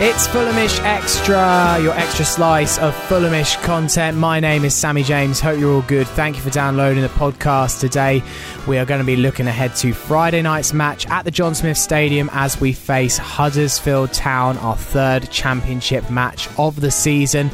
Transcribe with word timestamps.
It's 0.00 0.26
Fulhamish 0.26 0.82
Extra, 0.82 1.78
your 1.80 1.94
extra 1.94 2.24
slice 2.24 2.78
of 2.80 2.92
Fulhamish 3.08 3.62
content. 3.62 4.16
My 4.16 4.40
name 4.40 4.64
is 4.64 4.74
Sammy 4.74 5.04
James. 5.04 5.38
Hope 5.38 5.56
you're 5.56 5.72
all 5.72 5.82
good. 5.82 6.08
Thank 6.08 6.34
you 6.34 6.42
for 6.42 6.50
downloading 6.50 7.04
the 7.04 7.08
podcast 7.10 7.78
today. 7.78 8.20
We 8.66 8.76
are 8.78 8.84
going 8.84 8.98
to 8.98 9.06
be 9.06 9.14
looking 9.14 9.46
ahead 9.46 9.76
to 9.76 9.94
Friday 9.94 10.42
night's 10.42 10.72
match 10.72 11.06
at 11.10 11.24
the 11.24 11.30
John 11.30 11.54
Smith 11.54 11.78
Stadium 11.78 12.28
as 12.32 12.60
we 12.60 12.72
face 12.72 13.16
Huddersfield 13.18 14.12
Town, 14.12 14.58
our 14.58 14.76
third 14.76 15.30
championship 15.30 16.10
match 16.10 16.48
of 16.58 16.80
the 16.80 16.90
season. 16.90 17.48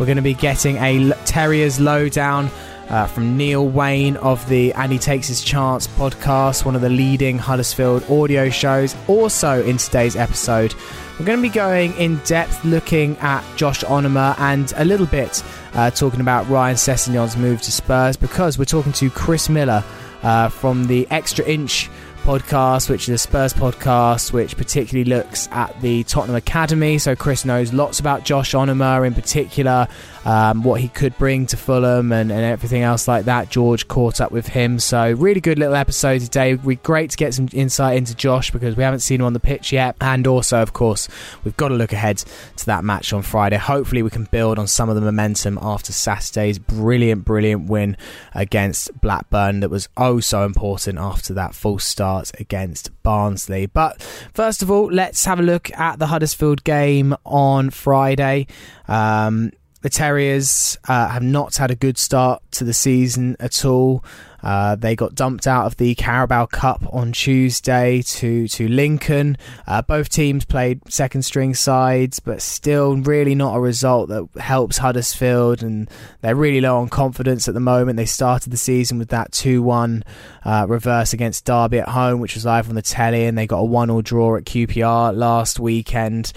We're 0.00 0.06
going 0.06 0.16
to 0.16 0.22
be 0.22 0.34
getting 0.34 0.78
a 0.78 1.12
Terriers 1.26 1.78
lowdown. 1.78 2.50
Uh, 2.84 3.06
from 3.06 3.34
Neil 3.34 3.66
Waide 3.66 4.18
of 4.18 4.46
the 4.50 4.70
And 4.74 4.92
He 4.92 4.98
Takes 4.98 5.28
His 5.28 5.42
Chance 5.42 5.86
podcast, 5.86 6.66
one 6.66 6.76
of 6.76 6.82
the 6.82 6.90
leading 6.90 7.38
Huddersfield 7.38 8.04
audio 8.10 8.50
shows. 8.50 8.94
Also, 9.08 9.64
in 9.64 9.78
today's 9.78 10.16
episode, 10.16 10.74
we're 11.18 11.26
going 11.26 11.38
to 11.38 11.42
be 11.42 11.48
going 11.48 11.92
in 11.94 12.16
depth 12.24 12.64
looking 12.64 13.16
at 13.18 13.44
Josh 13.56 13.84
Onomah 13.84 14.36
and 14.38 14.72
a 14.76 14.84
little 14.84 15.06
bit 15.06 15.44
uh, 15.74 15.90
talking 15.90 16.20
about 16.20 16.48
Ryan 16.48 16.74
Sessegnon's 16.74 17.36
move 17.36 17.62
to 17.62 17.70
Spurs 17.70 18.16
because 18.16 18.58
we're 18.58 18.64
talking 18.64 18.92
to 18.94 19.10
Chris 19.10 19.48
Miller 19.48 19.84
uh, 20.24 20.48
from 20.48 20.86
the 20.86 21.06
Extra 21.10 21.44
Inch 21.44 21.88
podcast, 22.24 22.88
which 22.90 23.08
is 23.08 23.14
a 23.14 23.18
Spurs 23.18 23.52
podcast, 23.52 24.32
which 24.32 24.56
particularly 24.56 25.08
looks 25.08 25.46
at 25.52 25.80
the 25.82 26.02
Tottenham 26.04 26.34
Academy. 26.36 26.98
So 26.98 27.14
Chris 27.14 27.44
knows 27.44 27.72
lots 27.72 28.00
about 28.00 28.24
Josh 28.24 28.52
Onomah 28.52 29.06
in 29.06 29.14
particular, 29.14 29.86
um, 30.24 30.62
what 30.62 30.80
he 30.80 30.88
could 30.88 31.16
bring 31.18 31.46
to 31.46 31.56
Fulham 31.56 32.12
and, 32.12 32.32
and, 32.32 32.44
everything 32.44 32.82
else 32.82 33.06
like 33.06 33.26
that. 33.26 33.50
George 33.50 33.88
caught 33.88 34.20
up 34.20 34.32
with 34.32 34.48
him. 34.48 34.78
So 34.78 35.12
really 35.12 35.40
good 35.40 35.58
little 35.58 35.74
episode 35.74 36.20
today. 36.20 36.54
We 36.54 36.76
great 36.76 37.10
to 37.10 37.16
get 37.16 37.34
some 37.34 37.48
insight 37.52 37.96
into 37.96 38.14
Josh 38.14 38.50
because 38.50 38.76
we 38.76 38.82
haven't 38.82 39.00
seen 39.00 39.20
him 39.20 39.26
on 39.26 39.34
the 39.34 39.40
pitch 39.40 39.72
yet. 39.72 39.96
And 40.00 40.26
also, 40.26 40.62
of 40.62 40.72
course, 40.72 41.08
we've 41.44 41.56
got 41.56 41.68
to 41.68 41.74
look 41.74 41.92
ahead 41.92 42.18
to 42.56 42.66
that 42.66 42.84
match 42.84 43.12
on 43.12 43.22
Friday. 43.22 43.56
Hopefully 43.56 44.02
we 44.02 44.10
can 44.10 44.24
build 44.24 44.58
on 44.58 44.66
some 44.66 44.88
of 44.88 44.94
the 44.94 45.00
momentum 45.00 45.58
after 45.60 45.92
Saturday's 45.92 46.58
brilliant, 46.58 47.24
brilliant 47.24 47.68
win 47.68 47.96
against 48.34 48.98
Blackburn 49.00 49.60
that 49.60 49.68
was 49.68 49.88
oh 49.96 50.20
so 50.20 50.44
important 50.44 50.98
after 50.98 51.34
that 51.34 51.54
false 51.54 51.84
start 51.84 52.30
against 52.40 52.90
Barnsley. 53.02 53.66
But 53.66 54.00
first 54.32 54.62
of 54.62 54.70
all, 54.70 54.86
let's 54.86 55.24
have 55.26 55.38
a 55.38 55.42
look 55.42 55.70
at 55.78 55.98
the 55.98 56.06
Huddersfield 56.06 56.64
game 56.64 57.14
on 57.24 57.70
Friday. 57.70 58.46
Um, 58.88 59.52
the 59.84 59.90
Terriers 59.90 60.78
uh, 60.88 61.08
have 61.08 61.22
not 61.22 61.56
had 61.56 61.70
a 61.70 61.74
good 61.74 61.98
start 61.98 62.42
to 62.52 62.64
the 62.64 62.72
season 62.72 63.36
at 63.38 63.66
all. 63.66 64.02
Uh, 64.42 64.76
they 64.76 64.96
got 64.96 65.14
dumped 65.14 65.46
out 65.46 65.66
of 65.66 65.76
the 65.76 65.94
Carabao 65.94 66.46
Cup 66.46 66.82
on 66.90 67.12
Tuesday 67.12 68.00
to 68.00 68.48
to 68.48 68.66
Lincoln. 68.66 69.36
Uh, 69.66 69.82
both 69.82 70.08
teams 70.08 70.46
played 70.46 70.80
second 70.90 71.20
string 71.20 71.52
sides, 71.52 72.18
but 72.18 72.40
still 72.40 72.96
really 72.96 73.34
not 73.34 73.56
a 73.56 73.60
result 73.60 74.08
that 74.08 74.26
helps 74.40 74.78
Huddersfield, 74.78 75.62
and 75.62 75.90
they're 76.22 76.34
really 76.34 76.62
low 76.62 76.78
on 76.78 76.88
confidence 76.88 77.46
at 77.46 77.52
the 77.52 77.60
moment. 77.60 77.98
They 77.98 78.06
started 78.06 78.50
the 78.50 78.56
season 78.56 78.98
with 78.98 79.10
that 79.10 79.32
two 79.32 79.62
one 79.62 80.02
uh, 80.46 80.64
reverse 80.66 81.12
against 81.12 81.44
Derby 81.44 81.80
at 81.80 81.90
home, 81.90 82.20
which 82.20 82.36
was 82.36 82.46
live 82.46 82.70
on 82.70 82.74
the 82.74 82.80
telly, 82.80 83.26
and 83.26 83.36
they 83.36 83.46
got 83.46 83.58
a 83.58 83.64
one 83.64 83.90
all 83.90 84.00
draw 84.00 84.36
at 84.36 84.44
QPR 84.44 85.14
last 85.14 85.60
weekend. 85.60 86.32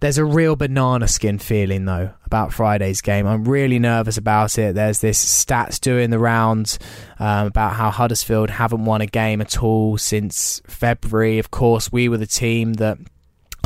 There's 0.00 0.18
a 0.18 0.24
real 0.24 0.56
banana 0.56 1.08
skin 1.08 1.38
feeling 1.38 1.86
though 1.86 2.10
about 2.26 2.52
Friday's 2.52 3.00
game. 3.00 3.26
I'm 3.26 3.44
really 3.44 3.78
nervous 3.78 4.18
about 4.18 4.58
it. 4.58 4.74
There's 4.74 4.98
this 4.98 5.24
stats 5.24 5.80
doing 5.80 6.10
the 6.10 6.18
rounds 6.18 6.78
um, 7.18 7.46
about 7.46 7.74
how 7.74 7.90
Huddersfield 7.90 8.50
haven't 8.50 8.84
won 8.84 9.00
a 9.00 9.06
game 9.06 9.40
at 9.40 9.62
all 9.62 9.96
since 9.96 10.60
February. 10.66 11.38
Of 11.38 11.50
course, 11.50 11.90
we 11.90 12.10
were 12.10 12.18
the 12.18 12.26
team 12.26 12.74
that 12.74 12.98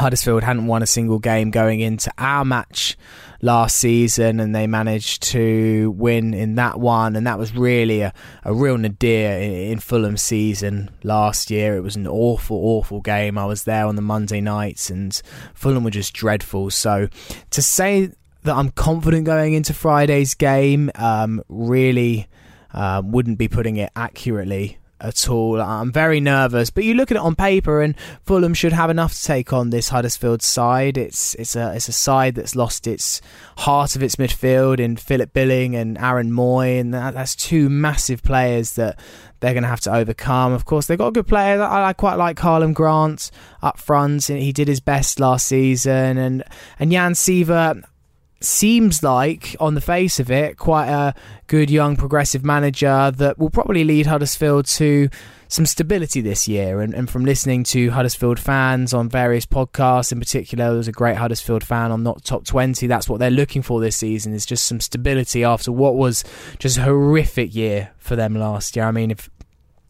Huddersfield 0.00 0.43
hadn't 0.43 0.66
won 0.66 0.83
a 0.83 0.87
single 0.87 1.19
game 1.19 1.50
going 1.50 1.81
into 1.81 2.11
our 2.16 2.44
match 2.44 2.97
last 3.43 3.77
season, 3.77 4.41
and 4.41 4.55
they 4.55 4.66
managed 4.66 5.22
to 5.25 5.94
win 5.97 6.33
in 6.33 6.55
that 6.55 6.81
one, 6.81 7.16
and 7.16 7.27
that 7.27 7.38
was 7.38 7.55
really 7.55 8.00
a, 8.00 8.12
a 8.44 8.55
real 8.55 8.78
nadir 8.78 9.39
in, 9.39 9.53
in 9.53 9.78
Fulham's 9.78 10.22
season 10.22 10.91
last 11.03 11.50
year. 11.50 11.77
It 11.77 11.83
was 11.83 11.97
an 11.97 12.06
awful, 12.06 12.56
awful 12.56 13.00
game. 13.03 13.37
I 13.37 13.44
was 13.44 13.65
there 13.65 13.87
on 13.87 13.97
the 13.97 14.03
Monday 14.03 14.41
nights, 14.41 14.89
and 14.89 15.21
Fulham 15.55 15.84
were 15.84 15.91
just 15.91 16.15
dreadful. 16.15 16.71
So 16.71 17.09
to 17.50 17.62
say 17.62 18.10
that 18.44 18.56
I'm 18.56 18.71
confident 18.71 19.27
going 19.27 19.53
into 19.53 19.75
Friday's 19.75 20.34
game 20.34 20.91
um, 20.94 21.43
really 21.49 22.27
uh, 22.72 23.03
wouldn't 23.05 23.37
be 23.37 23.49
putting 23.49 23.77
it 23.77 23.91
accurately 23.94 24.78
at 25.00 25.28
all. 25.28 25.61
I'm 25.61 25.93
very 25.93 26.21
nervous, 26.21 26.71
but 26.71 26.84
you 26.84 26.94
look 26.94 27.11
at 27.11 27.16
it 27.16 27.22
on 27.22 27.34
paper, 27.34 27.81
and 27.81 27.94
Fulham 28.25 28.55
should 28.55 28.72
have 28.72 28.91
enough 28.91 29.15
to 29.15 29.22
take 29.22 29.53
on 29.53 29.71
this 29.71 29.88
Huddersfield 29.88 30.43
side. 30.43 30.99
It's 30.99 31.34
it's 31.37 31.56
a 31.56 31.75
it's 31.75 31.88
a 31.88 31.93
side 31.93 32.34
that's 32.34 32.55
lost 32.55 32.87
its 32.87 33.21
heart 33.59 33.97
of 33.97 34.03
its 34.03 34.16
midfield 34.16 34.81
in 34.81 34.97
Philip 34.97 35.33
Billing 35.33 35.75
and 35.75 35.99
Aaron 35.99 36.31
Mooy, 36.31 36.81
and 36.81 36.93
that, 36.94 37.15
that's 37.15 37.34
two 37.34 37.69
massive 37.69 38.22
players 38.22 38.75
that 38.75 38.99
they're 39.41 39.55
going 39.55 39.62
to 39.62 39.69
have 39.69 39.81
to 39.81 39.94
overcome. 39.94 40.53
Of 40.53 40.65
course, 40.65 40.87
they've 40.87 40.99
got 40.99 41.09
a 41.09 41.12
good 41.12 41.27
player. 41.27 41.62
I, 41.62 41.89
I 41.89 41.93
quite 41.93 42.16
like 42.16 42.37
Karlan 42.37 42.75
Grant 42.75 43.31
up 43.62 43.78
front. 43.78 44.25
He 44.25 44.53
did 44.53 44.69
his 44.69 44.81
best 44.81 45.19
last 45.19 45.47
season, 45.47 46.19
and 46.19 46.44
and 46.78 46.93
Jan 46.93 47.12
Siewert 47.12 47.83
seems 48.41 49.03
like, 49.03 49.55
on 49.61 49.75
the 49.75 49.81
face 49.81 50.19
of 50.19 50.31
it, 50.31 50.56
quite 50.56 50.89
a 50.89 51.15
good 51.47 51.71
young 51.71 51.97
progressive 51.97 52.45
manager 52.45 53.11
that 53.11 53.39
will 53.39 53.51
probably 53.51 53.84
lead 53.84 54.06
Huddersfield 54.06 54.67
to 54.67 55.09
some 55.49 55.67
stability 55.67 56.21
this 56.21 56.47
year. 56.49 56.81
And, 56.81 56.95
and 56.95 57.11
from 57.11 57.25
listening 57.25 57.65
to 57.65 57.91
Huddersfield 57.91 58.39
fans 58.39 58.95
on 58.95 59.09
various 59.09 59.45
podcasts, 59.45 60.12
in 60.12 60.21
particular, 60.21 60.69
there 60.69 60.77
was 60.77 60.89
a 60.89 60.93
great 60.93 61.17
Huddersfield 61.17 61.65
fan 61.65 61.91
on 61.91 62.03
Not 62.03 62.25
Top 62.25 62.45
20. 62.45 62.87
That's 62.87 63.09
what 63.09 63.19
they're 63.19 63.31
looking 63.31 63.62
for 63.62 63.81
this 63.81 63.97
season 63.97 64.33
is 64.33 64.47
just 64.47 64.67
some 64.67 64.81
stability 64.81 65.45
after 65.45 65.72
what 65.72 65.97
was 65.97 66.25
just 66.59 66.78
a 66.78 66.83
horrific 66.83 67.55
year 67.55 67.91
for 67.99 68.17
them 68.17 68.34
last 68.34 68.77
year. 68.77 68.87
I 68.87 68.93
mean, 68.93 69.11
if 69.11 69.28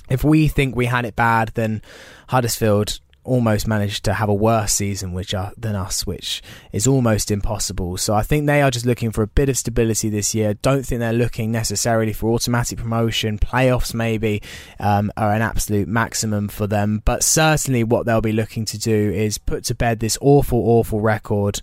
if 0.08 0.24
we 0.24 0.48
think 0.48 0.74
we 0.74 0.86
had 0.86 1.04
it 1.04 1.14
bad, 1.14 1.52
then 1.54 1.82
Huddersfield 2.28 2.98
almost 3.30 3.68
managed 3.68 4.04
to 4.04 4.12
have 4.12 4.28
a 4.28 4.34
worse 4.34 4.72
season 4.72 5.12
which 5.12 5.32
are, 5.34 5.52
than 5.56 5.76
us, 5.76 6.04
which 6.04 6.42
is 6.72 6.84
almost 6.84 7.30
impossible. 7.30 7.96
So 7.96 8.12
I 8.12 8.22
think 8.22 8.46
they 8.46 8.60
are 8.60 8.72
just 8.72 8.84
looking 8.84 9.12
for 9.12 9.22
a 9.22 9.28
bit 9.28 9.48
of 9.48 9.56
stability 9.56 10.08
this 10.08 10.34
year. 10.34 10.54
Don't 10.54 10.84
think 10.84 10.98
they're 10.98 11.12
looking 11.12 11.52
necessarily 11.52 12.12
for 12.12 12.30
automatic 12.30 12.80
promotion. 12.80 13.38
Playoffs 13.38 13.94
maybe 13.94 14.42
um, 14.80 15.12
are 15.16 15.32
an 15.32 15.42
absolute 15.42 15.86
maximum 15.86 16.48
for 16.48 16.66
them, 16.66 17.02
but 17.04 17.22
certainly 17.22 17.84
what 17.84 18.04
they'll 18.04 18.20
be 18.20 18.32
looking 18.32 18.64
to 18.64 18.76
do 18.76 19.12
is 19.12 19.38
put 19.38 19.62
to 19.64 19.76
bed 19.76 20.00
this 20.00 20.18
awful, 20.20 20.58
awful 20.58 21.00
record 21.00 21.62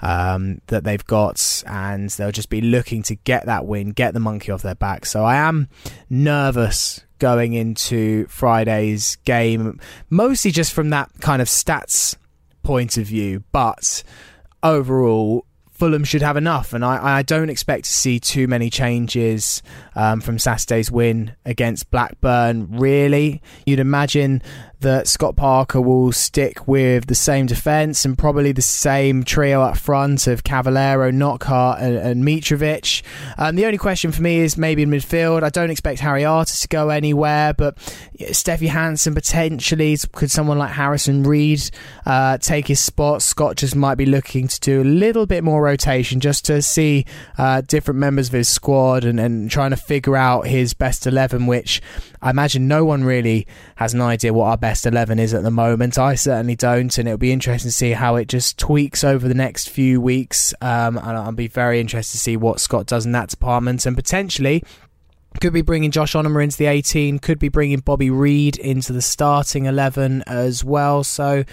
um, 0.00 0.60
that 0.66 0.84
they've 0.84 1.06
got, 1.06 1.62
and 1.66 2.10
they'll 2.10 2.30
just 2.30 2.50
be 2.50 2.60
looking 2.60 3.02
to 3.04 3.14
get 3.14 3.46
that 3.46 3.64
win, 3.64 3.92
get 3.92 4.12
the 4.12 4.20
monkey 4.20 4.52
off 4.52 4.60
their 4.60 4.74
back. 4.74 5.06
So 5.06 5.24
I 5.24 5.36
am 5.36 5.70
nervous 6.10 7.05
going 7.18 7.54
into 7.54 8.26
Friday's 8.26 9.16
game, 9.24 9.80
mostly 10.10 10.50
just 10.50 10.72
from 10.72 10.90
that 10.90 11.10
kind 11.20 11.42
of 11.42 11.48
stats 11.48 12.16
point 12.62 12.96
of 12.96 13.06
view. 13.06 13.44
But 13.52 14.02
overall, 14.62 15.46
Fulham 15.70 16.04
should 16.04 16.22
have 16.22 16.38
enough, 16.38 16.72
and 16.72 16.82
I, 16.84 17.18
I 17.18 17.22
don't 17.22 17.50
expect 17.50 17.84
to 17.84 17.92
see 17.92 18.18
too 18.18 18.48
many 18.48 18.70
changes 18.70 19.62
um, 19.94 20.22
from 20.22 20.38
Saturday's 20.38 20.90
win 20.90 21.36
against 21.44 21.90
Blackburn. 21.90 22.78
Really, 22.78 23.42
you'd 23.66 23.78
imagine 23.78 24.42
that 24.80 25.08
Scott 25.08 25.36
Parker 25.36 25.80
will 25.80 26.12
stick 26.12 26.68
with 26.68 27.06
the 27.06 27.14
same 27.14 27.46
defence 27.46 28.04
and 28.04 28.16
probably 28.16 28.52
the 28.52 28.62
same 28.62 29.24
trio 29.24 29.62
up 29.62 29.76
front 29.76 30.26
of 30.26 30.44
Cavaleiro, 30.44 31.10
Knockaert, 31.10 31.80
and, 31.80 31.96
and 31.96 32.24
Mitrovic. 32.24 33.02
Um, 33.38 33.56
the 33.56 33.64
only 33.66 33.78
question 33.78 34.12
for 34.12 34.22
me 34.22 34.40
is 34.40 34.56
maybe 34.56 34.82
in 34.82 34.90
midfield. 34.90 35.42
I 35.42 35.48
don't 35.48 35.70
expect 35.70 36.00
Harry 36.00 36.24
Arter 36.24 36.54
to 36.54 36.68
go 36.68 36.90
anywhere, 36.90 37.54
but 37.54 37.76
Stef 38.18 38.58
Johansen 38.58 39.14
potentially 39.14 39.96
could 40.12 40.30
someone 40.30 40.58
like 40.58 40.72
Harrison 40.72 41.22
Reed 41.22 41.62
uh, 42.04 42.38
take 42.38 42.66
his 42.66 42.80
spot. 42.80 43.22
Scott 43.22 43.56
just 43.56 43.74
might 43.74 43.96
be 43.96 44.06
looking 44.06 44.48
to 44.48 44.60
do 44.60 44.82
a 44.82 44.84
little 44.84 45.26
bit 45.26 45.42
more 45.42 45.62
rotation 45.62 46.20
just 46.20 46.44
to 46.46 46.60
see 46.60 47.06
uh, 47.38 47.62
different 47.62 47.98
members 47.98 48.28
of 48.28 48.34
his 48.34 48.48
squad 48.48 49.04
and, 49.04 49.18
and 49.18 49.50
trying 49.50 49.70
to 49.70 49.76
figure 49.76 50.16
out 50.16 50.46
his 50.46 50.74
best 50.74 51.06
11, 51.06 51.46
which 51.46 51.80
I 52.26 52.30
imagine 52.30 52.66
no 52.66 52.84
one 52.84 53.04
really 53.04 53.46
has 53.76 53.94
an 53.94 54.00
idea 54.00 54.32
what 54.32 54.46
our 54.46 54.56
best 54.56 54.84
11 54.84 55.20
is 55.20 55.32
at 55.32 55.44
the 55.44 55.50
moment. 55.52 55.96
I 55.96 56.16
certainly 56.16 56.56
don't, 56.56 56.98
and 56.98 57.06
it'll 57.06 57.18
be 57.18 57.30
interesting 57.30 57.68
to 57.68 57.72
see 57.72 57.92
how 57.92 58.16
it 58.16 58.26
just 58.26 58.58
tweaks 58.58 59.04
over 59.04 59.28
the 59.28 59.34
next 59.34 59.68
few 59.68 60.00
weeks. 60.00 60.52
Um, 60.60 60.98
and 60.98 61.16
I'll 61.16 61.30
be 61.30 61.46
very 61.46 61.78
interested 61.78 62.16
to 62.16 62.18
see 62.18 62.36
what 62.36 62.58
Scott 62.58 62.86
does 62.86 63.06
in 63.06 63.12
that 63.12 63.28
department 63.28 63.86
and 63.86 63.94
potentially 63.94 64.64
could 65.40 65.52
be 65.52 65.62
bringing 65.62 65.90
Josh 65.90 66.14
Onomah 66.14 66.42
into 66.42 66.56
the 66.56 66.66
18. 66.66 67.18
Could 67.18 67.38
be 67.38 67.48
bringing 67.48 67.80
Bobby 67.80 68.10
Reid 68.10 68.56
into 68.56 68.92
the 68.92 69.02
starting 69.02 69.66
11 69.66 70.22
as 70.26 70.62
well. 70.62 71.04
So, 71.04 71.44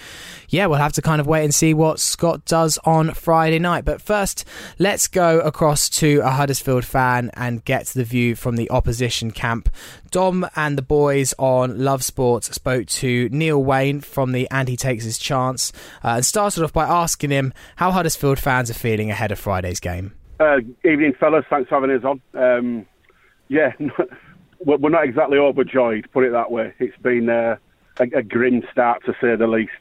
yeah, 0.48 0.66
we'll 0.66 0.78
have 0.78 0.92
to 0.94 1.02
kind 1.02 1.20
of 1.20 1.26
wait 1.26 1.44
and 1.44 1.54
see 1.54 1.74
what 1.74 2.00
Scott 2.00 2.44
does 2.44 2.78
on 2.84 3.12
Friday 3.14 3.58
night. 3.58 3.84
But 3.84 4.00
first, 4.00 4.44
let's 4.78 5.08
go 5.08 5.40
across 5.40 5.88
to 5.90 6.20
a 6.20 6.30
Huddersfield 6.30 6.84
fan 6.84 7.30
and 7.34 7.64
get 7.64 7.86
the 7.86 8.04
view 8.04 8.34
from 8.34 8.56
the 8.56 8.70
opposition 8.70 9.30
camp. 9.30 9.68
Dom 10.10 10.46
and 10.54 10.78
the 10.78 10.82
boys 10.82 11.34
on 11.38 11.78
Love 11.82 12.04
Sports 12.04 12.54
spoke 12.54 12.86
to 12.86 13.28
Neil 13.30 13.62
Waide 13.62 14.04
from 14.04 14.32
the 14.32 14.46
And 14.50 14.68
He 14.68 14.76
Takes 14.76 15.04
His 15.04 15.18
Chance 15.18 15.72
uh, 16.04 16.08
and 16.16 16.26
started 16.26 16.62
off 16.62 16.72
by 16.72 16.84
asking 16.84 17.30
him 17.30 17.52
how 17.76 17.90
Huddersfield 17.90 18.38
fans 18.38 18.70
are 18.70 18.74
feeling 18.74 19.10
ahead 19.10 19.32
of 19.32 19.38
Friday's 19.38 19.80
game. 19.80 20.12
Uh, 20.38 20.58
evening, 20.84 21.14
fellas. 21.18 21.44
Thanks 21.48 21.68
for 21.68 21.80
having 21.80 21.96
us 21.96 22.04
on. 22.04 22.20
Um, 22.34 22.86
yeah, 23.48 23.72
we're 24.64 24.90
not 24.90 25.04
exactly 25.04 25.38
overjoyed, 25.38 26.08
put 26.12 26.24
it 26.24 26.32
that 26.32 26.50
way. 26.50 26.72
It's 26.78 26.96
been 26.98 27.28
uh, 27.28 27.56
a, 27.98 28.04
a, 28.18 28.22
grim 28.22 28.62
start, 28.72 29.04
to 29.04 29.12
say 29.20 29.36
the 29.36 29.46
least. 29.46 29.72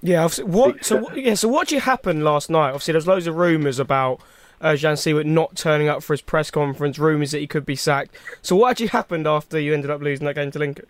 Yeah. 0.00 0.28
What? 0.44 0.84
So 0.84 1.08
uh, 1.08 1.14
yeah. 1.14 1.34
So 1.34 1.48
what 1.48 1.68
did 1.68 1.82
happen 1.82 2.24
last 2.24 2.50
night? 2.50 2.68
Obviously, 2.68 2.92
there's 2.92 3.06
loads 3.06 3.26
of 3.26 3.36
rumours 3.36 3.78
about 3.78 4.20
uh, 4.60 4.76
Jan 4.76 4.96
Siewert 4.96 5.26
not 5.26 5.56
turning 5.56 5.88
up 5.88 6.02
for 6.02 6.12
his 6.12 6.20
press 6.20 6.50
conference. 6.50 6.98
Rumours 6.98 7.30
that 7.30 7.38
he 7.38 7.46
could 7.46 7.64
be 7.64 7.76
sacked. 7.76 8.16
So 8.42 8.56
what 8.56 8.72
actually 8.72 8.88
happened 8.88 9.26
after 9.26 9.58
you 9.58 9.74
ended 9.74 9.90
up 9.90 10.00
losing 10.00 10.26
that 10.26 10.34
game 10.34 10.50
to 10.50 10.58
Lincoln? 10.58 10.86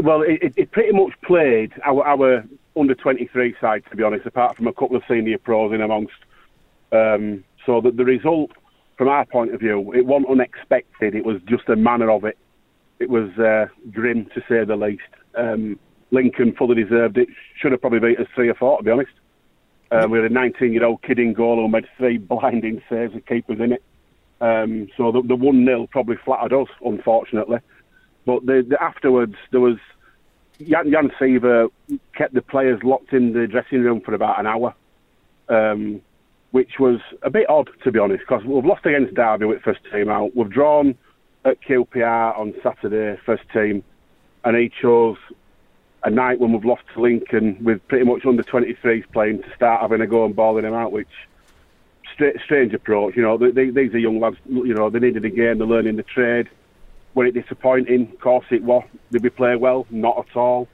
Well, 0.00 0.22
it, 0.22 0.52
it 0.56 0.70
pretty 0.70 0.92
much 0.92 1.12
played 1.22 1.72
our, 1.84 2.06
our 2.06 2.44
under 2.76 2.94
23 2.94 3.56
side, 3.60 3.82
to 3.90 3.96
be 3.96 4.04
honest, 4.04 4.26
apart 4.26 4.56
from 4.56 4.68
a 4.68 4.72
couple 4.72 4.96
of 4.96 5.02
senior 5.08 5.38
pros 5.38 5.72
in 5.72 5.80
amongst. 5.80 6.14
Um, 6.92 7.44
so 7.66 7.80
that 7.80 7.96
the 7.96 8.04
result 8.04 8.52
from 8.98 9.08
our 9.08 9.24
point 9.24 9.54
of 9.54 9.60
view, 9.60 9.92
it 9.94 10.04
wasn't 10.04 10.30
unexpected. 10.30 11.14
It 11.14 11.24
was 11.24 11.40
just 11.46 11.68
a 11.68 11.76
manner 11.76 12.10
of 12.10 12.24
it. 12.24 12.36
It 12.98 13.08
was 13.08 13.30
uh, 13.38 13.66
grim, 13.92 14.26
to 14.34 14.40
say 14.48 14.64
the 14.64 14.76
least. 14.76 15.02
Um, 15.36 15.78
Lincoln 16.10 16.54
fully 16.58 16.82
deserved 16.82 17.16
it. 17.16 17.28
Should 17.56 17.72
have 17.72 17.80
probably 17.80 18.00
beat 18.00 18.18
us 18.18 18.26
three 18.34 18.48
or 18.48 18.54
four, 18.54 18.78
to 18.78 18.82
be 18.82 18.90
honest. 18.90 19.12
Uh, 19.92 20.06
we 20.10 20.18
had 20.18 20.30
a 20.30 20.34
19-year-old 20.34 21.02
kid 21.02 21.18
in 21.18 21.32
goal 21.32 21.56
who 21.56 21.68
made 21.68 21.86
three 21.96 22.18
blinding 22.18 22.82
saves. 22.90 23.14
The 23.14 23.20
keepers 23.20 23.60
in 23.60 23.72
it. 23.72 23.82
Um, 24.40 24.88
so 24.96 25.12
the, 25.12 25.22
the 25.22 25.36
one 25.36 25.64
0 25.64 25.86
probably 25.90 26.16
flattered 26.24 26.52
us, 26.52 26.68
unfortunately. 26.84 27.58
But 28.26 28.46
the, 28.46 28.66
the 28.68 28.82
afterwards, 28.82 29.36
there 29.52 29.60
was 29.60 29.78
Jan, 30.58 30.90
Jan 30.90 31.10
Siewert 31.20 31.70
kept 32.16 32.34
the 32.34 32.42
players 32.42 32.82
locked 32.82 33.12
in 33.12 33.32
the 33.32 33.46
dressing 33.46 33.82
room 33.82 34.00
for 34.00 34.12
about 34.14 34.40
an 34.40 34.46
hour. 34.46 34.74
Um, 35.48 36.02
which 36.50 36.78
was 36.78 37.00
a 37.22 37.30
bit 37.30 37.48
odd, 37.48 37.68
to 37.84 37.92
be 37.92 37.98
honest, 37.98 38.20
because 38.20 38.44
we've 38.44 38.64
lost 38.64 38.86
against 38.86 39.14
Derby 39.14 39.44
with 39.44 39.62
first 39.62 39.80
team 39.92 40.08
out. 40.08 40.34
We've 40.34 40.50
drawn 40.50 40.94
at 41.44 41.60
QPR 41.62 42.38
on 42.38 42.54
Saturday, 42.62 43.20
first 43.24 43.44
team, 43.52 43.84
and 44.44 44.56
he 44.56 44.70
chose 44.80 45.16
a 46.04 46.10
night 46.10 46.40
when 46.40 46.52
we've 46.52 46.64
lost 46.64 46.82
to 46.94 47.00
Lincoln 47.00 47.58
with 47.62 47.86
pretty 47.88 48.04
much 48.04 48.24
under 48.24 48.42
23s 48.42 49.04
playing 49.12 49.42
to 49.42 49.54
start 49.54 49.82
having 49.82 50.00
a 50.00 50.06
go 50.06 50.24
and 50.24 50.34
balling 50.34 50.64
them 50.64 50.74
out, 50.74 50.92
which 50.92 51.08
strange 52.44 52.74
approach. 52.74 53.16
You 53.16 53.22
know, 53.22 53.36
they, 53.36 53.70
these 53.70 53.92
are 53.94 53.98
young 53.98 54.20
lads. 54.20 54.36
You 54.46 54.74
know, 54.74 54.90
they 54.90 54.98
needed 54.98 55.24
a 55.24 55.30
game, 55.30 55.58
they're 55.58 55.66
learning 55.66 55.96
the 55.96 56.02
trade. 56.02 56.48
Were 57.14 57.26
it 57.26 57.32
disappointing? 57.32 58.10
Of 58.12 58.20
course 58.20 58.46
it 58.50 58.62
was. 58.62 58.84
Did 59.10 59.22
we 59.22 59.30
play 59.30 59.56
well? 59.56 59.86
Not 59.90 60.18
at 60.18 60.36
all. 60.36 60.68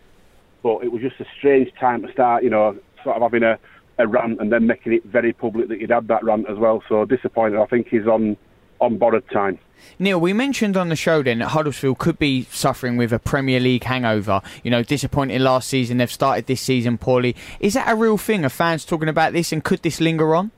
But 0.63 0.85
it 0.85 0.93
was 0.93 1.03
just 1.03 1.21
a 1.21 1.27
strange 1.39 1.73
time 1.79 2.03
to 2.03 2.13
start. 2.13 2.43
You 2.43 2.51
know, 2.51 2.79
sort 3.03 3.17
of 3.17 3.23
having 3.23 3.43
a 3.43 3.59
a 3.99 4.07
rant 4.07 4.41
and 4.41 4.53
then 4.53 4.67
making 4.67 4.93
it 4.93 5.05
very 5.05 5.33
public 5.33 5.69
that 5.69 5.81
he'd 5.81 5.91
had 5.91 6.09
that 6.09 6.25
rant 6.25 6.49
as 6.49 6.59
well. 6.59 6.83
So 6.89 7.05
disappointed. 7.05 7.59
I 7.59 7.67
think 7.67 7.89
he's 7.89 8.07
on 8.07 8.37
on 8.81 8.99
borrowed 8.99 9.29
time. 9.31 9.59
Neil, 9.99 10.21
we 10.21 10.33
mentioned 10.33 10.77
on 10.77 10.89
the 10.89 10.97
show 10.97 11.23
then 11.23 11.39
that 11.41 11.49
Huddersfield 11.49 11.99
could 11.99 12.19
be 12.19 12.45
suffering 12.45 12.97
with 12.97 13.13
a 13.13 13.19
Premier 13.19 13.61
League 13.61 13.85
hangover. 13.85 14.41
You 14.63 14.71
know, 14.71 14.83
disappointed 14.83 15.41
last 15.41 15.69
season. 15.69 15.99
They've 15.99 16.11
started 16.11 16.47
this 16.47 16.61
season 16.61 16.99
poorly. 16.99 17.37
Is 17.61 17.75
that 17.75 17.91
a 17.91 17.95
real 17.95 18.19
thing? 18.19 18.45
Are 18.45 18.49
fans 18.49 18.85
talking 18.85 19.09
about 19.09 19.33
this, 19.33 19.53
and 19.53 19.63
could 19.63 19.83
this 19.83 20.01
linger 20.01 20.35
on? 20.35 20.51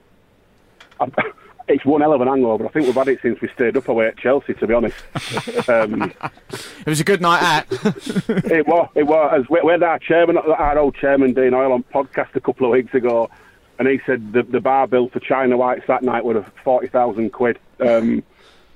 it's 1.68 1.84
one 1.84 2.00
hell 2.00 2.12
of 2.12 2.20
an 2.20 2.28
hangover. 2.28 2.66
I 2.66 2.68
think 2.70 2.86
we've 2.86 2.94
had 2.94 3.08
it 3.08 3.20
since 3.22 3.40
we 3.40 3.48
stayed 3.48 3.76
up 3.76 3.88
away 3.88 4.06
at 4.06 4.16
Chelsea. 4.16 4.54
To 4.54 4.66
be 4.66 4.74
honest, 4.74 4.96
um, 5.68 6.12
it 6.20 6.86
was 6.86 7.00
a 7.00 7.04
good 7.04 7.20
night 7.20 7.42
out. 7.42 7.66
it 8.28 8.66
was. 8.66 8.88
It 8.94 9.04
was. 9.04 9.46
We 9.48 9.70
had 9.70 9.82
our 9.82 9.98
chairman, 9.98 10.36
our 10.38 10.78
old 10.78 10.94
chairman 10.94 11.34
Dean 11.34 11.52
Hoyle, 11.52 11.72
on 11.72 11.82
podcast 11.84 12.34
a 12.34 12.40
couple 12.40 12.66
of 12.66 12.72
weeks 12.72 12.94
ago, 12.94 13.30
and 13.78 13.88
he 13.88 14.00
said 14.06 14.32
the, 14.32 14.42
the 14.42 14.60
bar 14.60 14.86
bill 14.86 15.08
for 15.08 15.20
China 15.20 15.56
Whites 15.56 15.84
that 15.88 16.02
night 16.02 16.24
was 16.24 16.44
forty 16.62 16.88
thousand 16.88 17.30
quid. 17.32 17.58
Um, 17.80 18.22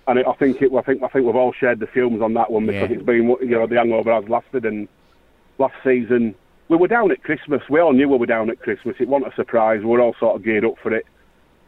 and 0.06 0.18
it, 0.18 0.26
I 0.26 0.32
think 0.34 0.60
it. 0.60 0.72
I 0.72 0.82
think 0.82 1.02
I 1.02 1.08
think 1.08 1.26
we've 1.26 1.36
all 1.36 1.52
shared 1.52 1.78
the 1.78 1.86
fumes 1.86 2.22
on 2.22 2.34
that 2.34 2.50
one 2.50 2.66
because 2.66 2.90
yeah. 2.90 2.96
it's 2.96 3.04
been 3.04 3.28
you 3.40 3.58
know 3.58 3.66
the 3.66 3.76
hangover 3.76 4.12
has 4.12 4.28
lasted. 4.28 4.64
And 4.64 4.88
last 5.58 5.74
season 5.84 6.34
we 6.70 6.76
were 6.76 6.88
down 6.88 7.10
at 7.10 7.22
Christmas. 7.24 7.62
We 7.68 7.80
all 7.80 7.92
knew 7.92 8.08
we 8.08 8.16
were 8.16 8.26
down 8.26 8.48
at 8.48 8.60
Christmas. 8.60 8.96
It 9.00 9.08
wasn't 9.08 9.32
a 9.32 9.36
surprise. 9.36 9.80
We 9.80 9.86
were 9.86 10.00
all 10.00 10.14
sort 10.20 10.36
of 10.36 10.44
geared 10.44 10.64
up 10.64 10.78
for 10.80 10.94
it. 10.94 11.04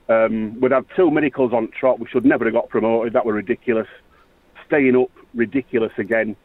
Um, 0.09 0.61
we'd 0.61 0.73
had 0.73 0.85
two 0.97 1.11
miracles 1.11 1.53
on 1.53 1.69
trot. 1.69 1.99
We 1.99 2.07
should 2.09 2.25
never 2.25 2.45
have 2.45 2.55
got 2.55 2.69
promoted. 2.69 3.13
That 3.13 3.25
were 3.25 3.35
ridiculous. 3.35 3.89
Staying 4.67 4.97
up, 4.97 5.11
ridiculous 5.35 5.93
again. 5.99 6.37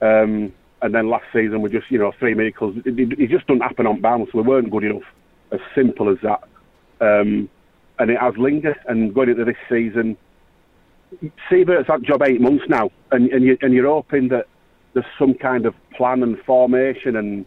Um, 0.00 0.52
and 0.80 0.94
then 0.94 1.10
last 1.10 1.24
season 1.32 1.60
we 1.60 1.70
just, 1.70 1.90
you 1.90 1.98
know, 1.98 2.12
three 2.18 2.34
miracles. 2.34 2.76
It, 2.84 2.98
it, 2.98 3.18
it, 3.18 3.30
just 3.30 3.46
doesn't 3.46 3.62
happen 3.62 3.86
on 3.86 4.00
bounce. 4.00 4.32
We 4.32 4.42
weren't 4.42 4.70
good 4.70 4.84
enough. 4.84 5.02
As 5.50 5.60
simple 5.74 6.08
as 6.10 6.18
that. 6.22 6.42
Um, 7.00 7.48
and 7.98 8.10
it 8.10 8.18
has 8.20 8.36
lingered. 8.36 8.78
And 8.86 9.12
going 9.14 9.30
into 9.30 9.44
this 9.44 9.56
season, 9.68 10.16
Siewert's 11.50 11.88
had 11.88 12.04
job 12.04 12.22
eight 12.22 12.40
months 12.40 12.64
now, 12.68 12.90
and, 13.10 13.30
and, 13.30 13.44
you, 13.44 13.56
and 13.62 13.72
you're 13.72 13.86
hoping 13.86 14.28
that 14.28 14.46
there's 14.92 15.06
some 15.18 15.34
kind 15.34 15.66
of 15.66 15.74
plan 15.96 16.22
and 16.22 16.38
formation 16.40 17.16
and 17.16 17.46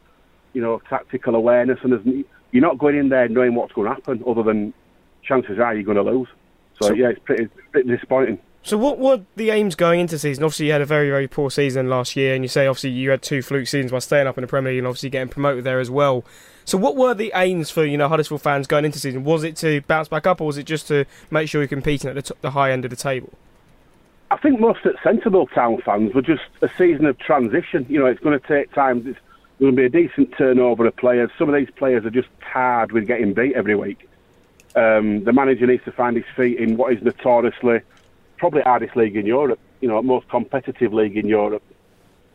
you 0.53 0.61
know 0.61 0.81
tactical 0.89 1.35
awareness, 1.35 1.79
and 1.83 2.25
you're 2.51 2.61
not 2.61 2.77
going 2.77 2.97
in 2.97 3.09
there 3.09 3.27
knowing 3.29 3.55
what's 3.55 3.73
going 3.73 3.87
to 3.87 3.93
happen, 3.93 4.23
other 4.27 4.43
than 4.43 4.73
chances 5.23 5.59
are 5.59 5.73
you're 5.73 5.83
going 5.83 5.97
to 5.97 6.03
lose. 6.03 6.27
So, 6.81 6.89
so 6.89 6.93
yeah, 6.93 7.09
it's 7.09 7.19
pretty, 7.19 7.47
pretty 7.71 7.89
disappointing. 7.89 8.39
So 8.63 8.77
what 8.77 8.99
were 8.99 9.21
the 9.35 9.49
aims 9.49 9.73
going 9.73 9.99
into 9.99 10.19
season? 10.19 10.43
Obviously, 10.43 10.67
you 10.67 10.71
had 10.71 10.81
a 10.81 10.85
very, 10.85 11.09
very 11.09 11.27
poor 11.27 11.49
season 11.49 11.89
last 11.89 12.15
year, 12.15 12.35
and 12.35 12.43
you 12.43 12.47
say 12.47 12.67
obviously 12.67 12.91
you 12.91 13.09
had 13.09 13.23
two 13.23 13.41
fluke 13.41 13.67
seasons 13.67 13.91
by 13.91 13.99
staying 13.99 14.27
up 14.27 14.37
in 14.37 14.43
the 14.43 14.47
Premier 14.47 14.71
League 14.71 14.79
and 14.79 14.87
obviously 14.87 15.09
getting 15.09 15.29
promoted 15.29 15.63
there 15.63 15.79
as 15.79 15.89
well. 15.89 16.23
So 16.63 16.77
what 16.77 16.95
were 16.95 17.15
the 17.15 17.31
aims 17.33 17.71
for 17.71 17.83
you 17.83 17.97
know 17.97 18.07
Huddersfield 18.07 18.41
fans 18.41 18.67
going 18.67 18.85
into 18.85 18.99
season? 18.99 19.23
Was 19.23 19.43
it 19.43 19.55
to 19.57 19.81
bounce 19.81 20.07
back 20.07 20.27
up, 20.27 20.41
or 20.41 20.47
was 20.47 20.59
it 20.59 20.63
just 20.63 20.87
to 20.89 21.05
make 21.31 21.49
sure 21.49 21.61
you're 21.61 21.67
competing 21.67 22.09
at 22.09 22.15
the, 22.15 22.21
t- 22.21 22.35
the 22.41 22.51
high 22.51 22.71
end 22.71 22.85
of 22.85 22.91
the 22.91 22.95
table? 22.95 23.33
I 24.29 24.37
think 24.37 24.59
most 24.59 24.85
at 24.85 24.95
sensible 25.03 25.47
town 25.47 25.81
fans 25.83 26.13
were 26.13 26.21
just 26.21 26.43
a 26.61 26.69
season 26.77 27.05
of 27.05 27.17
transition. 27.17 27.85
You 27.89 27.99
know, 27.99 28.05
it's 28.05 28.21
going 28.21 28.39
to 28.39 28.47
take 28.47 28.71
time. 28.73 28.99
It's 29.07 29.19
going 29.59 29.75
to 29.75 29.75
be 29.75 29.85
a 29.85 29.89
decent 29.89 30.37
turnover 30.37 30.85
of 30.85 30.95
players. 30.95 31.31
Some 31.37 31.49
of 31.49 31.55
these 31.55 31.69
players 31.75 32.05
are 32.05 32.11
just 32.11 32.29
tired 32.53 32.91
with 32.91 33.07
getting 33.07 33.33
beat 33.33 33.53
every 33.53 33.75
week. 33.75 34.07
Um, 34.75 35.23
the 35.23 35.33
manager 35.33 35.67
needs 35.67 35.83
to 35.85 35.91
find 35.91 36.15
his 36.15 36.25
feet 36.35 36.57
in 36.57 36.77
what 36.77 36.93
is 36.93 37.03
notoriously 37.03 37.81
probably 38.41 38.61
hardest 38.63 38.95
league 38.95 39.15
in 39.15 39.25
Europe. 39.25 39.59
You 39.81 39.87
know, 39.87 40.01
most 40.01 40.27
competitive 40.27 40.93
league 40.93 41.15
in 41.15 41.27
Europe. 41.27 41.63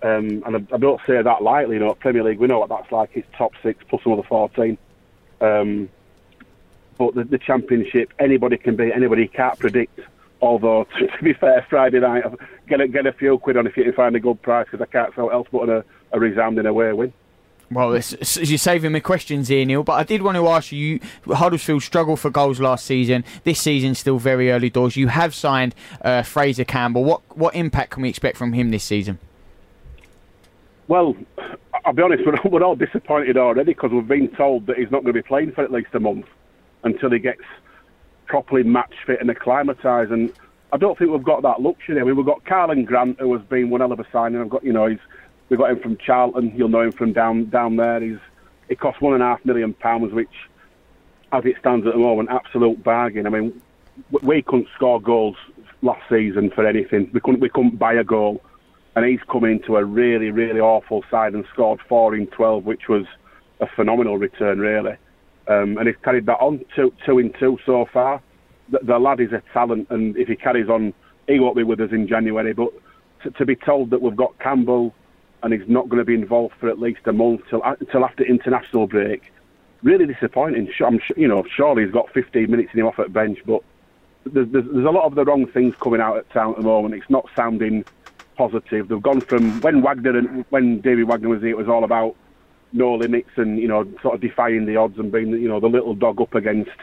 Um, 0.03 0.43
and 0.47 0.57
I, 0.57 0.75
I, 0.75 0.79
don't 0.79 1.01
say 1.07 1.21
that 1.21 1.43
lightly. 1.43 1.77
You 1.77 1.81
know, 1.81 1.95
Premier 1.95 2.23
League, 2.23 2.39
we 2.39 2.47
know 2.47 2.61
what 2.61 2.69
that's 2.69 2.93
like. 2.93 3.11
It's 3.15 3.27
top 3.37 3.53
six 3.63 3.83
plus 3.89 4.03
another 4.07 4.23
fourteen. 4.23 4.79
Um, 5.41 5.89
but 6.99 7.15
the, 7.15 7.25
the, 7.25 7.39
Championship, 7.39 8.13
anybody 8.19 8.57
can 8.57 8.77
beat 8.77 8.93
anybody. 8.93 9.27
Can't 9.27 9.59
predict. 9.59 9.99
Although, 10.41 10.85
to, 10.99 11.07
to 11.07 11.25
be 11.25 11.33
fair, 11.33 11.67
Friday 11.69 12.01
night, 12.01 12.25
get 12.69 12.81
a, 12.81 12.89
get 12.89 13.07
a 13.07 13.13
few 13.13 13.39
quid 13.39 13.57
on 13.57 13.67
if 13.67 13.77
you 13.77 13.85
can 13.85 13.93
find 13.95 14.15
a 14.17 14.21
good 14.21 14.41
price 14.43 14.67
because 14.71 14.87
I 14.87 14.91
can't 14.91 15.15
sell 15.15 15.31
else 15.31 15.49
but 15.51 15.69
a, 15.69 15.85
a 16.13 16.21
resounding 16.21 16.67
away 16.67 16.93
win. 16.93 17.13
Well, 17.71 17.95
it's, 17.95 18.37
you're 18.37 18.59
saving 18.59 18.93
me 18.93 19.01
questions 19.01 19.49
here, 19.49 19.65
Neil. 19.65 19.83
But 19.83 19.95
I 19.95 20.05
did 20.05 20.23
want 20.23 20.37
to 20.37 20.47
ask 20.49 20.71
you: 20.71 21.01
Huddersfield 21.27 21.83
struggled 21.83 22.21
for 22.21 22.31
goals 22.31 22.61
last 22.61 22.87
season. 22.87 23.25
This 23.43 23.61
season, 23.61 23.95
still 23.95 24.19
very 24.19 24.53
early 24.53 24.71
doors. 24.71 24.97
You 24.97 25.09
have 25.09 25.35
signed 25.35 25.75
uh, 26.03 26.23
Fraizer 26.23 26.67
Campbell. 26.67 27.03
What 27.03 27.23
what 27.37 27.55
impact 27.57 27.91
can 27.91 28.03
we 28.03 28.09
expect 28.09 28.37
from 28.37 28.53
him 28.53 28.71
this 28.71 28.85
season? 28.85 29.19
Well, 30.89 31.17
I'll 31.85 31.93
be 31.93 32.03
honest, 32.03 32.25
we're, 32.45 32.51
we're 32.51 32.63
all 32.63 32.77
disappointed 32.77 33.37
already 33.37 33.73
because 33.73 33.91
we've 33.91 34.07
been 34.07 34.29
told 34.29 34.67
that 34.67 34.77
he's 34.77 34.91
not 34.91 35.03
going 35.03 35.15
to 35.15 35.23
be 35.23 35.23
playing 35.23 35.53
for 35.53 35.65
at 35.65 35.73
least 35.73 35.89
a 35.95 36.01
month 36.01 36.27
until 36.85 37.11
he 37.11 37.19
gets 37.19 37.43
properly 38.27 38.63
match 38.63 38.93
fit 39.07 39.21
and 39.21 39.31
acclimatised. 39.31 40.11
And 40.11 40.33
I 40.73 40.77
don't 40.77 40.99
think 40.99 41.11
we've 41.11 41.23
got 41.23 41.43
that 41.43 41.61
luxury. 41.61 42.01
I 42.01 42.05
mean, 42.05 42.17
we've 42.17 42.27
got 42.27 42.45
Karlan 42.45 42.85
Grant, 42.85 43.21
who 43.21 43.33
has 43.37 43.43
been 43.47 43.71
one 43.71 43.81
hell 43.81 43.93
of 43.93 44.01
a 44.01 44.07
signing. 44.13 44.41
I've 44.41 44.51
got, 44.51 44.65
you 44.65 44.73
know, 44.73 44.87
he's 44.87 44.99
we 45.49 45.57
got 45.57 45.71
him 45.71 45.81
from 45.81 45.97
Charlton. 45.97 46.53
You'll 46.57 46.69
know 46.69 46.83
him 46.83 46.93
from 46.93 47.13
down 47.13 47.47
down 47.47 47.77
there. 47.77 48.01
He's 48.01 48.19
it 48.69 48.81
cost 48.81 49.01
one 49.01 49.15
and 49.15 49.23
a 49.23 49.27
half 49.27 49.45
million 49.45 49.75
pounds, 49.75 50.13
which, 50.13 50.29
as 51.33 51.45
it 51.45 51.57
stands 51.61 51.87
at 51.87 51.93
the 51.93 51.99
moment, 51.99 52.31
absolute 52.31 52.83
bargain. 52.83 53.27
I 53.27 53.31
mean, 53.31 53.63
we 54.23 54.43
couldn't 54.43 54.69
score 54.75 55.01
goals 55.01 55.37
last 55.83 56.03
season 56.09 56.51
for 56.51 56.67
anything. 56.67 57.11
We 57.13 57.21
couldn't 57.21 57.41
we 57.41 57.49
couldn't 57.49 57.79
buy 57.79 57.95
a 57.95 58.05
goal, 58.05 58.43
and 58.95 59.05
he's 59.05 59.21
come 59.31 59.45
into 59.45 59.77
a 59.77 59.85
really 59.85 60.31
really 60.31 60.61
awful 60.61 61.05
side 61.11 61.35
and 61.35 61.45
scored 61.53 61.81
four 61.89 62.15
in 62.15 62.27
twelve, 62.29 62.65
which 62.65 62.89
was 62.89 63.07
a 63.61 63.67
phenomenal 63.67 64.19
return 64.19 64.59
really. 64.59 64.97
Um, 65.49 65.79
and 65.79 65.87
he's 65.87 65.97
carried 66.03 66.27
that 66.27 66.41
on 66.41 66.65
two 66.75 66.93
two 67.05 67.19
in 67.19 67.33
two 67.39 67.59
so 67.65 67.87
far. 67.93 68.21
The, 68.69 68.81
the 68.83 68.99
lad 68.99 69.21
is 69.21 69.33
a 69.33 69.43
talent, 69.53 69.87
and 69.91 70.17
if 70.17 70.27
he 70.27 70.35
carries 70.35 70.69
on, 70.69 70.93
he 71.29 71.39
won't 71.39 71.57
be 71.57 71.63
with 71.63 71.81
us 71.81 71.93
in 71.93 72.09
January. 72.09 72.53
But 72.53 72.71
to, 73.23 73.31
to 73.31 73.47
be 73.47 73.55
told 73.55 73.91
that 73.91 74.03
we've 74.03 74.17
got 74.17 74.37
Campbell 74.41 74.93
and 75.47 75.55
he's 75.55 75.69
not 75.69 75.89
going 75.89 76.01
to 76.01 76.05
be 76.05 76.15
involved 76.15 76.55
for 76.59 76.69
at 76.69 76.81
least 76.81 77.03
a 77.05 77.13
month 77.13 77.41
till 77.49 77.63
till 77.93 78.05
after 78.05 78.25
international 78.25 78.89
break. 78.89 79.33
Really 79.85 80.05
disappointing. 80.05 80.69
I'm 80.85 81.01
you 81.17 81.29
know 81.29 81.45
surely 81.55 81.85
he's 81.85 81.93
got 81.93 82.13
15 82.13 82.51
minutes 82.51 82.71
in 82.75 82.81
him 82.81 82.87
off 82.87 82.99
at 82.99 83.13
bench, 83.13 83.39
but 83.47 83.63
there's, 84.25 84.49
there's, 84.51 84.65
there's 84.65 84.85
a 84.85 84.91
lot 84.91 85.05
of 85.05 85.15
the 85.15 85.25
wrong 85.25 85.47
things 85.47 85.77
coming 85.81 86.01
out 86.01 86.17
at 86.17 86.29
town 86.31 86.51
at 86.51 86.57
the 86.57 86.65
moment. 86.65 86.95
It's 86.95 87.09
not 87.09 87.29
sounding 87.37 87.85
positive. 88.37 88.89
They've 88.89 89.01
gone 89.01 89.21
from 89.21 89.61
when 89.61 89.83
Wagner 89.83 90.19
and 90.19 90.45
when 90.51 90.81
David 90.81 91.07
Wagner 91.07 91.29
was 91.29 91.43
here, 91.43 91.51
it 91.51 91.57
was 91.57 91.69
all 91.69 91.85
about 91.85 92.17
no 92.73 92.95
limits 92.95 93.31
and 93.37 93.57
you 93.61 93.69
know 93.69 93.85
sort 94.03 94.17
of 94.17 94.21
defying 94.21 94.67
the 94.67 94.77
odds 94.77 94.99
and 94.99 95.13
being 95.13 95.31
you 95.31 95.49
know 95.49 95.61
the 95.61 95.69
little 95.69 95.95
dog 95.95 96.21
up 96.21 96.35
against 96.35 96.77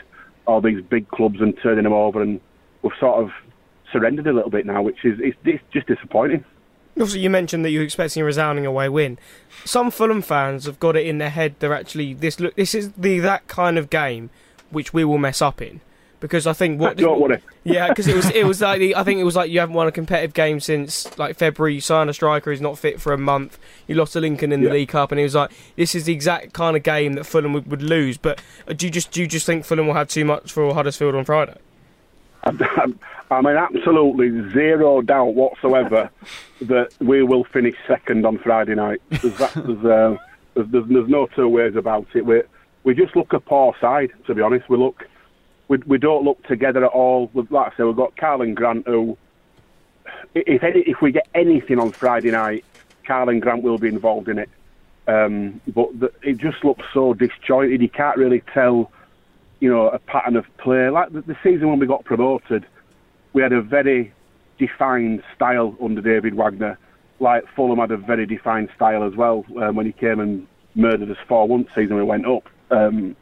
all 0.48 0.62
these 0.62 0.82
big 0.82 1.10
clubs 1.10 1.41
and 1.41 1.53
turning 1.62 1.84
them 1.84 1.91
over. 1.91 2.22
And 2.22 2.39
we've 2.82 2.93
sort 2.98 3.22
of 3.22 3.32
surrendered 3.91 4.27
a 4.27 4.32
little 4.32 4.50
bit 4.50 4.65
now, 4.65 4.82
which 4.82 5.03
is 5.03 5.20
it's, 5.22 5.38
it's 5.43 5.63
just 5.74 5.88
disappointing. 5.88 6.46
Also, 7.00 7.17
you 7.17 7.29
mentioned 7.29 7.65
that 7.65 7.71
you're 7.71 7.83
expecting 7.83 8.21
a 8.21 8.25
resounding 8.25 8.65
away 8.65 8.88
win. 8.88 9.17
Some 9.65 9.89
Fulham 9.89 10.21
fans 10.21 10.65
have 10.65 10.79
got 10.79 10.95
it 10.95 11.07
in 11.07 11.17
their 11.17 11.29
head 11.29 11.55
they're 11.59 11.73
actually 11.73 12.13
this. 12.13 12.39
Look, 12.39 12.55
this 12.55 12.75
is 12.75 12.91
the 12.93 13.19
that 13.19 13.47
kind 13.47 13.77
of 13.77 13.89
game 13.89 14.29
which 14.69 14.93
we 14.93 15.03
will 15.03 15.17
mess 15.17 15.41
up 15.41 15.62
in 15.62 15.81
because 16.23 16.47
I 16.47 16.53
think 16.53 16.79
what 16.79 16.95
don't 16.95 17.19
want 17.19 17.43
yeah 17.65 17.89
because 17.89 18.07
it 18.07 18.15
was 18.15 18.29
it 18.29 18.45
was 18.45 18.62
like 18.62 18.79
the, 18.79 18.95
I 18.95 19.03
think 19.03 19.19
it 19.19 19.25
was 19.25 19.35
like 19.35 19.51
you 19.51 19.59
haven't 19.59 19.75
won 19.75 19.88
a 19.88 19.91
competitive 19.91 20.33
game 20.33 20.62
since 20.62 21.17
like 21.17 21.35
February. 21.35 21.75
You 21.75 21.81
signed 21.81 22.09
a 22.09 22.13
striker 22.13 22.50
who's 22.50 22.62
not 22.62 22.79
fit 22.79 23.01
for 23.01 23.12
a 23.12 23.17
month. 23.17 23.59
You 23.88 23.95
lost 23.95 24.13
to 24.13 24.21
Lincoln 24.21 24.53
in 24.53 24.62
the 24.62 24.67
yeah. 24.67 24.73
League 24.73 24.88
Cup, 24.88 25.12
and 25.12 25.19
it 25.19 25.23
was 25.23 25.35
like 25.35 25.51
this 25.75 25.93
is 25.93 26.05
the 26.05 26.13
exact 26.13 26.53
kind 26.53 26.77
of 26.77 26.83
game 26.83 27.13
that 27.13 27.25
Fulham 27.25 27.51
would, 27.51 27.69
would 27.69 27.81
lose. 27.81 28.17
But 28.17 28.41
uh, 28.69 28.73
do 28.73 28.85
you 28.85 28.91
just 28.91 29.12
do 29.12 29.19
you 29.19 29.27
just 29.27 29.45
think 29.45 29.65
Fulham 29.65 29.85
will 29.85 29.95
have 29.95 30.07
too 30.07 30.23
much 30.23 30.53
for 30.53 30.73
Huddersfield 30.73 31.13
on 31.13 31.25
Friday? 31.25 31.57
I 32.45 32.51
mean, 33.41 33.55
absolutely 33.55 34.51
zero 34.51 35.01
doubt 35.01 35.35
whatsoever 35.35 36.09
that 36.62 36.93
we 37.00 37.23
will 37.23 37.43
finish 37.45 37.75
second 37.88 38.25
on 38.25 38.38
Friday 38.38 38.75
night. 38.75 39.01
There's, 39.09 39.38
that, 39.38 39.53
there's, 39.55 39.85
uh, 39.85 40.17
there's, 40.53 40.67
there's, 40.69 40.88
there's, 40.88 41.09
no 41.09 41.27
two 41.27 41.47
ways 41.47 41.75
about 41.75 42.07
it. 42.13 42.25
We 42.25 42.41
we 42.83 42.93
just 42.93 43.15
look 43.15 43.31
a 43.31 43.39
poor 43.39 43.73
side, 43.79 44.12
to 44.27 44.35
be 44.35 44.41
honest. 44.41 44.67
We 44.67 44.77
look 44.77 45.07
we, 45.67 45.77
we 45.85 45.97
don't 45.97 46.23
look 46.23 46.45
together 46.47 46.85
at 46.85 46.91
all. 46.91 47.31
Like 47.33 47.73
I 47.73 47.77
say, 47.77 47.83
we've 47.83 47.95
got 47.95 48.15
Karlan 48.15 48.53
Grant 48.53 48.88
who, 48.88 49.17
if 50.35 50.63
any, 50.63 50.81
if 50.81 51.01
we 51.01 51.12
get 51.12 51.27
anything 51.33 51.79
on 51.79 51.91
Friday 51.91 52.31
night, 52.31 52.65
Karlan 53.07 53.39
Grant 53.39 53.63
will 53.63 53.77
be 53.77 53.88
involved 53.88 54.29
in 54.29 54.39
it. 54.39 54.50
Um, 55.07 55.62
but 55.67 56.00
the, 56.00 56.12
it 56.21 56.38
just 56.38 56.63
looks 56.63 56.85
so 56.93 57.13
disjointed. 57.13 57.81
You 57.81 57.89
can't 57.89 58.17
really 58.17 58.41
tell, 58.53 58.91
you 59.60 59.69
know, 59.69 59.89
a 59.89 60.00
pattern 60.00 60.36
of 60.36 60.45
play. 60.57 60.89
Like 60.89 61.12
the, 61.13 61.22
the 61.22 61.38
season 61.43 61.69
when 61.69 61.79
we 61.79 61.88
got 61.88 62.03
promoted 62.03 62.65
we 63.33 63.41
had 63.41 63.51
a 63.51 63.62
very 63.62 64.13
defined 64.57 65.24
style 65.36 65.75
under 65.81 66.01
David 66.01 66.36
Wagner. 66.36 66.77
Like 67.19 67.43
Fulham 67.55 67.79
had 67.79 67.91
a 67.91 67.98
very 67.98 68.25
defined 68.25 68.69
style 68.75 69.03
as 69.03 69.15
well 69.15 69.43
um, 69.62 69.75
when 69.75 69.86
he 69.86 69.91
came 69.91 70.19
and 70.19 70.48
murdered 70.75 71.12
us 71.12 71.17
4 71.27 71.48
1 71.48 71.67
season 71.75 71.95
we 71.95 72.03
went 72.03 72.25
up. 72.25 72.48
Um, 72.72 73.15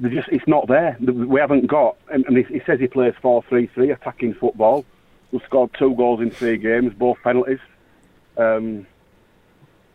just 0.00 0.28
it's 0.28 0.48
not 0.48 0.66
there. 0.68 0.96
We 1.00 1.38
haven't 1.38 1.66
got. 1.66 1.96
And 2.10 2.36
he, 2.36 2.60
says 2.66 2.80
he 2.80 2.88
plays 2.88 3.14
4 3.20 3.44
3 3.48 3.66
3 3.66 3.90
attacking 3.90 4.34
football. 4.34 4.84
We've 5.30 5.42
scored 5.44 5.70
two 5.78 5.94
goals 5.94 6.20
in 6.20 6.30
three 6.30 6.56
games, 6.58 6.92
both 6.94 7.18
penalties. 7.22 7.60
Um, 8.36 8.86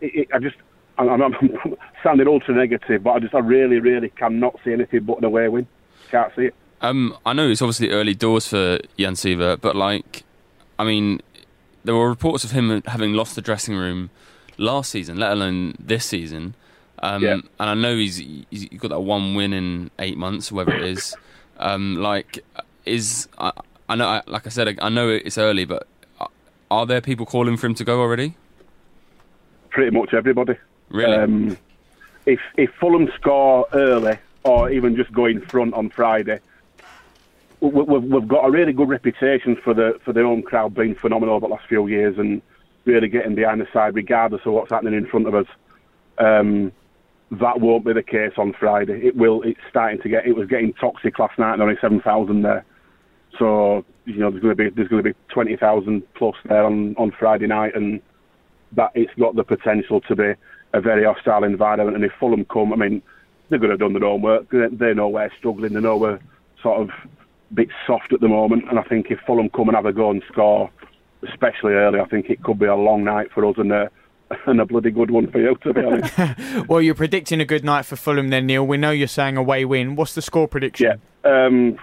it, 0.02 0.16
it, 0.16 0.28
I 0.34 0.40
just, 0.40 0.56
I'm, 0.98 1.10
I'm, 1.10 1.22
I'm 1.22 1.78
sounding 2.04 2.28
ultra 2.28 2.56
negative, 2.56 3.04
but 3.04 3.12
I 3.12 3.20
just, 3.20 3.36
I 3.36 3.40
really, 3.40 3.80
really 3.80 4.10
cannot 4.10 4.60
see 4.64 4.74
anything 4.74 5.04
but 5.04 5.20
an 5.20 5.26
away 5.26 5.48
win. 5.48 5.68
Can't 6.10 6.34
see 6.36 6.46
it. 6.46 6.56
Um, 6.82 7.18
I 7.26 7.34
know 7.34 7.50
it's 7.50 7.62
obviously 7.62 7.90
early 7.90 8.14
doors 8.14 8.48
for 8.48 8.80
Jan 8.98 9.14
Siewert, 9.14 9.62
but 9.62 9.76
like, 9.76 10.24
I 10.78 10.84
mean, 10.84 11.22
there 11.84 11.96
were 11.96 12.10
reports 12.10 12.44
of 12.44 12.52
him 12.52 12.84
having 12.86 13.14
lost 13.14 13.36
the 13.36 13.42
dressing 13.42 13.76
room 13.76 14.10
last 14.58 14.92
season, 14.92 15.18
let 15.18 15.32
alone 15.32 15.74
this 15.80 16.06
season. 16.06 16.54
Um, 17.00 17.24
yeah. 17.24 17.34
And 17.34 17.70
I 17.70 17.74
know 17.74 17.96
he's 17.96 18.18
he's 18.18 18.66
got 18.78 18.90
that 18.90 19.02
one 19.02 19.36
win 19.36 19.54
in 19.54 19.92
eight 20.00 20.18
months, 20.18 20.52
whatever 20.52 20.78
it 20.78 20.84
is. 20.84 21.16
Um, 21.60 21.96
like, 21.96 22.44
is 22.86 23.28
I, 23.38 23.52
I 23.90 23.96
know, 23.96 24.08
I, 24.08 24.22
like 24.28 24.46
I 24.46 24.50
said, 24.50 24.78
I 24.82 24.90
know 24.90 25.10
it's 25.10 25.38
early, 25.38 25.66
but 25.66 25.88
are 26.70 26.86
there 26.86 27.02
people 27.02 27.26
calling 27.26 27.58
for 27.58 27.68
him 27.68 27.76
to 27.76 27.84
go 27.84 28.02
already? 28.02 28.36
Pretty 29.70 29.96
much 29.96 30.14
everybody. 30.14 30.54
Really? 30.90 31.16
Um, 31.16 31.58
if 32.26 32.40
if 32.58 32.70
Fulham 32.80 33.10
score 33.16 33.68
early, 33.74 34.18
or 34.44 34.70
even 34.70 34.96
just 34.96 35.12
go 35.12 35.26
in 35.26 35.42
front 35.42 35.74
on 35.74 35.90
Friday, 35.90 36.40
we've, 37.60 37.88
we've 37.88 38.28
got 38.28 38.46
a 38.46 38.52
really 38.52 38.74
good 38.74 38.90
reputation 38.90 39.56
for 39.56 39.74
the 39.74 40.00
for 40.04 40.14
the 40.14 40.24
home 40.24 40.42
crowd 40.42 40.74
being 40.74 40.96
phenomenal 40.96 41.36
over 41.36 41.48
the 41.48 41.54
last 41.54 41.68
few 41.68 41.88
years 41.88 42.18
and 42.18 42.42
really 42.86 43.08
getting 43.08 43.36
behind 43.36 43.62
the 43.62 43.68
side 43.74 43.96
regardless 43.96 44.42
of 44.46 44.54
what's 44.54 44.72
happening 44.72 44.94
in 44.94 45.06
front 45.06 45.28
of 45.28 45.36
us. 45.36 45.48
Um, 46.18 46.72
that 47.32 47.60
won't 47.60 47.86
be 47.86 47.94
the 47.94 48.04
case 48.04 48.34
on 48.38 48.54
Friday. 48.54 49.06
It 49.06 49.16
will. 49.18 49.42
It's 49.42 49.60
starting 49.70 50.02
to 50.02 50.10
get. 50.10 50.26
It 50.26 50.36
was 50.36 50.48
getting 50.48 50.74
toxic 50.74 51.20
last 51.20 51.38
night. 51.38 51.54
And 51.54 51.62
only 51.62 51.78
seven 51.82 52.00
thousand 52.02 52.44
there. 52.44 52.66
So 53.38 53.84
you 54.06 54.18
know, 54.18 54.32
there's 54.32 54.42
going 54.42 54.56
to 54.56 54.64
be 54.64 54.70
there's 54.70 54.88
going 54.88 55.04
to 55.04 55.10
be 55.10 55.16
twenty 55.28 55.58
thousand 55.58 56.04
plus 56.14 56.36
there 56.46 56.64
on 56.64 56.96
on 56.98 57.12
Friday 57.12 57.48
night, 57.48 57.76
and 57.76 58.02
that 58.74 58.92
it's 58.96 59.14
got 59.20 59.36
the 59.36 59.44
potential 59.44 60.00
to 60.02 60.16
be 60.16 60.34
a 60.74 60.82
very 60.82 61.06
hostile 61.06 61.44
environment. 61.44 61.96
And 61.96 62.06
if 62.06 62.12
Fulham 62.20 62.46
come, 62.46 62.74
I 62.74 62.76
mean, 62.76 63.02
they're 63.50 63.60
going 63.60 63.70
to 63.70 63.74
have 63.74 63.80
done 63.80 63.94
their 63.94 64.06
own 64.06 64.22
work. 64.22 64.48
They 64.52 64.94
know 64.94 65.08
we're 65.08 65.32
struggling. 65.38 65.74
They 65.74 65.80
know 65.80 65.98
we're 65.98 66.20
sort 66.62 66.82
of 66.82 66.90
a 66.90 67.54
bit 67.54 67.70
soft 67.86 68.14
at 68.14 68.20
the 68.20 68.28
moment, 68.28 68.66
and 68.70 68.80
I 68.80 68.84
think 68.84 69.08
if 69.10 69.20
Fulham 69.26 69.50
come 69.50 69.70
and 69.70 69.76
have 69.76 69.86
a 69.86 69.94
go 69.94 70.12
and 70.12 70.22
score, 70.32 70.70
especially 71.28 71.74
early, 71.74 72.00
I 72.00 72.06
think 72.06 72.30
it 72.30 72.44
could 72.44 72.60
be 72.60 72.66
a 72.66 72.76
long 72.76 73.04
night 73.04 73.32
for 73.32 73.46
us 73.46 73.56
and 73.58 73.72
a, 73.72 73.90
and 74.46 74.60
a 74.60 74.66
bloody 74.66 74.92
good 74.92 75.12
one 75.12 75.32
for 75.32 75.40
you, 75.40 75.56
to 75.64 75.74
be 75.74 75.82
honest. 75.82 76.68
well, 76.68 76.82
you're 76.82 76.96
predicting 76.96 77.40
a 77.40 77.46
good 77.46 77.64
night 77.64 77.86
for 77.86 77.96
Fulham 77.96 78.30
then, 78.30 78.46
Neil. 78.48 78.66
We 78.66 78.78
know 78.78 78.92
you're 78.92 79.08
saying 79.08 79.38
away 79.38 79.66
win. 79.66 79.96
What's 79.96 80.14
the 80.14 80.22
score 80.22 80.48
prediction? 80.48 81.00
Yeah, 81.24 81.46
um, 81.46 81.78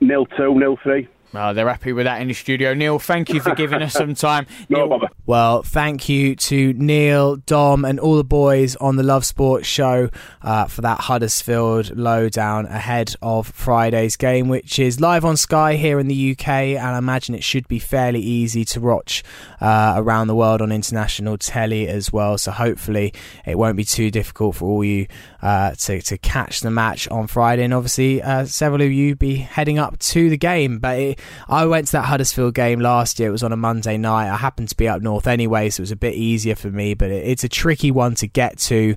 nil 0.00 0.26
two, 0.26 0.54
nil 0.54 0.78
three. 0.82 1.08
Well, 1.32 1.54
they're 1.54 1.68
happy 1.68 1.92
with 1.92 2.06
that 2.06 2.22
in 2.22 2.28
the 2.28 2.34
studio. 2.34 2.72
Neil, 2.72 2.98
thank 2.98 3.30
you 3.30 3.40
for 3.40 3.54
giving 3.54 3.82
us 3.82 3.92
some 3.92 4.14
time. 4.14 4.46
no 4.68 4.78
Neil, 4.78 4.88
bother. 4.88 5.08
Well, 5.26 5.62
thank 5.62 6.08
you 6.08 6.36
to 6.36 6.72
Neil, 6.74 7.36
Dom, 7.36 7.84
and 7.84 7.98
all 7.98 8.16
the 8.16 8.24
boys 8.24 8.76
on 8.76 8.96
the 8.96 9.02
Love 9.02 9.26
Sports 9.26 9.66
show 9.66 10.08
uh, 10.42 10.66
for 10.66 10.82
that 10.82 11.00
Huddersfield 11.00 11.96
lowdown 11.96 12.66
ahead 12.66 13.16
of 13.22 13.48
Friday's 13.48 14.16
game, 14.16 14.48
which 14.48 14.78
is 14.78 15.00
live 15.00 15.24
on 15.24 15.36
Sky 15.36 15.74
here 15.74 15.98
in 15.98 16.06
the 16.06 16.32
UK, 16.32 16.48
and 16.48 16.86
I 16.86 16.98
imagine 16.98 17.34
it 17.34 17.42
should 17.44 17.66
be 17.66 17.80
fairly 17.80 18.20
easy 18.20 18.64
to 18.66 18.80
watch 18.80 19.24
uh, 19.60 19.94
around 19.96 20.28
the 20.28 20.34
world 20.34 20.62
on 20.62 20.70
international 20.70 21.38
telly 21.38 21.88
as 21.88 22.12
well. 22.12 22.38
So 22.38 22.52
hopefully, 22.52 23.12
it 23.44 23.58
won't 23.58 23.76
be 23.76 23.84
too 23.84 24.10
difficult 24.12 24.56
for 24.56 24.66
all 24.66 24.84
you 24.84 25.08
uh, 25.42 25.72
to 25.72 26.00
to 26.02 26.18
catch 26.18 26.60
the 26.60 26.70
match 26.70 27.08
on 27.08 27.26
Friday. 27.26 27.64
And 27.64 27.74
obviously, 27.74 28.22
uh, 28.22 28.44
several 28.44 28.80
of 28.80 28.92
you 28.92 29.16
be 29.16 29.36
heading 29.36 29.78
up 29.78 29.98
to 29.98 30.30
the 30.30 30.38
game, 30.38 30.78
but. 30.78 30.98
It, 30.98 31.15
I 31.48 31.66
went 31.66 31.86
to 31.88 31.92
that 31.92 32.06
Huddersfield 32.06 32.54
game 32.54 32.80
last 32.80 33.18
year. 33.18 33.28
It 33.28 33.32
was 33.32 33.42
on 33.42 33.52
a 33.52 33.56
Monday 33.56 33.96
night. 33.96 34.30
I 34.30 34.36
happened 34.36 34.68
to 34.70 34.76
be 34.76 34.88
up 34.88 35.02
north 35.02 35.26
anyway, 35.26 35.70
so 35.70 35.80
it 35.80 35.84
was 35.84 35.90
a 35.92 35.96
bit 35.96 36.14
easier 36.14 36.54
for 36.54 36.70
me. 36.70 36.94
But 36.94 37.10
it, 37.10 37.26
it's 37.26 37.44
a 37.44 37.48
tricky 37.48 37.90
one 37.90 38.14
to 38.16 38.26
get 38.26 38.58
to. 38.58 38.96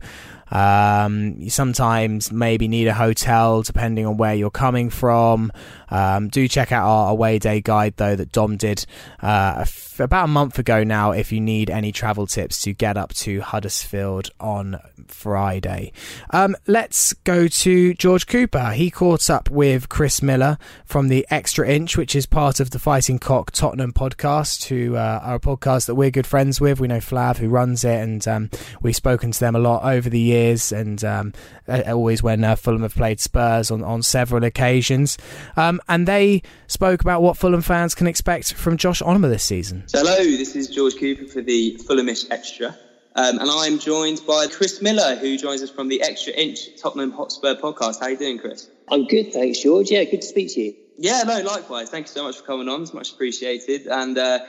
Um, 0.51 1.35
you 1.37 1.49
sometimes 1.49 2.31
maybe 2.31 2.67
need 2.67 2.87
a 2.87 2.93
hotel 2.93 3.61
depending 3.61 4.05
on 4.05 4.17
where 4.17 4.33
you're 4.33 4.49
coming 4.49 4.89
from. 4.89 5.51
Um, 5.89 6.29
do 6.29 6.47
check 6.47 6.71
out 6.71 6.87
our 6.87 7.11
away 7.11 7.39
day 7.39 7.61
guide 7.61 7.95
though 7.97 8.15
that 8.15 8.31
Dom 8.31 8.57
did 8.57 8.85
uh, 9.21 9.65
about 9.99 10.25
a 10.25 10.27
month 10.27 10.59
ago 10.59 10.83
now. 10.83 11.11
If 11.11 11.31
you 11.31 11.41
need 11.41 11.69
any 11.69 11.91
travel 11.91 12.27
tips 12.27 12.61
to 12.63 12.73
get 12.73 12.97
up 12.97 13.13
to 13.15 13.41
Huddersfield 13.41 14.29
on 14.39 14.79
Friday, 15.07 15.91
um, 16.31 16.55
let's 16.67 17.13
go 17.13 17.47
to 17.47 17.93
George 17.95 18.27
Cooper. 18.27 18.71
He 18.71 18.91
caught 18.91 19.29
up 19.29 19.49
with 19.49 19.89
Chris 19.89 20.21
Miller 20.21 20.57
from 20.85 21.07
the 21.07 21.25
Extra 21.29 21.67
Inch, 21.67 21.97
which 21.97 22.15
is 22.15 22.25
part 22.25 22.59
of 22.59 22.71
the 22.71 22.79
Fighting 22.79 23.19
Cock 23.19 23.51
Tottenham 23.51 23.93
podcast, 23.93 24.67
who 24.67 24.95
uh, 24.95 25.19
are 25.23 25.35
a 25.35 25.39
podcast 25.39 25.87
that 25.87 25.95
we're 25.95 26.11
good 26.11 26.27
friends 26.27 26.61
with. 26.61 26.79
We 26.79 26.87
know 26.87 26.97
Flav 26.97 27.37
who 27.37 27.49
runs 27.49 27.83
it, 27.83 27.99
and 27.99 28.27
um, 28.27 28.49
we've 28.81 28.95
spoken 28.95 29.31
to 29.31 29.39
them 29.39 29.55
a 29.55 29.59
lot 29.59 29.83
over 29.83 30.09
the 30.09 30.19
years, 30.19 30.38
and 30.71 31.03
um, 31.03 31.33
always 31.67 32.23
when 32.23 32.43
uh, 32.43 32.55
Fulham 32.55 32.81
have 32.83 32.95
played 32.95 33.19
Spurs 33.19 33.71
on 33.71 33.83
on 33.83 34.03
several 34.03 34.43
occasions. 34.43 35.17
Um, 35.55 35.81
and 35.87 36.07
they 36.07 36.41
spoke 36.67 37.01
about 37.01 37.21
what 37.21 37.37
Fulham 37.37 37.61
fans 37.61 37.95
can 37.95 38.07
expect 38.07 38.53
from 38.53 38.77
Josh 38.77 39.01
Onomah 39.01 39.29
this 39.29 39.43
season. 39.43 39.83
So 39.87 39.99
hello, 39.99 40.17
this 40.17 40.55
is 40.55 40.67
George 40.69 40.97
Cooper 40.97 41.27
for 41.27 41.41
the 41.41 41.77
Fulhamish 41.87 42.25
Extra. 42.31 42.75
Um, 43.15 43.39
and 43.39 43.49
I'm 43.51 43.79
joined 43.79 44.21
by 44.27 44.47
Chris 44.47 44.81
Miller, 44.81 45.15
who 45.15 45.37
joins 45.37 45.61
us 45.61 45.69
from 45.69 45.89
the 45.89 46.01
Extra 46.01 46.31
Inch 46.33 46.79
Tottenham 46.79 47.11
Hotspur 47.11 47.55
podcast. 47.55 47.99
How 47.99 48.05
are 48.05 48.11
you 48.11 48.17
doing, 48.17 48.37
Chris? 48.39 48.69
I'm 48.87 49.07
good, 49.07 49.33
thanks, 49.33 49.59
George. 49.59 49.91
Yeah, 49.91 50.03
good 50.05 50.21
to 50.21 50.27
speak 50.27 50.53
to 50.53 50.61
you. 50.61 50.75
Yeah, 50.97 51.23
no, 51.23 51.41
likewise. 51.41 51.89
Thank 51.89 52.07
you 52.07 52.11
so 52.11 52.23
much 52.23 52.37
for 52.37 52.43
coming 52.43 52.69
on. 52.69 52.83
It's 52.83 52.93
much 52.93 53.11
appreciated. 53.11 53.87
And 53.87 54.17
uh, 54.17 54.39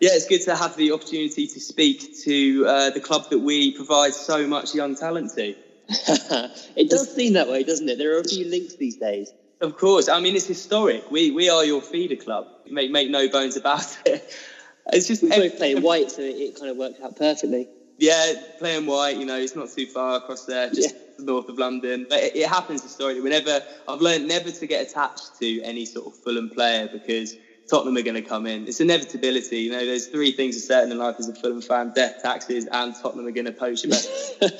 yeah, 0.00 0.10
it's 0.12 0.26
good 0.26 0.42
to 0.42 0.56
have 0.56 0.76
the 0.76 0.92
opportunity 0.92 1.46
to 1.46 1.60
speak 1.60 2.16
to 2.24 2.64
uh, 2.66 2.90
the 2.90 3.00
club 3.00 3.28
that 3.30 3.38
we 3.38 3.72
provide 3.72 4.14
so 4.14 4.46
much 4.46 4.74
young 4.74 4.96
talent 4.96 5.32
to. 5.34 5.54
it 6.76 6.88
does 6.88 7.14
seem 7.14 7.34
that 7.34 7.48
way, 7.48 7.62
doesn't 7.62 7.88
it? 7.88 7.98
There 7.98 8.16
are 8.16 8.20
a 8.20 8.24
few 8.24 8.46
links 8.48 8.76
these 8.76 8.96
days. 8.96 9.30
Of 9.60 9.76
course. 9.76 10.08
I 10.08 10.20
mean, 10.20 10.34
it's 10.34 10.46
historic. 10.46 11.10
We 11.10 11.32
we 11.32 11.50
are 11.50 11.64
your 11.64 11.82
feeder 11.82 12.16
club. 12.16 12.46
Make 12.70 12.90
make 12.90 13.10
no 13.10 13.28
bones 13.28 13.56
about 13.56 13.98
it. 14.06 14.34
It's 14.92 15.06
just 15.06 15.22
we 15.22 15.28
both 15.28 15.58
play 15.58 15.74
white, 15.74 16.10
so 16.10 16.22
it, 16.22 16.36
it, 16.36 16.58
kind 16.58 16.70
of 16.70 16.78
worked 16.78 17.02
out 17.02 17.16
perfectly. 17.16 17.68
Yeah, 17.98 18.32
playing 18.58 18.86
white. 18.86 19.18
You 19.18 19.26
know, 19.26 19.36
it's 19.36 19.54
not 19.54 19.68
too 19.68 19.86
far 19.86 20.16
across 20.16 20.46
there, 20.46 20.70
just 20.70 20.94
yeah. 20.94 21.24
north 21.24 21.50
of 21.50 21.58
London. 21.58 22.06
But 22.08 22.20
it, 22.20 22.36
it 22.36 22.48
happens 22.48 22.82
historically. 22.82 23.20
Whenever 23.20 23.62
I've 23.86 24.00
learned 24.00 24.26
never 24.26 24.50
to 24.50 24.66
get 24.66 24.88
attached 24.88 25.38
to 25.40 25.60
any 25.62 25.84
sort 25.84 26.06
of 26.06 26.14
Fulham 26.14 26.48
player 26.48 26.88
because 26.90 27.34
Tottenham 27.70 27.96
are 27.96 28.02
going 28.02 28.20
to 28.20 28.22
come 28.22 28.46
in. 28.46 28.66
It's 28.66 28.80
inevitability. 28.80 29.60
You 29.60 29.70
know, 29.70 29.86
there's 29.86 30.06
three 30.06 30.32
things 30.32 30.56
are 30.56 30.60
certain 30.60 30.90
in 30.90 30.98
life 30.98 31.16
as 31.18 31.28
a 31.28 31.34
Fulham 31.34 31.62
fan: 31.62 31.92
death, 31.94 32.20
taxes, 32.22 32.66
and 32.70 32.94
Tottenham 33.00 33.26
are 33.26 33.30
going 33.30 33.46
to 33.46 33.52
poach 33.52 33.84
you. 33.84 33.92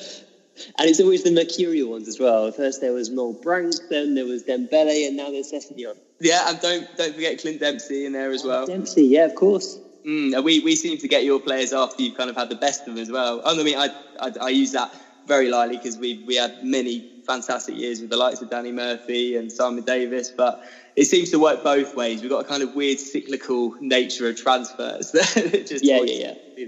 And 0.79 0.91
it's 0.91 1.01
always 1.01 1.23
the 1.23 1.31
mercurial 1.31 1.91
ones 1.91 2.07
as 2.07 2.19
well. 2.19 2.51
First 2.53 2.83
there 2.83 2.93
was 2.93 3.09
Noel 3.09 3.33
Brank, 3.33 3.75
then 3.89 4.15
there 4.15 4.27
was 4.27 4.43
Dembele, 4.43 5.07
and 5.07 5.17
now 5.17 5.31
there's 5.31 5.51
Sessegnon. 5.51 5.97
Yeah, 6.21 6.51
and 6.51 6.61
don't 6.61 6.87
don't 6.97 7.15
forget 7.15 7.41
Clint 7.41 7.61
Dempsey 7.61 8.05
in 8.05 8.13
there 8.13 8.31
as 8.31 8.45
well. 8.45 8.67
Dempsey, 8.67 9.05
yeah, 9.05 9.25
of 9.25 9.35
course. 9.35 9.79
Mm, 10.05 10.43
we 10.45 10.61
we 10.61 10.77
seem 10.77 10.99
to 10.99 11.09
get 11.09 11.25
your 11.25 11.41
players 11.41 11.73
after 11.73 12.03
you've 12.03 12.17
kind 12.17 12.31
of 12.31 12.37
had 12.37 12.49
the 12.49 12.57
best 12.57 12.81
of 12.81 12.87
them 12.95 12.99
as 12.99 13.11
well. 13.11 13.41
I 13.45 13.55
mean, 13.63 13.79
I 13.79 13.89
I, 14.21 14.33
I 14.41 14.49
use 14.51 14.73
that 14.73 14.95
very 15.27 15.49
lightly 15.49 15.77
because 15.77 15.97
we 15.97 16.23
we 16.27 16.37
had 16.37 16.63
many 16.63 17.20
fantastic 17.31 17.77
years 17.77 18.01
with 18.01 18.11
the 18.11 18.17
likes 18.17 18.43
of 18.43 18.49
Danny 18.49 18.73
Murphy 18.73 19.37
and 19.37 19.53
Simon 19.53 19.85
Davies, 19.85 20.33
but 20.37 20.59
it 20.97 21.05
seems 21.05 21.31
to 21.31 21.39
work 21.39 21.63
both 21.63 21.95
ways. 21.95 22.23
We've 22.23 22.31
got 22.31 22.41
a 22.41 22.45
kind 22.45 22.63
of 22.63 22.75
weird 22.75 22.99
cyclical 22.99 23.75
nature 23.79 24.29
of 24.29 24.35
transfers. 24.37 25.11
just 25.67 25.85
yeah, 25.85 26.01
yeah, 26.03 26.35
yeah. 26.57 26.67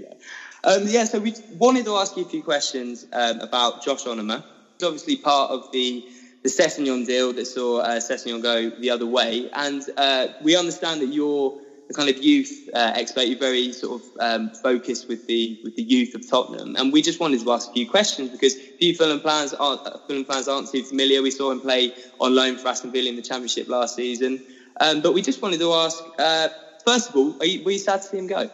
Um, 0.63 0.83
yeah, 0.87 1.03
so 1.03 1.19
we 1.19 1.35
wanted 1.49 1.83
to 1.85 1.95
ask 1.97 2.15
you 2.15 2.23
a 2.23 2.25
few 2.25 2.43
questions 2.43 3.03
um, 3.11 3.41
about 3.41 3.81
Josh 3.81 4.05
Onomah. 4.05 4.43
He's 4.79 4.87
obviously 4.87 5.17
part 5.17 5.51
of 5.51 5.69
the 5.71 6.05
the 6.43 6.49
Sessegnon 6.49 7.05
deal 7.05 7.31
that 7.33 7.45
saw 7.45 7.79
uh, 7.79 7.99
Sessegnon 7.99 8.41
go 8.41 8.69
the 8.77 8.89
other 8.89 9.07
way, 9.07 9.49
and 9.53 9.81
uh, 9.97 10.27
we 10.39 10.55
understand 10.55 11.01
that 11.01 11.07
you're 11.07 11.53
the 11.87 11.93
kind 11.93 12.09
of 12.09 12.17
youth 12.23 12.69
uh, 12.73 12.93
expert. 12.95 13.27
You're 13.27 13.39
very 13.39 13.71
sort 13.73 14.01
of 14.01 14.07
um, 14.19 14.49
focused 14.61 15.07
with 15.07 15.27
the 15.27 15.59
with 15.63 15.75
the 15.75 15.83
youth 15.83 16.15
of 16.15 16.29
Tottenham, 16.29 16.75
and 16.75 16.93
we 16.93 17.01
just 17.01 17.19
wanted 17.19 17.41
to 17.41 17.51
ask 17.51 17.69
a 17.69 17.73
few 17.73 17.89
questions 17.89 18.29
because 18.29 18.55
few 18.79 18.95
Fulham 18.95 19.19
fans 19.19 19.53
aren't 19.53 19.85
uh, 19.85 19.97
Fulham 20.07 20.25
fans 20.25 20.47
aren't 20.47 20.69
too 20.69 20.83
familiar. 20.83 21.21
We 21.21 21.31
saw 21.31 21.51
him 21.51 21.61
play 21.61 21.93
on 22.19 22.35
loan 22.35 22.57
for 22.57 22.69
Aston 22.69 22.91
Villa 22.91 23.09
in 23.09 23.15
the 23.15 23.21
Championship 23.21 23.67
last 23.67 23.95
season, 23.95 24.43
um, 24.79 25.01
but 25.01 25.13
we 25.13 25.21
just 25.21 25.41
wanted 25.41 25.59
to 25.59 25.73
ask. 25.73 26.03
Uh, 26.17 26.49
first 26.85 27.09
of 27.09 27.15
all, 27.15 27.35
you, 27.41 27.63
were 27.63 27.71
you 27.71 27.79
sad 27.79 28.01
to 28.01 28.07
see 28.07 28.17
him 28.17 28.27
go? 28.27 28.49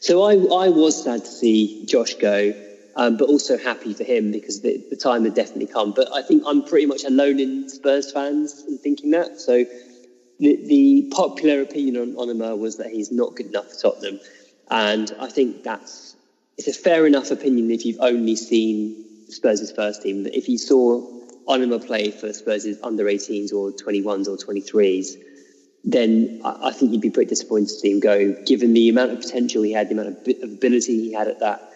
So 0.00 0.22
I, 0.22 0.34
I 0.34 0.68
was 0.68 1.02
sad 1.02 1.24
to 1.24 1.30
see 1.30 1.84
Josh 1.86 2.14
go, 2.14 2.52
um, 2.96 3.16
but 3.16 3.28
also 3.28 3.56
happy 3.56 3.94
for 3.94 4.04
him 4.04 4.30
because 4.30 4.60
the, 4.60 4.84
the, 4.90 4.96
time 4.96 5.24
had 5.24 5.34
definitely 5.34 5.66
come. 5.66 5.92
But 5.92 6.12
I 6.12 6.22
think 6.22 6.42
I'm 6.46 6.62
pretty 6.62 6.86
much 6.86 7.04
alone 7.04 7.40
in 7.40 7.68
Spurs 7.68 8.12
fans 8.12 8.64
in 8.68 8.78
thinking 8.78 9.10
that. 9.12 9.40
So 9.40 9.64
the, 10.38 10.56
the 10.66 11.12
popular 11.14 11.62
opinion 11.62 11.96
on 11.96 12.14
Onomah 12.14 12.58
was 12.58 12.76
that 12.76 12.88
he's 12.88 13.10
not 13.10 13.34
good 13.34 13.46
enough 13.46 13.70
for 13.70 13.92
Tottenham. 13.92 14.20
And 14.70 15.14
I 15.20 15.28
think 15.28 15.62
that's 15.62 16.16
it's 16.58 16.68
a 16.68 16.72
fair 16.72 17.06
enough 17.06 17.30
opinion 17.30 17.70
if 17.70 17.84
you've 17.84 18.00
only 18.00 18.36
seen 18.36 19.04
Spurs' 19.28 19.70
first 19.72 20.02
team. 20.02 20.22
But 20.22 20.34
if 20.34 20.48
you 20.48 20.58
saw 20.58 21.02
Onomah 21.46 21.86
play 21.86 22.10
for 22.10 22.32
Spurs' 22.32 22.78
under 22.82 23.04
18s 23.04 23.52
or 23.52 23.70
21s 23.72 24.26
or 24.26 24.36
23s, 24.36 25.16
then 25.84 26.40
I, 26.44 26.72
think 26.72 26.92
you'd 26.92 27.00
be 27.00 27.10
pretty 27.10 27.28
disappointed 27.28 27.68
to 27.68 27.74
see 27.74 27.92
him 27.92 28.00
go, 28.00 28.32
given 28.44 28.74
the 28.74 28.88
amount 28.88 29.12
of 29.12 29.20
potential 29.20 29.62
he 29.62 29.72
had, 29.72 29.88
the 29.88 29.92
amount 29.92 30.08
of 30.08 30.42
ability 30.42 31.00
he 31.00 31.12
had 31.12 31.28
at 31.28 31.40
that 31.40 31.70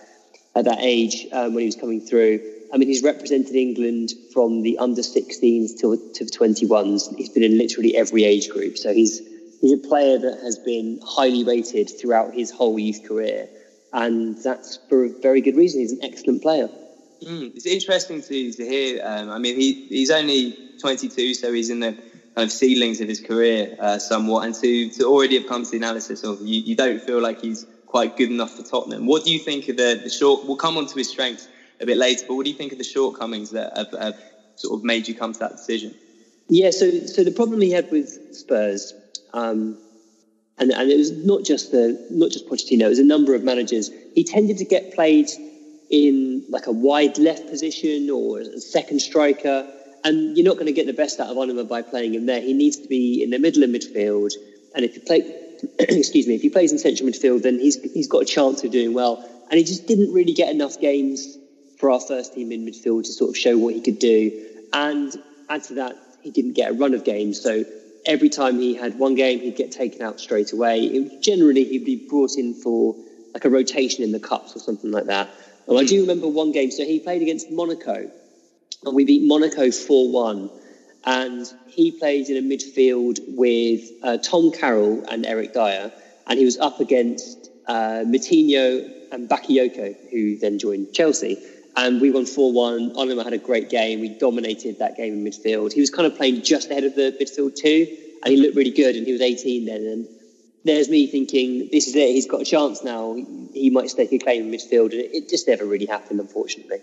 at 0.57 0.64
that 0.64 0.79
age 0.81 1.29
um, 1.33 1.55
when 1.55 1.61
he 1.61 1.66
was 1.66 1.77
coming 1.77 2.01
through. 2.01 2.60
I 2.73 2.79
mean, 2.79 2.89
he's 2.89 3.03
represented 3.03 3.55
England 3.55 4.13
from 4.33 4.63
the 4.63 4.79
under 4.79 5.03
16s 5.03 5.81
to, 5.81 6.13
to 6.15 6.25
the 6.25 6.31
21s. 6.31 7.15
He's 7.17 7.29
been 7.29 7.43
in 7.43 7.59
literally 7.59 7.97
every 7.97 8.25
age 8.25 8.49
group. 8.49 8.79
So 8.79 8.93
he's, 8.93 9.21
he's 9.61 9.73
a 9.73 9.89
player 9.89 10.19
that 10.19 10.41
has 10.43 10.59
been 10.59 11.01
highly 11.05 11.43
rated 11.43 11.91
throughout 12.01 12.33
his 12.33 12.51
whole 12.51 12.79
youth 12.79 13.07
career. 13.07 13.49
And 13.93 14.39
that's 14.43 14.79
for 14.89 15.05
a 15.05 15.09
very 15.21 15.41
good 15.41 15.57
reason. 15.57 15.81
He's 15.81 15.93
an 15.93 16.05
excellent 16.05 16.43
player. 16.43 16.69
Mm, 17.23 17.55
it's 17.57 17.67
interesting 17.67 18.23
to, 18.23 18.53
to 18.53 18.65
hear. 18.65 19.01
Um, 19.05 19.31
I 19.31 19.39
mean, 19.39 19.57
he, 19.57 19.87
he's 19.89 20.11
only 20.11 20.57
22, 20.81 21.35
so 21.35 21.53
he's 21.53 21.71
in 21.71 21.81
the 21.81 21.93
kind 21.93 22.47
of 22.47 22.53
ceilings 22.53 23.01
of 23.01 23.09
his 23.09 23.21
career 23.21 23.77
uh, 23.79 23.99
somewhat, 23.99 24.47
and 24.47 24.55
to, 24.55 24.89
to 24.91 25.05
already 25.05 25.39
have 25.39 25.49
come 25.49 25.65
to 25.65 25.71
the 25.71 25.77
analysis 25.77 26.23
of 26.23 26.41
you, 26.41 26.63
you 26.63 26.77
don't 26.77 27.03
feel 27.03 27.21
like 27.21 27.41
he's 27.41 27.67
quite 27.87 28.17
good 28.17 28.31
enough 28.31 28.57
for 28.57 28.63
Tottenham. 28.63 29.07
What 29.07 29.25
do 29.25 29.33
you 29.33 29.39
think 29.39 29.69
of 29.69 29.77
the, 29.77 30.01
the 30.03 30.09
short? 30.09 30.47
We'll 30.47 30.57
come 30.57 30.79
on 30.79 30.87
to 30.87 30.95
his 30.95 31.11
strengths 31.11 31.49
a 31.81 31.87
bit 31.87 31.97
later, 31.97 32.25
but 32.29 32.35
what 32.35 32.45
do 32.45 32.51
you 32.51 32.57
think 32.57 32.73
of 32.73 32.79
the 32.79 32.85
shortcomings 32.85 33.51
that 33.51 33.77
have, 33.77 33.90
have 34.01 34.16
sort 34.57 34.79
of 34.79 34.85
made 34.85 35.09
you 35.09 35.14
come 35.14 35.33
to 35.33 35.38
that 35.40 35.53
decision? 35.53 35.95
Yeah, 36.49 36.71
so 36.71 36.90
so 37.07 37.23
the 37.23 37.31
problem 37.31 37.61
he 37.61 37.71
had 37.71 37.90
with 37.90 38.35
Spurs, 38.35 38.93
um, 39.33 39.79
and 40.59 40.73
and 40.73 40.90
it 40.90 40.99
was 40.99 41.12
not 41.12 41.45
just 41.45 41.71
the 41.71 42.07
not 42.11 42.31
just 42.31 42.47
Pochettino, 42.49 42.83
it 42.83 42.88
was 42.88 42.99
a 42.99 43.05
number 43.05 43.35
of 43.35 43.45
managers. 43.45 43.90
He 44.14 44.25
tended 44.25 44.59
to 44.59 44.64
get 44.64 44.95
played 44.95 45.29
in 45.90 46.45
like 46.49 46.66
a 46.66 46.73
wide 46.73 47.19
left 47.19 47.49
position 47.49 48.11
or 48.11 48.40
a 48.40 48.61
second 48.61 49.01
striker 49.01 49.66
and 50.05 50.37
you're 50.37 50.47
not 50.47 50.55
going 50.55 50.66
to 50.66 50.73
get 50.73 50.87
the 50.87 50.93
best 50.93 51.21
out 51.21 51.29
of 51.29 51.37
Onomah 51.37 51.69
by 51.69 51.83
playing 51.83 52.14
him 52.14 52.27
there. 52.27 52.40
He 52.40 52.53
needs 52.53 52.79
to 52.79 52.88
be 52.88 53.23
in 53.23 53.31
the 53.31 53.38
middle 53.38 53.62
of 53.62 53.71
midfield. 53.71 54.33
And 54.75 54.85
if 54.85 54.95
you 54.95 55.03
play, 55.03 55.21
excuse 55.79 56.27
me, 56.27 56.35
if 56.35 56.43
he 56.43 56.49
plays 56.49 56.73
in 56.73 56.79
central 56.79 57.09
midfield, 57.09 57.43
then 57.43 57.59
he's 57.59 57.81
he's 57.93 58.09
got 58.09 58.23
a 58.23 58.25
chance 58.25 58.64
of 58.64 58.71
doing 58.71 58.95
well. 58.95 59.25
And 59.51 59.59
he 59.59 59.64
just 59.64 59.87
didn't 59.87 60.12
really 60.12 60.33
get 60.33 60.49
enough 60.51 60.81
games 60.81 61.37
for 61.81 61.90
our 61.90 62.01
first 62.01 62.35
team 62.35 62.53
in 62.53 62.64
midfield 62.66 63.05
to 63.05 63.12
sort 63.12 63.31
of 63.31 63.37
show 63.37 63.57
what 63.57 63.75
he 63.75 63.81
could 63.81 63.99
do. 63.99 64.47
And 64.73 65.12
add 65.49 65.64
to 65.64 65.75
that, 65.75 65.97
he 66.21 66.31
didn't 66.31 66.53
get 66.53 66.71
a 66.71 66.75
run 66.75 66.93
of 66.93 67.05
games. 67.05 67.40
So 67.40 67.64
every 68.05 68.29
time 68.29 68.59
he 68.59 68.75
had 68.75 68.99
one 68.99 69.14
game, 69.14 69.40
he'd 69.40 69.57
get 69.57 69.73
taken 69.73 70.03
out 70.03 70.21
straight 70.21 70.53
away. 70.53 70.83
It, 70.83 71.23
generally, 71.23 71.64
he'd 71.64 71.87
be 71.87 72.07
brought 72.09 72.37
in 72.37 72.55
for 72.55 72.95
like 73.33 73.45
a 73.45 73.51
rotation 73.51 74.05
in 74.05 74.12
the 74.12 74.21
cups 74.21 74.55
or 74.55 74.59
something 74.59 74.90
like 74.90 75.07
that. 75.07 75.31
And 75.66 75.79
I 75.79 75.85
do 75.85 76.03
remember 76.03 76.29
one 76.29 76.53
game. 76.53 76.71
So 76.71 76.85
he 76.85 77.01
played 77.01 77.23
against 77.23 77.51
Monaco 77.51 78.11
and 78.85 78.95
we 78.95 79.05
beat 79.05 79.27
Monaco 79.27 79.71
4 79.71 80.12
1. 80.12 80.51
And 81.05 81.47
he 81.69 81.93
played 81.93 82.29
in 82.29 82.37
a 82.37 82.47
midfield 82.47 83.21
with 83.27 83.90
uh, 84.03 84.19
Tom 84.19 84.53
Carroll 84.53 85.07
and 85.09 85.25
Eric 85.25 85.55
Dier, 85.55 85.93
and 86.27 86.38
he 86.38 86.45
was 86.45 86.59
up 86.59 86.81
against 86.81 87.51
uh, 87.66 88.05
Moutinho 88.05 88.87
and 89.11 89.27
Bakayoko, 89.27 89.97
who 90.11 90.37
then 90.37 90.59
joined 90.59 90.93
Chelsea. 90.93 91.38
And 91.77 92.01
we 92.01 92.11
won 92.11 92.27
4 92.27 92.53
1. 92.53 92.93
Onomah 92.93 93.25
had 93.25 93.33
a 93.33 93.39
great 93.39 93.69
game. 93.69 94.01
We 94.01 94.09
dominated 94.09 94.79
that 94.79 94.97
game 94.97 95.15
in 95.15 95.25
midfield. 95.25 95.73
He 95.73 95.81
was 95.81 95.91
kind 95.91 96.07
of 96.07 96.17
playing 96.17 96.43
just 96.43 96.71
ahead 96.71 96.85
of 96.85 96.95
the 96.95 97.15
midfield, 97.21 97.55
too, 97.55 97.87
and 98.23 98.33
he 98.33 98.41
looked 98.41 98.57
really 98.57 98.71
good. 98.71 98.97
And 98.97 99.07
he 99.07 99.13
was 99.13 99.21
18 99.21 99.65
then. 99.65 99.83
And 99.83 100.09
there's 100.65 100.89
me 100.89 101.07
thinking, 101.07 101.69
this 101.71 101.87
is 101.87 101.95
it. 101.95 102.09
He's 102.13 102.27
got 102.27 102.43
a 102.43 102.45
chance 102.45 102.83
now. 102.83 103.15
He 103.53 103.71
might 103.71 103.91
stake 103.91 104.13
a 104.13 104.19
claim 104.19 104.47
in 104.47 104.51
midfield. 104.51 104.93
And 104.93 105.03
it 105.13 105.29
just 105.29 105.47
never 105.47 105.65
really 105.65 105.87
happened, 105.87 106.21
unfortunately. 106.21 106.79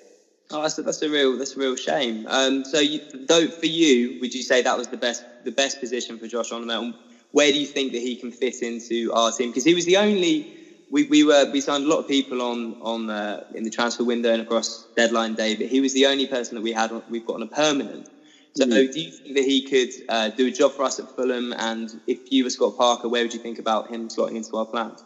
Oh, 0.49 0.61
that's 0.61 0.77
a, 0.77 0.81
that's 0.81 1.01
a 1.01 1.09
real 1.09 1.37
that's 1.37 1.57
a 1.57 1.59
real 1.59 1.75
shame. 1.75 2.25
Um, 2.29 2.63
so, 2.63 2.79
you, 2.79 3.01
though 3.13 3.49
for 3.49 3.65
you, 3.65 4.17
would 4.21 4.33
you 4.33 4.43
say 4.43 4.61
that 4.61 4.77
was 4.77 4.87
the 4.87 4.97
best 4.97 5.23
the 5.43 5.51
best 5.51 5.79
position 5.79 6.17
for 6.17 6.27
Josh 6.27 6.51
Onomah? 6.51 6.93
Where 7.31 7.51
do 7.51 7.59
you 7.59 7.65
think 7.65 7.91
that 7.91 8.01
he 8.01 8.15
can 8.15 8.31
fit 8.31 8.61
into 8.61 9.11
our 9.13 9.31
team? 9.31 9.49
Because 9.49 9.65
he 9.65 9.73
was 9.73 9.83
the 9.83 9.97
only 9.97 10.47
we, 10.89 11.03
we 11.05 11.23
were 11.23 11.49
we 11.51 11.61
signed 11.61 11.83
a 11.83 11.87
lot 11.87 11.99
of 11.99 12.07
people 12.07 12.41
on 12.41 12.75
on 12.81 13.09
uh, 13.09 13.43
in 13.53 13.63
the 13.63 13.69
transfer 13.69 14.03
window 14.03 14.31
and 14.31 14.41
across 14.41 14.85
deadline 14.95 15.35
day, 15.35 15.55
but 15.55 15.67
he 15.67 15.81
was 15.81 15.93
the 15.93 16.05
only 16.05 16.27
person 16.27 16.55
that 16.55 16.61
we 16.61 16.71
had 16.71 16.91
we've 17.09 17.25
got 17.25 17.35
on 17.35 17.43
a 17.43 17.47
permanent. 17.47 18.09
So, 18.55 18.65
mm. 18.65 18.69
do 18.91 18.99
you 18.99 19.11
think 19.11 19.35
that 19.35 19.43
he 19.43 19.61
could 19.61 19.89
uh, 20.09 20.29
do 20.29 20.47
a 20.47 20.51
job 20.51 20.71
for 20.71 20.83
us 20.83 20.99
at 20.99 21.07
Fulham? 21.15 21.53
And 21.53 21.89
if 22.07 22.31
you 22.31 22.43
were 22.43 22.49
Scott 22.49 22.77
Parker, 22.77 23.07
where 23.07 23.23
would 23.23 23.33
you 23.33 23.39
think 23.39 23.59
about 23.59 23.89
him 23.89 24.07
slotting 24.07 24.35
into 24.35 24.57
our 24.57 24.65
plans? 24.65 25.03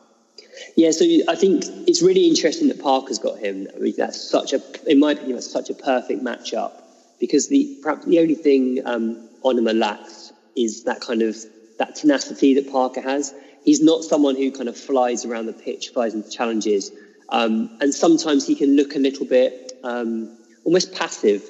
Yeah, 0.78 0.92
so 0.92 1.06
I 1.28 1.36
think 1.36 1.66
it's 1.88 2.02
really 2.02 2.28
interesting 2.28 2.70
that 2.70 2.82
Parker's 2.82 3.20
got 3.20 3.40
him. 3.40 3.68
I 3.76 3.80
mean, 3.80 3.94
that's 3.98 4.22
such 4.30 4.54
a, 4.54 4.62
in 4.90 5.00
my 5.00 5.12
opinion, 5.12 5.36
that's 5.36 5.52
such 5.52 5.70
a 5.70 5.74
perfect 5.74 6.24
matchup 6.24 6.72
because 7.20 7.50
the 7.50 7.78
perhaps 7.82 8.06
the 8.06 8.20
only 8.20 8.36
thing 8.36 8.82
um, 8.86 9.30
Onomah 9.44 9.78
lacks 9.78 10.32
is 10.56 10.84
that 10.86 11.02
kind 11.02 11.22
of 11.22 11.36
that 11.78 11.96
tenacity 11.96 12.54
that 12.56 12.72
Parker 12.72 13.02
has. 13.02 13.34
He's 13.64 13.82
not 13.82 14.04
someone 14.04 14.36
who 14.36 14.52
kind 14.52 14.70
of 14.70 14.78
flies 14.78 15.26
around 15.26 15.46
the 15.46 15.54
pitch, 15.54 15.90
flies 15.90 16.14
into 16.14 16.30
challenges, 16.30 16.92
um, 17.30 17.70
and 17.80 17.94
sometimes 17.94 18.46
he 18.46 18.56
can 18.56 18.76
look 18.76 18.96
a 18.96 19.00
little 19.00 19.26
bit 19.26 19.74
um, 19.84 20.38
almost 20.66 20.94
passive, 20.94 21.44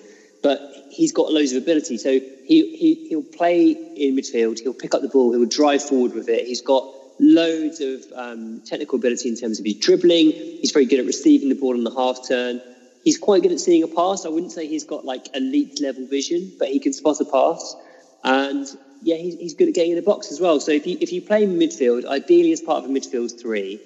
but 0.43 0.59
he's 0.89 1.11
got 1.11 1.31
loads 1.31 1.53
of 1.53 1.61
ability. 1.61 1.97
So 1.97 2.11
he, 2.11 2.75
he 2.75 3.07
he'll 3.09 3.23
play 3.23 3.71
in 3.71 4.15
midfield, 4.15 4.59
he'll 4.59 4.73
pick 4.73 4.93
up 4.93 5.01
the 5.01 5.09
ball, 5.09 5.31
he'll 5.31 5.45
drive 5.45 5.83
forward 5.83 6.13
with 6.13 6.29
it. 6.29 6.45
He's 6.45 6.61
got 6.61 6.85
loads 7.19 7.79
of 7.81 8.03
um, 8.15 8.61
technical 8.65 8.97
ability 8.97 9.29
in 9.29 9.37
terms 9.37 9.59
of 9.59 9.65
his 9.65 9.75
dribbling. 9.75 10.31
He's 10.31 10.71
very 10.71 10.85
good 10.85 10.99
at 10.99 11.05
receiving 11.05 11.49
the 11.49 11.55
ball 11.55 11.75
on 11.75 11.83
the 11.83 11.93
half 11.95 12.27
turn. 12.27 12.61
He's 13.03 13.17
quite 13.17 13.41
good 13.41 13.51
at 13.51 13.59
seeing 13.59 13.83
a 13.83 13.87
pass. 13.87 14.25
I 14.25 14.29
wouldn't 14.29 14.51
say 14.51 14.67
he's 14.67 14.83
got 14.83 15.05
like 15.05 15.35
elite 15.35 15.79
level 15.81 16.05
vision, 16.07 16.51
but 16.59 16.67
he 16.67 16.79
can 16.79 16.93
spot 16.93 17.19
a 17.19 17.25
pass. 17.25 17.75
And 18.23 18.67
yeah, 19.01 19.15
he's, 19.15 19.35
he's 19.35 19.53
good 19.53 19.67
at 19.67 19.73
getting 19.73 19.91
in 19.91 19.97
the 19.97 20.03
box 20.03 20.31
as 20.31 20.39
well. 20.39 20.59
So 20.59 20.71
if 20.71 20.85
you 20.85 20.97
if 21.01 21.11
you 21.11 21.21
play 21.21 21.45
midfield, 21.45 22.05
ideally 22.05 22.51
as 22.51 22.61
part 22.61 22.83
of 22.83 22.89
a 22.89 22.93
midfield 22.93 23.39
three, 23.39 23.79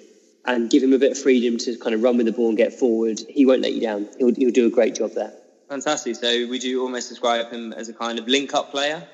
and 0.44 0.70
give 0.70 0.82
him 0.82 0.92
a 0.92 0.98
bit 0.98 1.12
of 1.12 1.18
freedom 1.18 1.58
to 1.58 1.76
kind 1.78 1.94
of 1.94 2.02
run 2.02 2.16
with 2.16 2.26
the 2.26 2.32
ball 2.32 2.48
and 2.48 2.56
get 2.56 2.72
forward, 2.72 3.20
he 3.28 3.46
won't 3.46 3.62
let 3.62 3.72
you 3.72 3.80
down. 3.80 4.08
He'll 4.18 4.34
he'll 4.34 4.50
do 4.50 4.66
a 4.66 4.70
great 4.70 4.94
job 4.94 5.12
there. 5.14 5.32
Fantastic. 5.68 6.16
So 6.16 6.46
would 6.48 6.62
you 6.62 6.82
almost 6.82 7.08
describe 7.08 7.50
him 7.50 7.72
as 7.72 7.88
a 7.88 7.92
kind 7.92 8.18
of 8.18 8.28
link 8.28 8.54
up 8.54 8.70
player? 8.70 9.06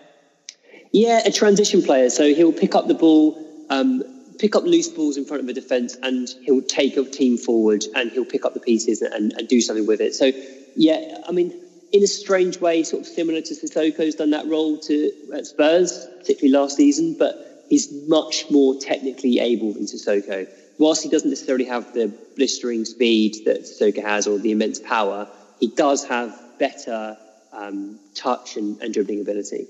Yeah, 0.92 1.22
a 1.24 1.32
transition 1.32 1.82
player. 1.82 2.10
So 2.10 2.34
he'll 2.34 2.52
pick 2.52 2.74
up 2.74 2.86
the 2.86 2.94
ball, 2.94 3.38
um, 3.70 4.02
pick 4.38 4.54
up 4.54 4.64
loose 4.64 4.88
balls 4.88 5.16
in 5.16 5.24
front 5.24 5.40
of 5.40 5.46
the 5.46 5.54
defence, 5.54 5.96
and 6.02 6.28
he'll 6.42 6.62
take 6.62 6.96
a 6.98 7.04
team 7.04 7.38
forward 7.38 7.84
and 7.94 8.10
he'll 8.10 8.26
pick 8.26 8.44
up 8.44 8.52
the 8.52 8.60
pieces 8.60 9.00
and, 9.00 9.32
and 9.32 9.48
do 9.48 9.60
something 9.62 9.86
with 9.86 10.00
it. 10.00 10.14
So 10.14 10.30
yeah, 10.76 11.18
I 11.26 11.32
mean 11.32 11.58
in 11.92 12.02
a 12.02 12.06
strange 12.06 12.58
way, 12.58 12.82
sort 12.82 13.02
of 13.02 13.06
similar 13.06 13.40
to 13.40 13.54
Sissoko's 13.54 14.14
done 14.14 14.30
that 14.30 14.46
role 14.46 14.78
to 14.78 15.12
at 15.34 15.46
Spurs, 15.46 16.06
particularly 16.18 16.58
last 16.58 16.76
season, 16.76 17.16
but 17.18 17.66
he's 17.68 17.92
much 18.08 18.50
more 18.50 18.74
technically 18.80 19.38
able 19.38 19.74
than 19.74 19.84
Sissoko. 19.84 20.48
Whilst 20.78 21.02
he 21.02 21.10
doesn't 21.10 21.28
necessarily 21.28 21.66
have 21.66 21.92
the 21.92 22.12
blistering 22.34 22.86
speed 22.86 23.44
that 23.44 23.62
Sissoko 23.62 24.02
has 24.02 24.26
or 24.26 24.38
the 24.38 24.52
immense 24.52 24.78
power, 24.78 25.28
he 25.60 25.68
does 25.68 26.04
have 26.06 26.38
better 26.58 27.16
um, 27.52 28.00
touch 28.14 28.56
and, 28.56 28.80
and, 28.80 28.94
dribbling 28.94 29.20
ability. 29.20 29.66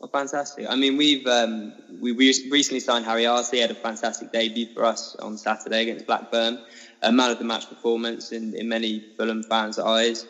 Oh, 0.00 0.06
fantastic! 0.06 0.66
I 0.68 0.76
mean, 0.76 0.96
we've 0.96 1.26
um, 1.26 1.72
we, 2.00 2.12
recently 2.12 2.78
signed 2.78 3.04
Harry 3.04 3.26
Arter. 3.26 3.48
He 3.50 3.60
had 3.60 3.72
a 3.72 3.74
fantastic 3.74 4.30
debut 4.30 4.72
for 4.72 4.84
us 4.84 5.16
on 5.16 5.36
Saturday 5.36 5.82
against 5.82 6.06
Blackburn, 6.06 6.64
a 7.02 7.10
man 7.10 7.32
of 7.32 7.38
the 7.38 7.44
match 7.44 7.68
performance 7.68 8.30
in, 8.30 8.54
in 8.54 8.68
many 8.68 9.00
Fulham 9.16 9.42
fans' 9.42 9.78
eyes. 9.78 10.26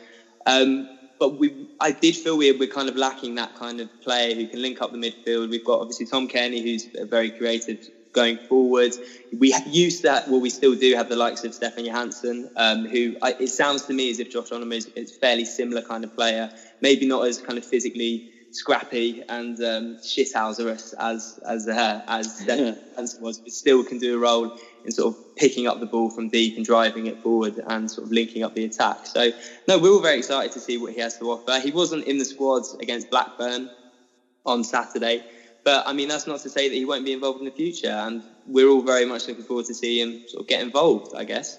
Um, 0.46 0.93
but 1.18 1.38
we, 1.38 1.54
I 1.80 1.92
did 1.92 2.16
feel 2.16 2.36
we 2.36 2.52
we're 2.52 2.68
kind 2.68 2.88
of 2.88 2.96
lacking 2.96 3.34
that 3.36 3.54
kind 3.54 3.80
of 3.80 3.88
player 4.00 4.34
who 4.34 4.46
can 4.46 4.62
link 4.62 4.80
up 4.82 4.92
the 4.92 4.98
midfield. 4.98 5.50
We've 5.50 5.64
got 5.64 5.80
obviously 5.80 6.06
Tom 6.06 6.28
Cairney, 6.28 6.62
who's 6.62 6.88
very 7.08 7.30
creative 7.30 7.78
going 8.14 8.38
forward. 8.48 8.92
We 9.36 9.54
used 9.66 10.04
that, 10.04 10.26
well, 10.28 10.40
we 10.40 10.48
still 10.50 10.74
do 10.74 10.94
have 10.94 11.08
the 11.08 11.16
likes 11.16 11.44
of 11.44 11.52
Stefan 11.54 11.84
Johansen, 11.84 12.46
um, 12.56 12.86
who 12.86 13.16
I, 13.22 13.34
it 13.38 13.48
sounds 13.48 13.82
to 13.86 13.92
me 13.92 14.10
as 14.10 14.18
if 14.18 14.30
Josh 14.30 14.48
Onomah 14.50 14.76
is, 14.76 14.90
is 14.96 15.16
fairly 15.16 15.44
similar 15.44 15.82
kind 15.82 16.04
of 16.04 16.14
player, 16.14 16.48
maybe 16.80 17.06
not 17.06 17.26
as 17.26 17.38
kind 17.38 17.58
of 17.58 17.64
physically 17.66 18.24
scrappy 18.54 19.22
and 19.28 19.58
um, 19.60 19.96
shithouserous 19.96 20.94
as 20.98 21.38
as 21.46 21.68
uh, 21.68 22.02
as 22.06 22.40
Johansen 22.46 23.20
was, 23.20 23.38
but 23.38 23.52
still 23.52 23.84
can 23.84 23.98
do 23.98 24.16
a 24.16 24.18
role 24.18 24.56
in 24.84 24.92
sort 24.92 25.14
of 25.14 25.36
picking 25.36 25.66
up 25.66 25.80
the 25.80 25.86
ball 25.86 26.10
from 26.10 26.28
deep 26.28 26.56
and 26.56 26.64
driving 26.64 27.06
it 27.06 27.20
forward 27.22 27.60
and 27.66 27.90
sort 27.90 28.06
of 28.06 28.12
linking 28.12 28.42
up 28.42 28.54
the 28.54 28.64
attack. 28.64 29.06
So, 29.06 29.30
no, 29.66 29.78
we're 29.78 29.90
all 29.90 30.00
very 30.00 30.18
excited 30.18 30.52
to 30.52 30.60
see 30.60 30.76
what 30.78 30.92
he 30.92 31.00
has 31.00 31.18
to 31.18 31.30
offer. 31.30 31.58
He 31.60 31.72
wasn't 31.72 32.04
in 32.04 32.18
the 32.18 32.24
squads 32.24 32.74
against 32.80 33.10
Blackburn 33.10 33.70
on 34.46 34.62
Saturday, 34.62 35.24
but 35.64 35.86
I 35.86 35.92
mean, 35.94 36.08
that's 36.08 36.26
not 36.26 36.40
to 36.40 36.50
say 36.50 36.68
that 36.68 36.74
he 36.74 36.84
won't 36.84 37.04
be 37.04 37.12
involved 37.12 37.40
in 37.40 37.46
the 37.46 37.50
future. 37.50 37.88
And 37.88 38.22
we're 38.46 38.68
all 38.68 38.82
very 38.82 39.06
much 39.06 39.26
looking 39.26 39.44
forward 39.44 39.66
to 39.66 39.74
see 39.74 40.00
him 40.00 40.22
sort 40.28 40.42
of 40.42 40.48
get 40.48 40.60
involved, 40.60 41.14
I 41.16 41.24
guess. 41.24 41.58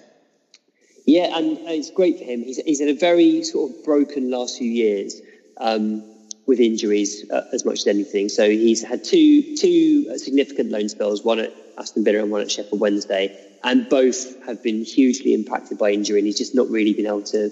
Yeah, 1.06 1.36
and 1.36 1.58
it's 1.68 1.90
great 1.90 2.18
for 2.18 2.24
him. 2.24 2.42
He's, 2.42 2.58
he's 2.58 2.80
had 2.80 2.88
a 2.88 2.94
very 2.94 3.42
sort 3.42 3.70
of 3.70 3.84
broken 3.84 4.30
last 4.30 4.58
few 4.58 4.70
years. 4.70 5.20
Um, 5.58 6.02
with 6.46 6.60
injuries 6.60 7.28
uh, 7.30 7.42
as 7.52 7.64
much 7.64 7.80
as 7.80 7.86
anything. 7.88 8.28
So 8.28 8.48
he's 8.48 8.82
had 8.82 9.04
two 9.04 9.56
two 9.56 10.16
significant 10.18 10.70
loan 10.70 10.88
spells, 10.88 11.22
one 11.22 11.40
at 11.40 11.52
Aston 11.76 12.04
Villa 12.04 12.22
and 12.22 12.30
one 12.30 12.40
at 12.40 12.50
Sheffield 12.50 12.80
Wednesday, 12.80 13.36
and 13.64 13.88
both 13.88 14.44
have 14.46 14.62
been 14.62 14.84
hugely 14.84 15.34
impacted 15.34 15.78
by 15.78 15.90
injury. 15.90 16.20
And 16.20 16.26
he's 16.26 16.38
just 16.38 16.54
not 16.54 16.68
really 16.70 16.94
been 16.94 17.06
able 17.06 17.22
to 17.24 17.50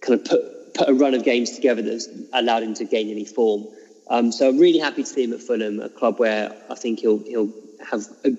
kind 0.00 0.20
of 0.20 0.26
put 0.26 0.74
put 0.74 0.88
a 0.88 0.94
run 0.94 1.14
of 1.14 1.24
games 1.24 1.52
together 1.52 1.82
that's 1.82 2.08
allowed 2.32 2.62
him 2.62 2.74
to 2.74 2.84
gain 2.84 3.10
any 3.10 3.24
form. 3.24 3.66
Um, 4.08 4.30
so 4.30 4.48
I'm 4.48 4.58
really 4.58 4.78
happy 4.78 5.02
to 5.02 5.08
see 5.08 5.24
him 5.24 5.32
at 5.32 5.40
Fulham, 5.40 5.80
a 5.80 5.88
club 5.88 6.18
where 6.18 6.54
I 6.70 6.74
think 6.74 7.00
he'll 7.00 7.18
he'll 7.18 7.52
have 7.90 8.02
a 8.24 8.32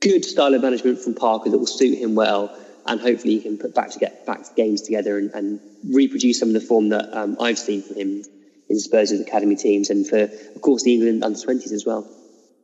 good 0.00 0.24
style 0.24 0.54
of 0.54 0.62
management 0.62 0.98
from 1.00 1.14
Parker 1.14 1.50
that 1.50 1.58
will 1.58 1.66
suit 1.66 1.98
him 1.98 2.14
well, 2.14 2.56
and 2.86 3.00
hopefully 3.00 3.34
he 3.34 3.42
can 3.42 3.58
put 3.58 3.74
back 3.74 3.90
to 3.90 3.98
get 3.98 4.24
back 4.24 4.56
games 4.56 4.80
together 4.80 5.18
and, 5.18 5.30
and 5.32 5.60
reproduce 5.90 6.40
some 6.40 6.48
of 6.48 6.54
the 6.54 6.60
form 6.60 6.88
that 6.88 7.14
um, 7.14 7.36
I've 7.38 7.58
seen 7.58 7.82
from 7.82 7.96
him 7.96 8.24
in 8.70 8.78
Spurs' 8.78 9.10
academy 9.12 9.56
teams 9.56 9.90
and 9.90 10.06
for, 10.06 10.22
of 10.54 10.60
course, 10.62 10.84
the 10.84 10.94
England 10.94 11.24
under 11.24 11.38
20s 11.38 11.72
as 11.72 11.84
well. 11.84 12.06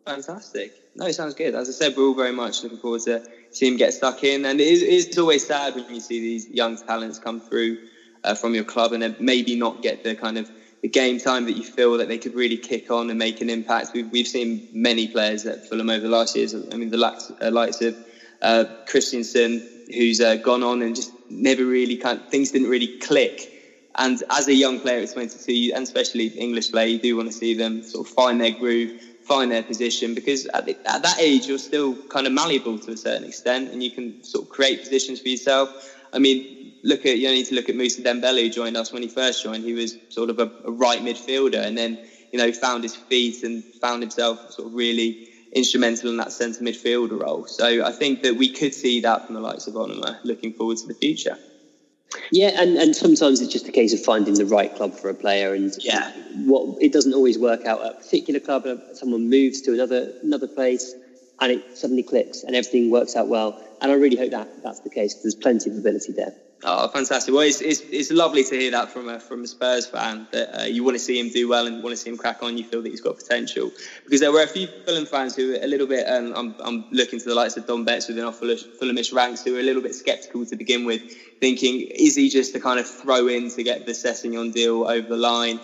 Fantastic. 0.07 0.73
No, 0.95 1.07
it 1.07 1.15
sounds 1.15 1.35
good. 1.35 1.55
As 1.55 1.69
I 1.69 1.73
said, 1.73 1.97
we're 1.97 2.07
all 2.07 2.15
very 2.15 2.33
much 2.33 2.63
looking 2.63 2.79
forward 2.79 3.03
to 3.03 3.23
seeing 3.51 3.73
him 3.73 3.79
get 3.79 3.93
stuck 3.93 4.23
in. 4.23 4.45
And 4.47 4.61
it 4.61 4.67
is, 4.67 4.83
it's 4.83 5.19
always 5.19 5.45
sad 5.45 5.75
when 5.75 5.93
you 5.93 6.01
see 6.01 6.21
these 6.21 6.49
young 6.49 6.77
talents 6.77 7.19
come 7.19 7.41
through 7.41 7.79
uh, 8.23 8.35
from 8.35 8.55
your 8.55 8.65
club 8.65 8.93
and 8.93 9.03
then 9.03 9.17
maybe 9.19 9.57
not 9.57 9.83
get 9.83 10.05
the 10.05 10.15
kind 10.15 10.39
of 10.39 10.49
the 10.83 10.89
game 10.89 11.19
time 11.19 11.47
that 11.47 11.57
you 11.57 11.65
feel 11.65 11.99
that 11.99 12.09
they 12.09 12.19
could 12.19 12.35
really 12.35 12.57
kick 12.57 12.91
on 12.91 13.11
and 13.11 13.19
make 13.19 13.41
an 13.41 13.51
impact. 13.51 13.91
We've, 13.93 14.11
we've 14.11 14.29
seen 14.29 14.69
many 14.73 15.09
players 15.09 15.45
at 15.45 15.67
Fulham 15.67 15.91
over 15.91 16.01
the 16.01 16.09
last 16.09 16.37
years. 16.37 16.55
I 16.55 16.77
mean, 16.77 16.91
the 16.91 16.99
likes, 16.99 17.33
uh, 17.41 17.51
likes 17.51 17.81
of 17.81 17.97
uh, 18.41 18.65
Christensen, 18.87 19.61
who's 19.89 20.21
uh, 20.21 20.37
gone 20.37 20.63
on 20.63 20.83
and 20.83 20.95
just 20.95 21.11
never 21.29 21.65
really 21.65 21.97
kind 21.97 22.21
of, 22.21 22.29
things 22.29 22.53
didn't 22.53 22.69
really 22.69 22.99
click 23.01 23.56
and 23.99 24.23
as 24.31 24.47
a 24.49 24.55
young 24.55 24.81
player 24.81 25.01
at 25.01 25.13
22, 25.13 25.73
and 25.75 25.83
especially 25.83 26.27
English 26.27 26.71
player, 26.71 26.87
you 26.87 26.99
do 26.99 27.17
want 27.17 27.29
to 27.29 27.33
see 27.33 27.55
them 27.55 27.83
sort 27.83 28.07
of 28.07 28.13
find 28.13 28.41
their 28.41 28.51
groove, 28.51 28.91
find 29.21 29.51
their 29.51 29.63
position, 29.63 30.15
because 30.15 30.47
at, 30.53 30.67
the, 30.67 30.79
at 30.85 31.03
that 31.03 31.19
age, 31.19 31.49
you're 31.49 31.59
still 31.59 31.99
kind 32.11 32.27
of 32.27 32.33
malleable 32.33 32.79
to 32.81 32.93
a 32.93 32.97
certain 32.97 33.25
extent, 33.25 33.71
and 33.71 33.83
you 33.83 33.91
can 33.91 34.15
sort 34.23 34.45
of 34.45 34.49
create 34.51 34.81
positions 34.81 35.21
for 35.21 35.29
yourself. 35.29 35.71
I 36.13 36.19
mean, 36.19 36.47
look 36.85 37.07
at 37.07 37.19
you 37.19 37.29
need 37.31 37.47
to 37.47 37.55
look 37.55 37.69
at 37.69 37.75
Mousa 37.75 38.03
Dembele, 38.03 38.43
who 38.43 38.51
joined 38.51 38.77
us 38.77 38.93
when 38.93 39.03
he 39.03 39.09
first 39.09 39.43
joined. 39.43 39.65
He 39.65 39.73
was 39.73 39.97
sort 40.09 40.31
of 40.31 40.39
a, 40.39 40.51
a 40.65 40.73
right 40.73 41.03
midfielder, 41.03 41.65
and 41.67 41.77
then 41.77 41.99
you 42.33 42.39
know 42.39 42.53
found 42.53 42.85
his 42.85 42.97
feet 42.97 43.43
and 43.43 43.65
found 43.81 44.03
himself 44.03 44.41
sort 44.49 44.69
of 44.69 44.75
really 44.75 45.19
instrumental 45.55 46.11
in 46.11 46.19
that 46.19 46.33
centre 46.33 46.63
midfielder 46.63 47.21
role. 47.21 47.45
So 47.47 47.85
I 47.85 47.93
think 47.93 48.23
that 48.23 48.37
we 48.37 48.51
could 48.51 48.75
see 48.75 49.01
that 49.01 49.25
from 49.25 49.35
the 49.35 49.41
likes 49.41 49.67
of 49.67 49.75
Onomah 49.75 50.19
looking 50.25 50.53
forward 50.53 50.77
to 50.79 50.87
the 50.87 50.95
future. 50.95 51.39
Yeah, 52.31 52.61
and, 52.61 52.77
and 52.77 52.95
sometimes 52.95 53.41
it's 53.41 53.53
just 53.53 53.69
a 53.69 53.73
case 53.73 53.93
of 53.93 54.01
finding 54.01 54.35
the 54.35 54.47
right 54.47 54.75
club 54.75 54.95
for 54.95 55.09
a 55.11 55.15
player, 55.15 55.55
and 55.55 55.73
yeah, 55.81 56.13
what 56.45 56.77
it 56.81 56.93
doesn't 56.93 57.15
always 57.15 57.39
work 57.39 57.67
out 57.67 57.85
at 57.85 57.93
a 57.93 57.95
particular 57.95 58.41
club. 58.41 58.67
Uh, 58.67 58.77
someone 58.95 59.31
moves 59.31 59.61
to 59.63 59.73
another 59.73 60.13
another 60.23 60.49
place, 60.49 60.95
and 61.41 61.53
it 61.53 61.63
suddenly 61.75 62.03
clicks, 62.03 62.43
and 62.43 62.57
everything 62.57 62.91
works 62.91 63.17
out 63.17 63.29
well. 63.29 63.57
And 63.81 63.93
I 63.93 63.95
really 63.95 64.17
hope 64.17 64.31
that 64.31 64.49
that's 64.63 64.81
the 64.81 64.91
case. 64.91 65.15
There's 65.23 65.35
plenty 65.35 65.71
of 65.71 65.77
ability 65.77 66.13
there. 66.13 66.33
Oh, 66.65 66.89
fantastic! 66.89 67.35
Well, 67.35 67.43
it's, 67.43 67.61
it's, 67.61 67.83
it's 67.91 68.11
lovely 68.11 68.43
to 68.45 68.59
hear 68.59 68.71
that 68.71 68.91
from 68.91 69.09
a 69.09 69.21
from 69.21 69.45
a 69.45 69.47
Spurs 69.47 69.87
fan 69.87 70.27
that 70.33 70.63
uh, 70.63 70.65
you 70.65 70.83
want 70.85 70.95
to 70.95 70.99
see 70.99 71.19
him 71.21 71.29
do 71.29 71.47
well 71.49 71.67
and 71.67 71.83
want 71.83 71.93
to 71.93 71.99
see 71.99 72.09
him 72.09 72.17
crack 72.17 72.43
on. 72.43 72.57
You 72.57 72.65
feel 72.65 72.83
that 72.83 72.89
he's 72.89 73.03
got 73.03 73.19
potential 73.19 73.75
because 74.05 74.21
there 74.21 74.33
were 74.33 74.43
a 74.43 74.47
few 74.47 74.69
Fulham 74.87 75.05
fans 75.05 75.37
who 75.37 75.49
were 75.49 75.59
a 75.61 75.67
little 75.67 75.87
bit. 75.87 76.09
Um, 76.09 76.33
I'm, 76.35 76.57
I'm 76.65 76.87
looking 76.91 77.21
to 77.21 77.29
the 77.29 77.35
likes 77.35 77.59
of 77.59 77.67
Don 77.67 77.85
Betts 77.85 78.09
within 78.09 78.25
our 78.25 78.33
Fulhamish 78.33 79.13
ranks 79.13 79.43
who 79.45 79.53
were 79.53 79.61
a 79.61 79.63
little 79.63 79.83
bit 79.83 79.95
sceptical 79.95 80.47
to 80.47 80.57
begin 80.57 80.87
with, 80.87 81.03
thinking 81.41 81.87
is 81.95 82.17
he 82.17 82.31
just 82.31 82.55
to 82.55 82.61
kind 82.61 82.81
of 82.81 82.89
throw 82.89 83.29
in 83.29 83.51
to 83.51 83.63
get 83.63 83.85
the 83.85 83.93
Sessegnon 83.93 84.51
deal 84.51 84.89
over 84.89 85.07
the 85.07 85.17
line? 85.19 85.61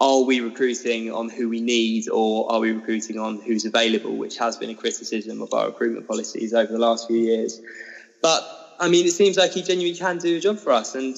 Are 0.00 0.22
we 0.22 0.40
recruiting 0.40 1.10
on 1.12 1.28
who 1.28 1.48
we 1.48 1.60
need, 1.60 2.08
or 2.08 2.50
are 2.52 2.60
we 2.60 2.72
recruiting 2.72 3.18
on 3.18 3.40
who's 3.40 3.64
available? 3.64 4.16
Which 4.16 4.36
has 4.38 4.56
been 4.56 4.70
a 4.70 4.74
criticism 4.74 5.42
of 5.42 5.52
our 5.52 5.66
recruitment 5.66 6.06
policies 6.06 6.54
over 6.54 6.72
the 6.72 6.78
last 6.78 7.06
few 7.06 7.18
years, 7.18 7.60
but 8.22 8.42
I 8.80 8.88
mean, 8.88 9.06
it 9.06 9.12
seems 9.12 9.36
like 9.36 9.52
he 9.52 9.62
genuinely 9.62 9.98
can 9.98 10.18
do 10.18 10.36
a 10.36 10.40
job 10.40 10.58
for 10.58 10.72
us. 10.72 10.94
And 10.94 11.16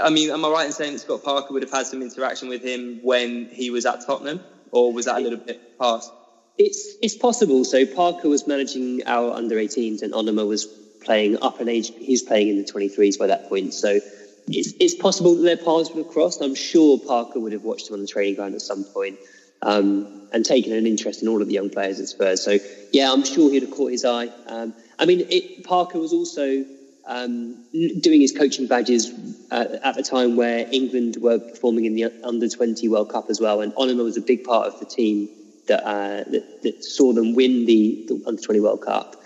I 0.00 0.10
mean, 0.10 0.30
am 0.30 0.44
I 0.44 0.48
right 0.48 0.66
in 0.66 0.72
saying 0.72 0.94
that 0.94 1.00
Scott 1.00 1.22
Parker 1.22 1.52
would 1.52 1.62
have 1.62 1.70
had 1.70 1.86
some 1.86 2.00
interaction 2.00 2.48
with 2.48 2.62
him 2.62 3.00
when 3.02 3.48
he 3.50 3.70
was 3.70 3.84
at 3.84 4.04
Tottenham, 4.06 4.40
or 4.70 4.92
was 4.92 5.04
that 5.04 5.16
a 5.16 5.20
little 5.20 5.38
bit 5.38 5.60
past? 5.78 6.10
It's 6.56 6.96
it's 7.02 7.16
possible. 7.16 7.64
So 7.64 7.84
Parker 7.86 8.28
was 8.28 8.46
managing 8.46 9.02
our 9.06 9.32
under 9.32 9.56
18s, 9.56 10.02
and 10.02 10.12
Onomah 10.12 10.46
was 10.46 10.66
playing 11.02 11.36
up 11.42 11.60
an 11.60 11.68
age. 11.68 11.92
He's 11.98 12.22
playing 12.22 12.48
in 12.48 12.56
the 12.56 12.64
23s 12.64 13.18
by 13.18 13.26
that 13.26 13.48
point, 13.48 13.74
so 13.74 14.00
it's 14.48 14.72
it's 14.80 14.94
possible 14.94 15.34
that 15.36 15.42
their 15.42 15.56
paths 15.56 15.90
would 15.90 16.04
have 16.04 16.12
crossed. 16.12 16.40
I'm 16.40 16.54
sure 16.54 16.98
Parker 16.98 17.40
would 17.40 17.52
have 17.52 17.64
watched 17.64 17.88
him 17.88 17.94
on 17.94 18.00
the 18.00 18.06
training 18.06 18.34
ground 18.34 18.54
at 18.54 18.62
some 18.62 18.84
point, 18.84 19.18
um, 19.62 20.28
and 20.32 20.44
taken 20.44 20.72
an 20.72 20.86
interest 20.86 21.22
in 21.22 21.28
all 21.28 21.40
of 21.40 21.48
the 21.48 21.54
young 21.54 21.70
players 21.70 22.00
at 22.00 22.08
Spurs. 22.08 22.42
So 22.42 22.58
yeah, 22.92 23.12
I'm 23.12 23.24
sure 23.24 23.50
he'd 23.50 23.62
have 23.62 23.70
caught 23.70 23.90
his 23.90 24.04
eye. 24.04 24.28
Um, 24.46 24.74
I 24.98 25.06
mean, 25.06 25.26
it, 25.30 25.64
Parker 25.64 25.98
was 25.98 26.12
also 26.12 26.64
um, 27.06 27.64
doing 27.72 28.20
his 28.20 28.32
coaching 28.32 28.66
badges 28.66 29.10
uh, 29.50 29.78
at 29.82 29.94
the 29.96 30.02
time 30.02 30.36
where 30.36 30.66
England 30.70 31.16
were 31.20 31.38
performing 31.38 31.84
in 31.84 31.94
the 31.94 32.12
under 32.24 32.48
20 32.48 32.88
World 32.88 33.10
Cup 33.10 33.26
as 33.28 33.40
well, 33.40 33.60
and 33.60 33.72
Onomah 33.74 34.04
was 34.04 34.16
a 34.16 34.22
big 34.22 34.44
part 34.44 34.66
of 34.66 34.78
the 34.78 34.86
team 34.86 35.28
that 35.68 35.84
uh, 35.84 36.24
that, 36.30 36.62
that, 36.62 36.84
saw 36.84 37.12
them 37.12 37.34
win 37.34 37.66
the, 37.66 38.04
the 38.08 38.22
under 38.26 38.40
20 38.40 38.60
World 38.60 38.82
Cup. 38.82 39.16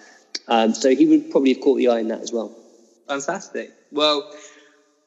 Um, 0.49 0.75
so 0.75 0.95
he 0.95 1.07
would 1.07 1.31
probably 1.31 1.55
have 1.55 1.63
caught 1.63 1.77
the 1.77 1.89
eye 1.89 2.01
in 2.01 2.09
that 2.09 2.21
as 2.21 2.33
well. 2.33 2.55
Fantastic. 3.09 3.73
Well, 3.91 4.31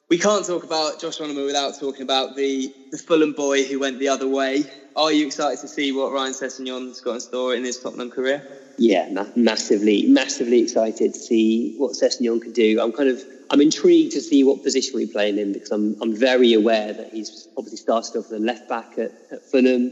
we 0.10 0.18
can't 0.18 0.46
talk 0.46 0.64
about 0.64 1.00
Josh 1.00 1.20
Onomah 1.20 1.46
without 1.46 1.80
talking 1.80 2.02
about 2.02 2.36
the, 2.36 2.74
the 2.92 2.98
Fulham 2.98 3.34
boy 3.34 3.64
who 3.64 3.80
went 3.80 4.00
the 4.00 4.08
other 4.08 4.28
way. 4.28 4.66
Are 4.96 5.12
you 5.12 5.28
excited 5.28 5.60
to 5.60 5.68
see 5.68 5.92
what 5.92 6.12
Ryan 6.12 6.34
Sessegnon's 6.34 7.00
got 7.00 7.14
in 7.14 7.20
store 7.22 7.54
in 7.54 7.64
his 7.64 7.80
Tottenham 7.80 8.10
career? 8.10 8.44
Yeah, 8.80 9.08
ma- 9.12 9.28
massively, 9.36 10.08
massively 10.08 10.64
excited 10.64 11.14
to 11.14 11.20
see 11.20 11.76
what 11.78 11.94
Sessegnon 11.94 12.42
can 12.42 12.54
do. 12.54 12.82
I'm 12.82 12.92
kind 12.92 13.08
of, 13.08 13.22
I'm 13.52 13.62
intrigued 13.62 14.14
to 14.14 14.22
see 14.22 14.44
what 14.44 14.64
position 14.64 14.94
we 14.96 15.06
play 15.06 15.30
him 15.30 15.38
in 15.38 15.54
because 15.54 15.70
I'm, 15.70 15.96
I'm 16.02 16.16
very 16.16 16.54
aware 16.54 16.92
that 16.92 17.10
he's 17.12 17.48
obviously 17.56 17.78
started 17.78 18.18
off 18.18 18.26
as 18.26 18.32
a 18.32 18.40
left 18.40 18.68
back 18.68 18.98
at, 18.98 19.12
at 19.32 19.44
Fulham, 19.52 19.92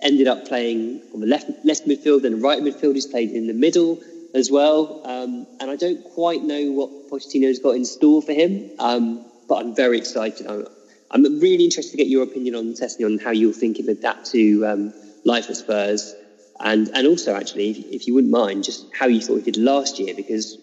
ended 0.00 0.28
up 0.28 0.46
playing 0.46 1.02
on 1.12 1.20
the 1.20 1.26
left 1.26 1.50
left 1.64 1.88
midfield 1.88 2.24
and 2.24 2.40
right 2.40 2.62
midfield. 2.62 2.94
He's 2.94 3.06
played 3.06 3.30
in 3.30 3.48
the 3.48 3.54
middle 3.54 3.98
as 4.32 4.48
well, 4.48 5.00
um, 5.04 5.46
and 5.58 5.70
I 5.70 5.76
don't 5.76 6.04
quite 6.04 6.42
know 6.42 6.70
what 6.70 7.10
Pochettino's 7.10 7.58
got 7.58 7.70
in 7.70 7.84
store 7.84 8.22
for 8.22 8.32
him. 8.32 8.70
Um, 8.78 9.24
but 9.48 9.56
I'm 9.56 9.74
very 9.74 9.98
excited. 9.98 10.46
I'm, 10.46 10.66
I'm 11.10 11.40
really 11.40 11.64
interested 11.64 11.92
to 11.92 11.96
get 11.96 12.08
your 12.08 12.24
opinion 12.24 12.54
on 12.54 12.74
Sessegnon 12.74 13.06
on 13.06 13.18
how 13.18 13.30
you'll 13.30 13.52
think 13.52 13.76
he'll 13.76 13.88
adapt 13.88 14.30
to 14.32 14.66
um, 14.66 14.94
life 15.24 15.48
at 15.50 15.56
Spurs. 15.56 16.14
And, 16.58 16.88
and 16.94 17.06
also, 17.06 17.34
actually, 17.34 17.70
if, 17.70 17.78
if, 17.92 18.06
you 18.06 18.14
wouldn't 18.14 18.32
mind, 18.32 18.64
just 18.64 18.86
how 18.98 19.06
you 19.06 19.20
thought 19.20 19.36
he 19.36 19.42
did 19.42 19.56
last 19.58 19.98
year, 19.98 20.14
because 20.14 20.58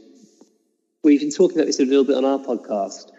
we've 1.03 1.19
been 1.19 1.31
talking 1.31 1.57
about 1.57 1.67
this 1.67 1.79
a 1.79 1.85
little 1.85 2.03
bit 2.03 2.17
on 2.17 2.25
our 2.25 2.39
podcast. 2.39 3.11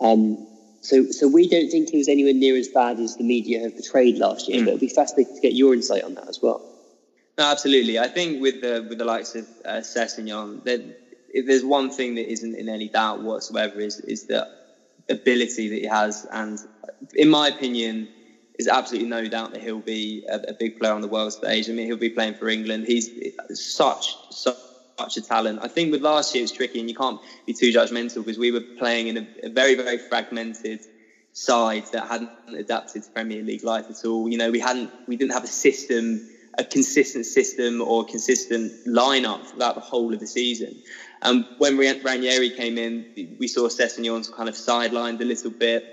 Um, 0.00 0.46
so, 0.82 1.10
so 1.10 1.28
we 1.28 1.48
don't 1.48 1.68
think 1.70 1.90
he 1.90 1.98
was 1.98 2.08
anywhere 2.08 2.34
near 2.34 2.56
as 2.56 2.68
bad 2.68 3.00
as 3.00 3.16
the 3.16 3.24
media 3.24 3.60
have 3.60 3.74
portrayed 3.74 4.18
last 4.18 4.48
year. 4.48 4.60
Mm. 4.60 4.64
But 4.64 4.68
it'd 4.70 4.80
be 4.80 4.88
fascinating 4.88 5.34
to 5.34 5.40
get 5.40 5.52
your 5.52 5.74
insight 5.74 6.04
on 6.04 6.14
that 6.14 6.28
as 6.28 6.40
well. 6.40 6.68
No, 7.38 7.50
absolutely. 7.50 7.98
I 7.98 8.08
think 8.08 8.42
with 8.42 8.60
the 8.60 8.86
with 8.88 8.98
the 8.98 9.04
likes 9.04 9.34
of 9.34 9.48
uh, 9.64 9.80
Sessegnon, 9.80 10.64
that 10.64 10.80
if 11.32 11.46
there's 11.46 11.64
one 11.64 11.90
thing 11.90 12.16
that 12.16 12.30
isn't 12.30 12.54
in 12.54 12.68
any 12.68 12.88
doubt 12.88 13.22
whatsoever 13.22 13.80
is 13.80 14.00
is 14.00 14.26
that 14.26 14.61
ability 15.08 15.68
that 15.68 15.80
he 15.80 15.86
has, 15.86 16.26
and 16.30 16.58
in 17.14 17.28
my 17.28 17.48
opinion, 17.48 18.08
there's 18.58 18.68
absolutely 18.68 19.08
no 19.08 19.26
doubt 19.28 19.52
that 19.52 19.62
he'll 19.62 19.80
be 19.80 20.24
a, 20.28 20.36
a, 20.48 20.54
big 20.54 20.78
player 20.78 20.92
on 20.92 21.00
the 21.00 21.08
world 21.08 21.32
stage. 21.32 21.68
I 21.68 21.72
mean, 21.72 21.86
he'll 21.86 21.96
be 21.96 22.10
playing 22.10 22.34
for 22.34 22.48
England. 22.48 22.84
He's 22.86 23.10
such 23.54 24.16
such, 24.30 24.56
such 24.98 25.16
a 25.16 25.20
talent. 25.22 25.60
I 25.62 25.68
think 25.68 25.90
with 25.90 26.02
last 26.02 26.34
year 26.34 26.42
it's 26.42 26.52
tricky, 26.52 26.80
and 26.80 26.88
you 26.88 26.94
can't 26.94 27.20
be 27.46 27.52
too 27.52 27.72
judgmental 27.72 28.16
because 28.16 28.38
we 28.38 28.50
were 28.50 28.62
playing 28.78 29.08
in 29.08 29.16
a, 29.18 29.26
a 29.44 29.48
very 29.48 29.74
very 29.74 29.98
fragmented 29.98 30.80
side 31.32 31.84
that 31.92 32.06
hadn't 32.06 32.30
adapted 32.56 33.02
to 33.02 33.10
Premier 33.10 33.42
League 33.42 33.64
life 33.64 33.86
at 33.88 34.04
all. 34.04 34.28
You 34.28 34.38
know, 34.38 34.50
we 34.50 34.60
hadn't 34.60 34.90
we 35.06 35.16
didn't 35.16 35.32
have 35.32 35.44
a 35.44 35.48
system 35.48 36.20
a 36.58 36.64
consistent 36.64 37.24
system 37.24 37.80
or 37.80 38.04
consistent 38.04 38.72
lineup 38.86 39.46
throughout 39.46 39.74
the 39.74 39.80
whole 39.80 40.12
of 40.12 40.20
the 40.20 40.26
season. 40.26 40.82
And 41.22 41.46
when 41.56 41.78
Ranieri 42.02 42.50
came 42.50 42.78
in, 42.78 43.06
we 43.38 43.46
saw 43.46 43.68
Sessegnon's 43.68 44.28
kind 44.28 44.48
of 44.48 44.56
sidelined 44.56 45.20
a 45.20 45.24
little 45.24 45.52
bit, 45.52 45.84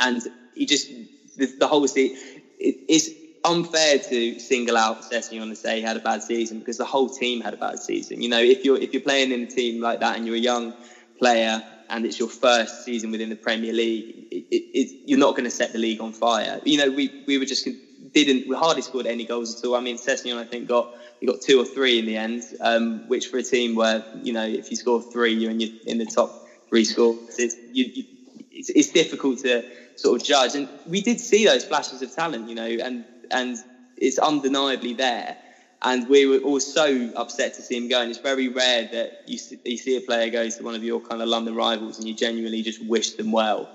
and 0.00 0.20
he 0.52 0.66
just 0.66 0.88
the, 1.36 1.48
the 1.58 1.68
whole 1.68 1.86
season. 1.86 2.16
It, 2.58 2.76
it's 2.88 3.10
unfair 3.44 3.98
to 3.98 4.38
single 4.40 4.76
out 4.76 5.02
Sessegnon 5.02 5.42
and 5.42 5.56
say 5.58 5.76
he 5.76 5.82
had 5.82 5.96
a 5.96 6.00
bad 6.00 6.22
season 6.22 6.58
because 6.58 6.78
the 6.78 6.84
whole 6.84 7.08
team 7.08 7.40
had 7.40 7.54
a 7.54 7.58
bad 7.58 7.78
season. 7.78 8.22
You 8.22 8.28
know, 8.28 8.40
if 8.40 8.64
you're 8.64 8.78
if 8.78 8.92
you're 8.92 9.02
playing 9.02 9.32
in 9.32 9.42
a 9.42 9.46
team 9.46 9.80
like 9.80 10.00
that 10.00 10.16
and 10.16 10.26
you're 10.26 10.36
a 10.36 10.40
young 10.40 10.74
player 11.18 11.62
and 11.88 12.04
it's 12.04 12.18
your 12.18 12.28
first 12.28 12.82
season 12.82 13.12
within 13.12 13.28
the 13.30 13.36
Premier 13.36 13.72
League, 13.72 14.12
it, 14.32 14.64
it, 14.72 14.90
you're 15.04 15.18
not 15.18 15.36
going 15.36 15.44
to 15.44 15.50
set 15.50 15.72
the 15.72 15.78
league 15.78 16.00
on 16.00 16.12
fire. 16.12 16.58
You 16.64 16.78
know, 16.78 16.90
we 16.90 17.14
we 17.26 17.38
were 17.38 17.44
just 17.44 17.68
didn't 18.12 18.46
we 18.46 18.56
hardly 18.56 18.82
scored 18.82 19.06
any 19.06 19.24
goals 19.24 19.54
at 19.54 19.66
all. 19.66 19.74
I 19.74 19.80
mean, 19.80 19.96
Sessegnon 19.96 20.38
I 20.38 20.44
think 20.44 20.68
got 20.68 20.88
he 21.20 21.26
got 21.26 21.40
two 21.40 21.58
or 21.58 21.64
three 21.64 21.98
in 21.98 22.06
the 22.06 22.16
end, 22.16 22.42
um, 22.60 23.02
which 23.06 23.26
for 23.26 23.38
a 23.38 23.42
team 23.42 23.74
where 23.74 24.04
you 24.12 24.32
know 24.32 24.44
if 24.44 24.70
you 24.70 24.76
score 24.76 25.02
three, 25.02 25.32
you're 25.32 25.50
in, 25.50 25.60
your, 25.60 25.70
in 25.86 25.98
the 25.98 26.06
top 26.06 26.34
three 26.68 26.84
scores. 26.84 27.18
It's, 27.38 27.56
you, 27.70 27.90
you, 27.94 28.04
it's, 28.50 28.70
it's 28.70 28.90
difficult 28.90 29.38
to 29.40 29.64
sort 29.96 30.20
of 30.20 30.26
judge, 30.26 30.54
and 30.54 30.68
we 30.84 31.00
did 31.00 31.20
see 31.20 31.44
those 31.44 31.64
flashes 31.64 32.02
of 32.02 32.14
talent, 32.14 32.48
you 32.48 32.54
know, 32.54 32.66
and 32.84 33.04
and 33.30 33.56
it's 33.96 34.18
undeniably 34.18 34.94
there. 34.94 35.36
And 35.82 36.08
we 36.08 36.26
were 36.26 36.38
all 36.38 36.58
so 36.58 37.10
upset 37.16 37.54
to 37.54 37.62
see 37.62 37.76
him 37.76 37.88
go. 37.88 38.00
And 38.00 38.10
it's 38.10 38.18
very 38.18 38.48
rare 38.48 38.88
that 38.92 39.10
you 39.26 39.36
see, 39.36 39.58
you 39.64 39.76
see 39.76 39.96
a 39.96 40.00
player 40.00 40.30
go 40.30 40.48
to 40.48 40.62
one 40.64 40.74
of 40.74 40.82
your 40.82 41.00
kind 41.00 41.20
of 41.20 41.28
London 41.28 41.54
rivals 41.54 41.98
and 41.98 42.08
you 42.08 42.14
genuinely 42.14 42.62
just 42.62 42.82
wish 42.84 43.12
them 43.12 43.30
well. 43.30 43.70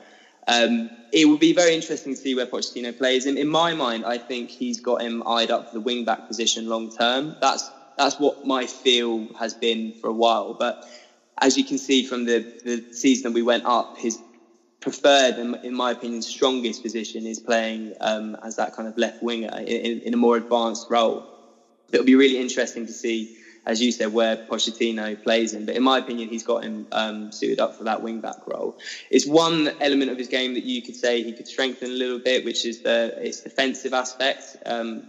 Um, 0.48 0.92
it 1.12 1.28
would 1.28 1.40
be 1.40 1.54
very 1.54 1.74
interesting 1.76 2.14
to 2.14 2.20
see 2.20 2.36
where 2.36 2.46
Pochettino 2.46 2.98
plays. 2.98 3.26
In, 3.26 3.38
in 3.38 3.48
my 3.48 3.74
mind, 3.74 4.06
I 4.06 4.18
think 4.18 4.50
he's 4.50 4.80
got 4.80 5.02
him 5.02 5.24
eyed 5.26 5.52
up 5.52 5.68
for 5.68 5.74
the 5.74 5.82
wing 5.82 6.06
back 6.06 6.26
position 6.26 6.68
long 6.68 6.90
term. 6.90 7.36
That's 7.42 7.72
that's 7.98 8.18
what 8.18 8.38
my 8.44 8.66
feel 8.66 9.28
has 9.38 9.54
been 9.54 9.92
for 9.92 10.10
a 10.10 10.14
while. 10.14 10.54
But 10.54 10.78
as 11.42 11.58
you 11.58 11.66
can 11.66 11.78
see 11.78 12.04
from 12.04 12.26
the, 12.26 12.48
the 12.64 12.84
season 12.92 13.34
we 13.34 13.42
went 13.42 13.66
up, 13.66 13.92
his 13.96 14.20
preferred, 14.80 15.38
and 15.38 15.58
in 15.64 15.76
my 15.76 15.92
opinion, 15.92 16.22
strongest 16.22 16.82
position 16.82 17.26
is 17.26 17.40
playing 17.40 17.94
um, 18.02 18.36
as 18.44 18.56
that 18.56 18.74
kind 18.74 18.88
of 18.88 18.98
left 18.98 19.22
winger 19.22 19.50
in, 19.60 20.02
in, 20.02 20.14
a 20.14 20.18
more 20.18 20.38
advanced 20.38 20.88
role. 20.90 21.26
It'll 21.92 22.06
be 22.06 22.16
really 22.16 22.38
interesting 22.38 22.88
to 22.88 22.94
see 22.94 23.30
as 23.66 23.82
you 23.82 23.92
said, 23.92 24.12
where 24.12 24.38
Pochettino 24.38 25.22
plays 25.22 25.54
him. 25.54 25.66
But 25.66 25.76
in 25.76 25.84
my 25.84 25.98
opinion, 25.98 26.30
he's 26.30 26.44
got 26.44 26.64
him 26.64 26.88
um, 26.92 27.32
suited 27.32 27.60
up 27.60 27.76
for 27.76 27.84
that 27.84 28.02
wing 28.02 28.20
back 28.20 28.48
role. 28.48 28.76
It's 29.10 29.26
one 29.26 29.72
element 29.80 30.12
of 30.12 30.18
his 30.18 30.28
game 30.28 30.54
that 30.56 30.64
you 30.64 30.82
could 30.82 30.96
say 30.96 31.24
he 31.24 31.34
could 31.34 31.48
strengthen 31.48 31.90
a 31.90 31.94
little 31.94 32.20
bit, 32.20 32.44
which 32.44 32.66
is 32.66 32.80
the 32.80 33.14
its 33.18 33.42
defensive 33.42 33.94
aspect. 33.94 34.56
Um, 34.66 35.04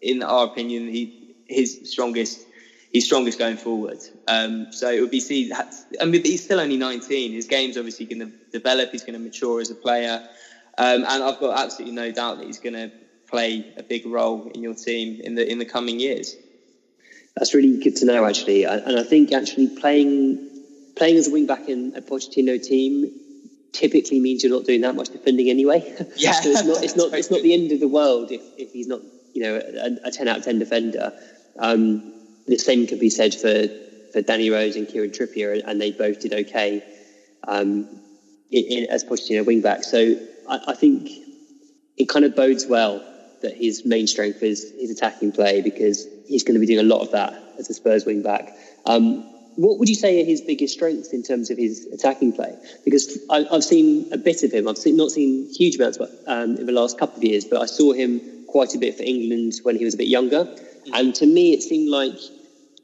in 0.00 0.22
our 0.22 0.44
opinion, 0.44 0.88
he 0.88 1.12
his 1.46 1.78
strongest. 1.84 2.46
He's 2.92 3.04
strongest 3.04 3.38
going 3.38 3.56
forward. 3.56 3.98
Um, 4.26 4.66
so 4.72 4.90
it 4.90 5.00
would 5.00 5.10
be 5.10 5.20
see. 5.20 5.52
I 6.00 6.04
mean, 6.06 6.22
he's 6.24 6.42
still 6.42 6.58
only 6.58 6.76
19. 6.76 7.32
His 7.32 7.46
game's 7.46 7.76
obviously 7.76 8.06
going 8.06 8.18
to 8.18 8.32
develop. 8.50 8.88
He's 8.90 9.04
going 9.04 9.14
to 9.14 9.20
mature 9.20 9.60
as 9.60 9.70
a 9.70 9.76
player, 9.76 10.20
um, 10.76 11.04
and 11.08 11.22
I've 11.22 11.38
got 11.38 11.56
absolutely 11.56 11.94
no 11.94 12.10
doubt 12.10 12.38
that 12.38 12.46
he's 12.46 12.58
going 12.58 12.72
to 12.72 12.90
play 13.28 13.64
a 13.76 13.84
big 13.84 14.04
role 14.06 14.44
in 14.52 14.60
your 14.60 14.74
team 14.74 15.20
in 15.22 15.36
the 15.36 15.48
in 15.48 15.58
the 15.58 15.64
coming 15.64 16.00
years 16.00 16.36
that's 17.36 17.54
really 17.54 17.78
good 17.78 17.96
to 17.96 18.06
know, 18.06 18.24
actually. 18.26 18.64
And 18.64 18.98
I 18.98 19.02
think 19.02 19.32
actually 19.32 19.68
playing 19.68 20.38
playing 20.96 21.16
as 21.16 21.28
a 21.28 21.30
wing 21.30 21.46
back 21.46 21.68
in 21.68 21.92
a 21.96 22.02
Pochettino 22.02 22.62
team 22.62 23.10
typically 23.72 24.20
means 24.20 24.42
you're 24.42 24.52
not 24.52 24.64
doing 24.64 24.80
that 24.82 24.94
much 24.94 25.10
defending 25.10 25.48
anyway. 25.48 25.80
Yeah, 26.16 26.32
so 26.32 26.50
it's 26.50 26.64
not 26.64 26.82
it's 26.84 26.96
not 27.00 27.12
it's 27.14 27.30
not 27.30 27.42
the 27.42 27.54
end 27.54 27.72
of 27.72 27.80
the 27.80 27.88
world 27.88 28.30
if, 28.30 28.42
if 28.56 28.72
he's 28.72 28.86
not 28.88 29.00
you 29.32 29.42
know 29.42 29.56
a, 29.56 30.08
a 30.08 30.10
ten 30.10 30.28
out 30.28 30.38
of 30.38 30.44
ten 30.44 30.58
defender. 30.58 31.12
Um, 31.58 32.02
the 32.46 32.58
same 32.58 32.86
could 32.86 32.98
be 32.98 33.10
said 33.10 33.34
for 33.34 33.68
for 34.12 34.22
Danny 34.22 34.50
Rose 34.50 34.76
and 34.76 34.88
Kieran 34.88 35.10
Trippier, 35.10 35.62
and 35.64 35.80
they 35.80 35.92
both 35.92 36.20
did 36.20 36.34
okay 36.34 36.82
um, 37.46 37.86
in, 38.50 38.64
in, 38.64 38.90
as 38.90 39.04
Pochettino 39.04 39.46
wing 39.46 39.60
back. 39.60 39.84
So 39.84 40.16
I, 40.48 40.60
I 40.68 40.74
think 40.74 41.08
it 41.96 42.08
kind 42.08 42.24
of 42.24 42.34
bodes 42.34 42.66
well 42.66 43.00
that 43.42 43.54
his 43.56 43.84
main 43.84 44.06
strength 44.06 44.42
is 44.42 44.72
his 44.78 44.90
attacking 44.90 45.32
play 45.32 45.62
because 45.62 46.06
he's 46.30 46.44
going 46.44 46.54
to 46.54 46.60
be 46.60 46.66
doing 46.66 46.78
a 46.78 46.88
lot 46.88 47.02
of 47.02 47.10
that 47.12 47.34
as 47.58 47.68
a 47.68 47.74
Spurs 47.74 48.06
wing 48.06 48.22
back. 48.22 48.52
Um, 48.86 49.24
what 49.56 49.78
would 49.78 49.88
you 49.88 49.94
say 49.94 50.22
are 50.22 50.24
his 50.24 50.40
biggest 50.40 50.74
strengths 50.74 51.12
in 51.12 51.22
terms 51.22 51.50
of 51.50 51.58
his 51.58 51.86
attacking 51.92 52.32
play? 52.32 52.56
Because 52.84 53.18
I, 53.28 53.44
have 53.50 53.64
seen 53.64 54.12
a 54.12 54.16
bit 54.16 54.42
of 54.42 54.52
him. 54.52 54.68
I've 54.68 54.78
seen, 54.78 54.96
not 54.96 55.10
seen 55.10 55.52
huge 55.52 55.76
amounts 55.76 55.98
um, 56.26 56.56
in 56.56 56.66
the 56.66 56.72
last 56.72 56.98
couple 56.98 57.16
of 57.16 57.24
years, 57.24 57.44
but 57.44 57.60
I 57.60 57.66
saw 57.66 57.92
him 57.92 58.20
quite 58.46 58.74
a 58.74 58.78
bit 58.78 58.96
for 58.96 59.02
England 59.02 59.54
when 59.64 59.76
he 59.76 59.84
was 59.84 59.94
a 59.94 59.98
bit 59.98 60.08
younger. 60.08 60.44
Mm. 60.44 60.90
And 60.94 61.14
to 61.16 61.26
me, 61.26 61.52
it 61.52 61.62
seemed 61.62 61.88
like 61.88 62.14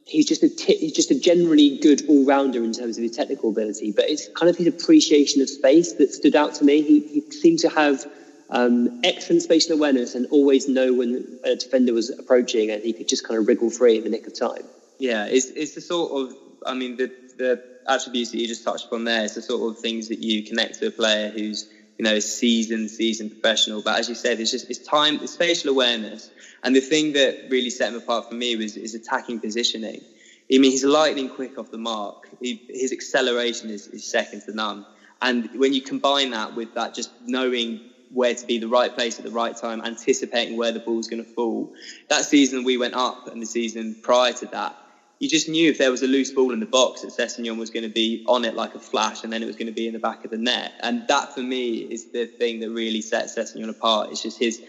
he's 0.04 0.26
just 0.26 0.42
a 0.42 0.48
t- 0.48 0.76
he's 0.76 0.92
just 0.92 1.10
a 1.10 1.18
generally 1.18 1.78
good 1.78 2.02
all 2.08 2.26
rounder 2.26 2.62
in 2.62 2.72
terms 2.72 2.98
of 2.98 3.02
his 3.02 3.16
technical 3.16 3.50
ability. 3.50 3.92
But 3.92 4.10
it's 4.10 4.28
kind 4.36 4.50
of 4.50 4.56
his 4.56 4.66
appreciation 4.66 5.40
of 5.42 5.48
space 5.48 5.94
that 5.94 6.12
stood 6.12 6.36
out 6.36 6.54
to 6.56 6.64
me. 6.64 6.82
He, 6.82 7.00
he 7.00 7.30
seemed 7.30 7.60
to 7.60 7.68
have 7.68 8.04
um, 8.50 9.00
excellent 9.02 9.42
spatial 9.42 9.74
awareness 9.74 10.14
and 10.14 10.26
always 10.30 10.68
know 10.68 10.92
when 10.92 11.38
a 11.44 11.56
defender 11.56 11.92
was 11.92 12.10
approaching 12.10 12.70
and 12.70 12.82
he 12.82 12.92
could 12.92 13.08
just 13.08 13.26
kind 13.26 13.38
of 13.40 13.46
wriggle 13.46 13.70
free 13.70 13.98
in 13.98 14.04
the 14.04 14.10
nick 14.10 14.26
of 14.26 14.38
time. 14.38 14.64
Yeah, 14.98 15.26
it's, 15.26 15.50
it's 15.50 15.74
the 15.74 15.80
sort 15.80 16.12
of, 16.12 16.36
I 16.64 16.74
mean, 16.74 16.96
the, 16.96 17.12
the 17.36 17.62
attributes 17.88 18.30
that 18.30 18.38
you 18.38 18.46
just 18.46 18.64
touched 18.64 18.86
upon 18.86 19.04
there, 19.04 19.24
it's 19.24 19.34
the 19.34 19.42
sort 19.42 19.70
of 19.70 19.80
things 19.80 20.08
that 20.08 20.18
you 20.18 20.42
connect 20.42 20.78
to 20.78 20.86
a 20.86 20.90
player 20.90 21.30
who's, 21.30 21.68
you 21.98 22.04
know, 22.04 22.14
a 22.14 22.20
seasoned, 22.20 22.90
seasoned 22.90 23.30
professional. 23.30 23.82
But 23.82 23.98
as 23.98 24.08
you 24.08 24.14
said, 24.14 24.38
it's 24.40 24.50
just, 24.50 24.68
it's 24.70 24.78
time, 24.78 25.18
it's 25.22 25.32
spatial 25.32 25.70
awareness. 25.70 26.30
And 26.62 26.74
the 26.74 26.80
thing 26.80 27.12
that 27.14 27.46
really 27.48 27.70
set 27.70 27.88
him 27.88 27.96
apart 27.96 28.28
for 28.28 28.34
me 28.34 28.56
was 28.56 28.74
his 28.74 28.94
attacking 28.94 29.40
positioning. 29.40 30.04
I 30.52 30.58
mean, 30.58 30.70
he's 30.70 30.84
lightning 30.84 31.28
quick 31.28 31.58
off 31.58 31.70
the 31.70 31.78
mark. 31.78 32.28
He, 32.40 32.62
his 32.68 32.92
acceleration 32.92 33.70
is, 33.70 33.88
is 33.88 34.04
second 34.04 34.42
to 34.42 34.54
none. 34.54 34.86
And 35.20 35.48
when 35.56 35.72
you 35.72 35.80
combine 35.80 36.30
that 36.30 36.54
with 36.54 36.74
that, 36.74 36.94
just 36.94 37.10
knowing 37.24 37.80
where 38.16 38.34
to 38.34 38.46
be 38.46 38.58
the 38.58 38.66
right 38.66 38.94
place 38.94 39.18
at 39.18 39.24
the 39.26 39.30
right 39.30 39.54
time, 39.54 39.82
anticipating 39.84 40.56
where 40.56 40.72
the 40.72 40.80
ball's 40.80 41.06
going 41.06 41.22
to 41.22 41.30
fall. 41.34 41.70
That 42.08 42.24
season 42.24 42.64
we 42.64 42.78
went 42.78 42.94
up, 42.94 43.20
and 43.26 43.42
the 43.42 43.46
season 43.46 43.94
prior 44.02 44.32
to 44.34 44.46
that, 44.52 44.74
you 45.18 45.28
just 45.28 45.48
knew 45.48 45.70
if 45.70 45.76
there 45.78 45.90
was 45.90 46.02
a 46.02 46.06
loose 46.06 46.32
ball 46.32 46.52
in 46.54 46.60
the 46.60 46.66
box 46.66 47.02
that 47.02 47.12
Sessegnon 47.12 47.58
was 47.58 47.68
going 47.70 47.82
to 47.82 47.90
be 47.90 48.22
on 48.26 48.46
it 48.46 48.54
like 48.54 48.74
a 48.74 48.78
flash, 48.78 49.22
and 49.22 49.30
then 49.30 49.42
it 49.42 49.46
was 49.46 49.56
going 49.56 49.66
to 49.66 49.72
be 49.72 49.86
in 49.86 49.92
the 49.92 49.98
back 49.98 50.24
of 50.24 50.30
the 50.30 50.38
net. 50.38 50.72
And 50.82 51.06
that, 51.08 51.34
for 51.34 51.42
me, 51.42 51.76
is 51.90 52.06
the 52.12 52.26
thing 52.38 52.60
that 52.60 52.70
really 52.70 53.02
sets 53.02 53.36
Sessegnon 53.36 53.68
apart. 53.68 54.08
It's 54.10 54.22
just 54.22 54.38
his 54.38 54.60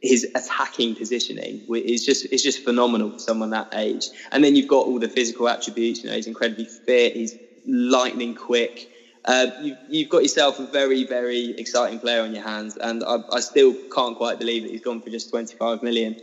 his 0.00 0.26
attacking 0.34 0.96
positioning 0.96 1.62
is 1.74 2.04
just 2.04 2.26
is 2.32 2.42
just 2.42 2.62
phenomenal 2.64 3.10
for 3.10 3.18
someone 3.18 3.50
that 3.50 3.68
age. 3.74 4.10
And 4.30 4.44
then 4.44 4.54
you've 4.56 4.68
got 4.68 4.86
all 4.86 5.00
the 5.00 5.08
physical 5.08 5.48
attributes. 5.48 6.02
You 6.02 6.10
know, 6.10 6.16
he's 6.16 6.26
incredibly 6.28 6.68
fit. 6.86 7.14
He's 7.14 7.36
lightning 7.66 8.34
quick. 8.34 8.88
Uh, 9.24 9.48
you, 9.56 9.76
you've 9.86 10.08
got 10.08 10.22
yourself 10.22 10.58
a 10.58 10.66
very, 10.66 11.04
very 11.04 11.54
exciting 11.56 12.00
player 12.00 12.22
on 12.22 12.32
your 12.32 12.42
hands, 12.42 12.76
and 12.76 13.04
I, 13.04 13.18
I 13.30 13.40
still 13.40 13.76
can't 13.94 14.16
quite 14.16 14.38
believe 14.38 14.62
that 14.64 14.70
he's 14.70 14.80
gone 14.80 15.00
for 15.00 15.10
just 15.10 15.30
25 15.30 15.82
million. 15.82 16.16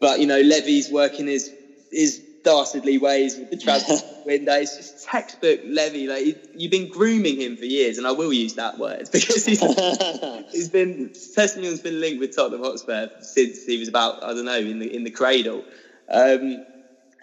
But 0.00 0.20
you 0.20 0.26
know, 0.26 0.40
Levy's 0.40 0.90
working 0.90 1.26
his 1.26 1.52
his 1.90 2.20
dastardly 2.42 2.98
ways 2.98 3.38
with 3.38 3.50
the 3.50 3.56
transfer 3.62 3.98
window. 4.24 4.54
It's 4.54 4.76
just 4.76 5.04
textbook 5.04 5.60
Levy. 5.64 6.06
Like 6.06 6.38
you've 6.52 6.70
been 6.70 6.88
grooming 6.88 7.40
him 7.40 7.56
for 7.56 7.66
years, 7.66 7.98
and 7.98 8.06
I 8.06 8.12
will 8.12 8.32
use 8.32 8.54
that 8.54 8.78
word 8.78 9.08
because 9.12 9.44
he's, 9.44 9.60
he's 10.50 10.68
been 10.68 11.10
Sessegnon's 11.14 11.80
been 11.80 12.00
linked 12.00 12.20
with 12.20 12.34
Tottenham 12.34 12.62
Hotspur 12.62 13.08
since 13.20 13.64
he 13.64 13.78
was 13.78 13.88
about 13.88 14.18
I 14.22 14.34
don't 14.34 14.44
know 14.44 14.58
in 14.58 14.78
the 14.78 14.92
in 14.92 15.04
the 15.04 15.10
cradle, 15.10 15.66
um, 16.10 16.62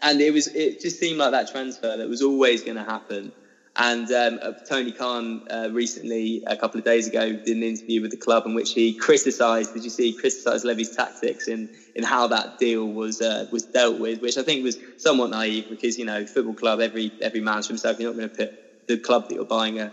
and 0.02 0.22
it 0.22 0.32
was 0.32 0.48
it 0.54 0.80
just 0.82 1.00
seemed 1.00 1.20
like 1.20 1.32
that 1.32 1.50
transfer 1.50 1.98
that 1.98 2.10
was 2.10 2.22
always 2.22 2.64
going 2.64 2.78
to 2.78 2.84
happen. 2.84 3.34
And 3.76 4.12
um, 4.12 4.40
uh, 4.42 4.52
Tony 4.68 4.92
Khan 4.92 5.42
uh, 5.50 5.70
recently, 5.72 6.42
a 6.46 6.58
couple 6.58 6.78
of 6.78 6.84
days 6.84 7.08
ago, 7.08 7.32
did 7.34 7.56
an 7.56 7.64
interview 7.64 8.02
with 8.02 8.12
the 8.12 8.18
club 8.18 8.46
in 8.46 8.54
which 8.54 8.74
he 8.74 8.94
criticised. 8.94 9.72
Did 9.74 9.84
you 9.86 9.90
see? 9.90 10.14
Criticised 10.14 10.66
Levy's 10.66 10.92
tactics 10.92 11.48
in 11.48 11.70
in 11.96 12.04
how 12.04 12.28
that 12.28 12.58
deal 12.58 12.92
was 12.92 13.22
uh, 13.22 13.46
was 13.50 13.64
dealt 13.64 13.98
with, 13.98 14.20
which 14.20 14.38
I 14.38 14.44
think 14.44 14.64
was 14.64 14.78
somewhat 14.98 15.30
naive 15.30 15.68
because 15.70 15.98
you 15.98 16.06
know 16.06 16.26
football 16.26 16.56
club 16.56 16.82
every 16.82 17.14
every 17.22 17.40
man's 17.40 17.68
for 17.68 17.74
himself. 17.74 17.98
You're 17.98 18.10
not 18.10 18.18
going 18.18 18.30
to 18.30 18.36
put 18.46 18.54
the 18.88 18.98
club 18.98 19.28
that 19.28 19.36
you're 19.36 19.46
buying 19.46 19.80
a 19.80 19.92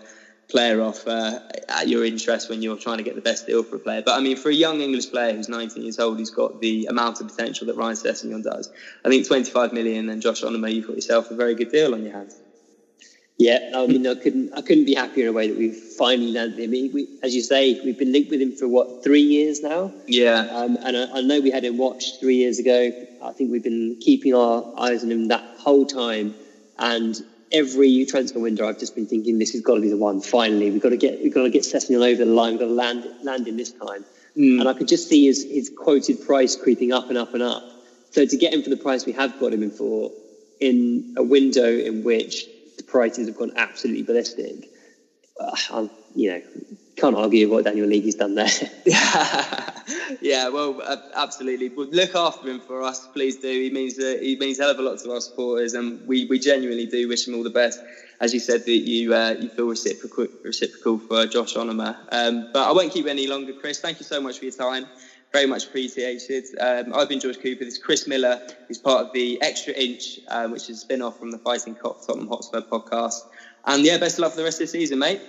player 0.50 0.80
off 0.82 1.06
uh, 1.06 1.38
at 1.68 1.88
your 1.88 2.04
interest 2.04 2.48
when 2.48 2.62
you're 2.62 2.78
trying 2.78 2.96
to 2.96 3.02
get 3.04 3.14
the 3.14 3.22
best 3.22 3.46
deal 3.46 3.62
for 3.62 3.76
a 3.76 3.80
player. 3.80 4.02
But 4.02 4.16
I 4.16 4.20
mean, 4.20 4.36
for 4.36 4.50
a 4.50 4.54
young 4.54 4.80
English 4.80 5.10
player 5.10 5.34
who's 5.34 5.48
19 5.48 5.82
years 5.82 5.98
old, 5.98 6.18
who's 6.18 6.30
got 6.30 6.58
the 6.58 6.86
amount 6.90 7.20
of 7.20 7.28
potential 7.28 7.66
that 7.66 7.76
Ryan 7.76 7.96
Sessegnon 7.96 8.42
does, 8.42 8.68
I 9.04 9.08
think 9.08 9.26
25 9.26 9.72
million 9.72 10.08
and 10.08 10.22
Josh 10.22 10.40
Onomah, 10.42 10.74
you've 10.74 10.86
got 10.86 10.96
yourself 10.96 11.30
a 11.30 11.34
very 11.34 11.54
good 11.54 11.68
deal 11.68 11.94
on 11.94 12.02
your 12.02 12.12
hands. 12.12 12.40
Yeah, 13.38 13.70
I 13.72 13.86
mean, 13.86 14.04
I 14.04 14.16
couldn't, 14.16 14.52
I 14.52 14.62
couldn't 14.62 14.84
be 14.84 14.94
happier 14.94 15.24
in 15.24 15.28
a 15.28 15.32
way 15.32 15.48
that 15.48 15.56
we've 15.56 15.76
finally 15.76 16.32
landed 16.32 16.58
him. 16.58 16.72
We, 16.72 17.06
as 17.22 17.36
you 17.36 17.40
say, 17.40 17.80
we've 17.84 17.96
been 17.96 18.10
linked 18.10 18.30
with 18.30 18.42
him 18.42 18.50
for 18.50 18.66
what 18.66 19.04
three 19.04 19.22
years 19.22 19.62
now. 19.62 19.92
Yeah, 20.08 20.40
um, 20.50 20.76
and 20.82 20.96
I, 20.96 21.18
I, 21.18 21.20
know 21.20 21.40
we 21.40 21.52
had 21.52 21.64
him 21.64 21.78
watched 21.78 22.18
three 22.18 22.34
years 22.34 22.58
ago. 22.58 22.90
I 23.22 23.32
think 23.32 23.52
we've 23.52 23.62
been 23.62 23.96
keeping 24.00 24.34
our 24.34 24.64
eyes 24.76 25.04
on 25.04 25.12
him 25.12 25.28
that 25.28 25.44
whole 25.56 25.86
time, 25.86 26.34
and 26.80 27.16
every 27.52 28.06
transfer 28.06 28.40
window, 28.40 28.68
I've 28.68 28.80
just 28.80 28.96
been 28.96 29.06
thinking 29.06 29.38
this 29.38 29.52
has 29.52 29.60
got 29.60 29.76
to 29.76 29.80
be 29.80 29.88
the 29.88 29.96
one. 29.96 30.20
Finally, 30.20 30.72
we've 30.72 30.82
got 30.82 30.90
to 30.90 30.96
get, 30.96 31.22
we've 31.22 31.32
got 31.32 31.44
to 31.44 31.50
get 31.50 31.62
Sessegnon 31.62 32.04
over 32.12 32.24
the 32.24 32.30
line. 32.30 32.52
We've 32.52 32.60
got 32.60 32.66
to 32.66 32.72
land, 32.72 33.06
land 33.22 33.46
him 33.46 33.56
this 33.56 33.72
time. 33.72 34.04
Mm. 34.36 34.60
And 34.60 34.68
I 34.68 34.72
could 34.74 34.88
just 34.88 35.08
see 35.08 35.26
his, 35.26 35.44
his 35.44 35.70
quoted 35.76 36.26
price 36.26 36.56
creeping 36.56 36.92
up 36.92 37.08
and 37.08 37.16
up 37.16 37.34
and 37.34 37.42
up. 37.42 37.62
So 38.10 38.26
to 38.26 38.36
get 38.36 38.52
him 38.52 38.62
for 38.62 38.70
the 38.70 38.76
price 38.76 39.06
we 39.06 39.12
have 39.12 39.38
got 39.38 39.52
him 39.52 39.62
in 39.62 39.70
for, 39.70 40.10
in 40.60 41.14
a 41.16 41.22
window 41.22 41.68
in 41.68 42.04
which 42.04 42.46
the 42.78 42.84
prices 42.84 43.26
have 43.28 43.36
gone 43.36 43.52
absolutely 43.56 44.02
ballistic. 44.02 44.68
Uh, 45.38 45.54
I'm, 45.70 45.90
you 46.14 46.30
know, 46.30 46.40
can't 46.96 47.16
argue 47.16 47.48
what 47.48 47.64
Daniel 47.64 47.86
Levy's 47.86 48.16
done 48.16 48.34
there. 48.34 48.48
yeah, 48.84 49.68
yeah, 50.20 50.48
well, 50.48 50.76
uh, 50.84 50.96
absolutely. 51.14 51.70
Well, 51.74 51.86
look 51.90 52.14
after 52.14 52.48
him 52.48 52.60
for 52.60 52.82
us, 52.82 53.08
please 53.12 53.36
do. 53.36 53.48
He 53.48 53.70
means 53.70 53.98
uh, 53.98 54.16
he 54.20 54.36
means 54.36 54.58
a 54.58 54.62
hell 54.62 54.72
of 54.72 54.78
a 54.78 54.82
lot 54.82 54.98
to 55.00 55.12
our 55.12 55.20
supporters, 55.20 55.74
and 55.74 56.00
we, 56.04 56.26
we 56.26 56.38
genuinely 56.38 56.86
do 56.86 57.06
wish 57.08 57.26
him 57.26 57.34
all 57.34 57.44
the 57.44 57.50
best. 57.50 57.82
As 58.20 58.34
you 58.34 58.40
said, 58.40 58.64
that 58.64 58.88
you 58.88 59.14
uh, 59.14 59.34
you 59.38 59.48
feel 59.48 59.66
reciprocal 59.66 60.26
reciprocal 60.42 60.98
for 60.98 61.26
Josh 61.26 61.54
Onomah. 61.54 61.96
Um, 62.10 62.48
but 62.52 62.68
I 62.68 62.72
won't 62.72 62.92
keep 62.92 63.06
any 63.06 63.26
longer, 63.28 63.52
Chris. 63.52 63.78
Thank 63.78 64.00
you 64.00 64.06
so 64.06 64.20
much 64.20 64.38
for 64.38 64.44
your 64.46 64.52
time. 64.52 64.90
Very 65.32 65.46
much 65.46 65.66
appreciated. 65.66 66.44
Um, 66.58 66.94
I've 66.94 67.08
been 67.08 67.20
George 67.20 67.40
Cooper. 67.40 67.64
This 67.64 67.74
is 67.74 67.78
Chris 67.78 68.06
Miller, 68.06 68.40
who's 68.66 68.78
part 68.78 69.06
of 69.06 69.12
the 69.12 69.40
Extra 69.42 69.74
Inch, 69.74 70.20
uh, 70.28 70.48
which 70.48 70.70
is 70.70 70.78
a 70.78 70.80
spin 70.80 71.02
off 71.02 71.18
from 71.18 71.30
the 71.30 71.38
Fighting 71.38 71.74
Cock 71.74 72.06
Tottenham 72.06 72.28
Hotspur 72.28 72.62
podcast. 72.62 73.20
And 73.66 73.84
yeah, 73.84 73.98
best 73.98 74.14
of 74.14 74.20
luck 74.20 74.32
for 74.32 74.38
the 74.38 74.44
rest 74.44 74.60
of 74.60 74.66
the 74.66 74.78
season, 74.78 74.98
mate. 74.98 75.20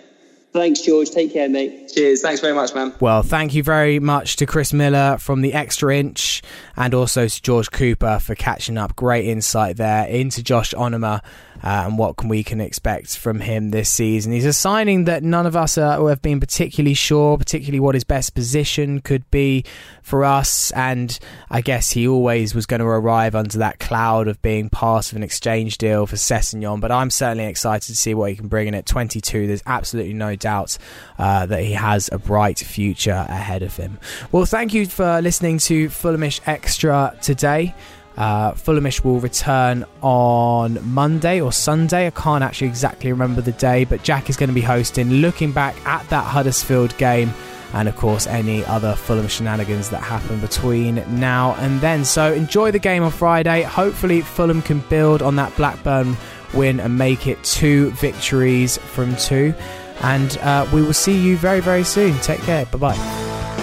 Thanks, 0.51 0.81
George. 0.81 1.11
Take 1.11 1.33
care, 1.33 1.47
mate. 1.47 1.91
Cheers. 1.93 2.21
Thanks 2.21 2.41
very 2.41 2.55
much, 2.55 2.73
man. 2.73 2.95
Well, 2.99 3.21
thank 3.21 3.53
you 3.53 3.61
very 3.61 3.99
much 3.99 4.37
to 4.37 4.47
Chris 4.47 4.73
Miller 4.73 5.17
from 5.19 5.41
the 5.41 5.53
Extra 5.53 5.95
Inch 5.95 6.41
and 6.75 6.93
also 6.95 7.27
to 7.27 7.41
George 7.41 7.69
Cooper 7.69 8.19
for 8.19 8.33
catching 8.33 8.77
up. 8.77 8.95
Great 8.95 9.25
insight 9.25 9.77
there 9.77 10.07
into 10.07 10.41
Josh 10.41 10.73
Onomah 10.73 11.21
uh, 11.63 11.83
and 11.85 11.97
what 11.97 12.17
can 12.17 12.29
we 12.29 12.43
can 12.43 12.61
expect 12.61 13.17
from 13.17 13.39
him 13.39 13.71
this 13.71 13.89
season. 13.89 14.31
He's 14.31 14.45
a 14.45 14.53
signing 14.53 15.05
that 15.05 15.23
none 15.23 15.45
of 15.45 15.55
us 15.55 15.77
uh, 15.77 16.03
have 16.05 16.21
been 16.21 16.39
particularly 16.39 16.93
sure, 16.93 17.37
particularly 17.37 17.79
what 17.79 17.95
his 17.95 18.03
best 18.03 18.33
position 18.33 19.01
could 19.01 19.29
be 19.31 19.65
for 20.01 20.23
us. 20.23 20.71
And 20.71 21.17
I 21.49 21.61
guess 21.61 21.91
he 21.91 22.07
always 22.07 22.55
was 22.55 22.65
going 22.65 22.79
to 22.79 22.85
arrive 22.85 23.35
under 23.35 23.57
that 23.59 23.79
cloud 23.79 24.27
of 24.27 24.41
being 24.41 24.69
part 24.69 25.11
of 25.11 25.15
an 25.15 25.23
exchange 25.23 25.77
deal 25.77 26.05
for 26.05 26.15
Sessegnon. 26.15 26.79
But 26.79 26.91
I'm 26.91 27.09
certainly 27.09 27.45
excited 27.45 27.87
to 27.87 27.95
see 27.95 28.13
what 28.13 28.29
he 28.31 28.35
can 28.35 28.47
bring 28.47 28.67
in 28.67 28.75
at 28.75 28.85
22. 28.85 29.47
There's 29.47 29.63
absolutely 29.65 30.13
no 30.13 30.35
doubt 30.35 30.77
uh, 31.17 31.45
that 31.45 31.63
he 31.63 31.73
has 31.73 32.09
a 32.11 32.19
bright 32.19 32.59
future 32.59 33.25
ahead 33.29 33.63
of 33.63 33.75
him. 33.75 33.99
Well, 34.31 34.45
thank 34.45 34.73
you 34.73 34.85
for 34.85 35.21
listening 35.21 35.59
to 35.59 35.89
Fulhamish 35.89 36.41
Extra 36.45 37.17
today. 37.21 37.75
Uh, 38.19 38.51
Fulhamish 38.51 39.01
will 39.01 39.21
return 39.21 39.85
on 40.01 40.77
Monday 40.93 41.39
or 41.39 41.53
Sunday. 41.53 42.07
I 42.07 42.09
can't 42.11 42.43
actually 42.43 42.67
exactly 42.67 43.11
remember 43.11 43.39
the 43.39 43.53
day, 43.53 43.85
but 43.85 44.03
Jack 44.03 44.29
is 44.29 44.35
going 44.35 44.49
to 44.49 44.53
be 44.53 44.61
hosting, 44.61 45.09
looking 45.09 45.53
back 45.53 45.73
at 45.85 46.07
that 46.09 46.25
Huddersfield 46.25 46.95
game 46.97 47.33
and, 47.73 47.87
of 47.87 47.95
course, 47.95 48.27
any 48.27 48.65
other 48.65 48.93
Fulham 48.93 49.27
shenanigans 49.29 49.89
that 49.91 50.01
happen 50.01 50.41
between 50.41 50.95
now 51.17 51.55
and 51.59 51.79
then. 51.79 52.03
So 52.03 52.33
enjoy 52.33 52.71
the 52.71 52.79
game 52.79 53.03
on 53.03 53.11
Friday. 53.11 53.61
Hopefully, 53.61 54.19
Fulham 54.21 54.61
can 54.61 54.79
build 54.89 55.21
on 55.21 55.37
that 55.37 55.55
Blackburn 55.55 56.17
win 56.53 56.81
and 56.81 56.97
make 56.97 57.25
it 57.25 57.41
two 57.43 57.91
victories 57.91 58.77
from 58.77 59.15
two. 59.15 59.53
And 60.01 60.37
uh, 60.39 60.67
we 60.73 60.81
will 60.81 60.93
see 60.93 61.17
you 61.17 61.37
very, 61.37 61.61
very 61.61 61.83
soon. 61.85 62.17
Take 62.19 62.41
care. 62.41 62.65
Bye 62.65 62.77
bye. 62.79 63.58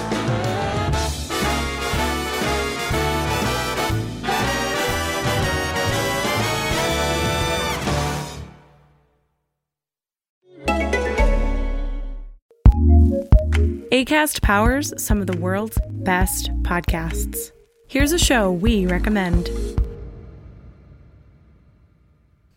ACAST 13.96 14.42
powers 14.42 14.92
some 15.02 15.22
of 15.22 15.26
the 15.26 15.38
world's 15.38 15.78
best 15.90 16.50
podcasts. 16.62 17.50
Here's 17.88 18.12
a 18.12 18.18
show 18.18 18.52
we 18.52 18.84
recommend. 18.84 19.48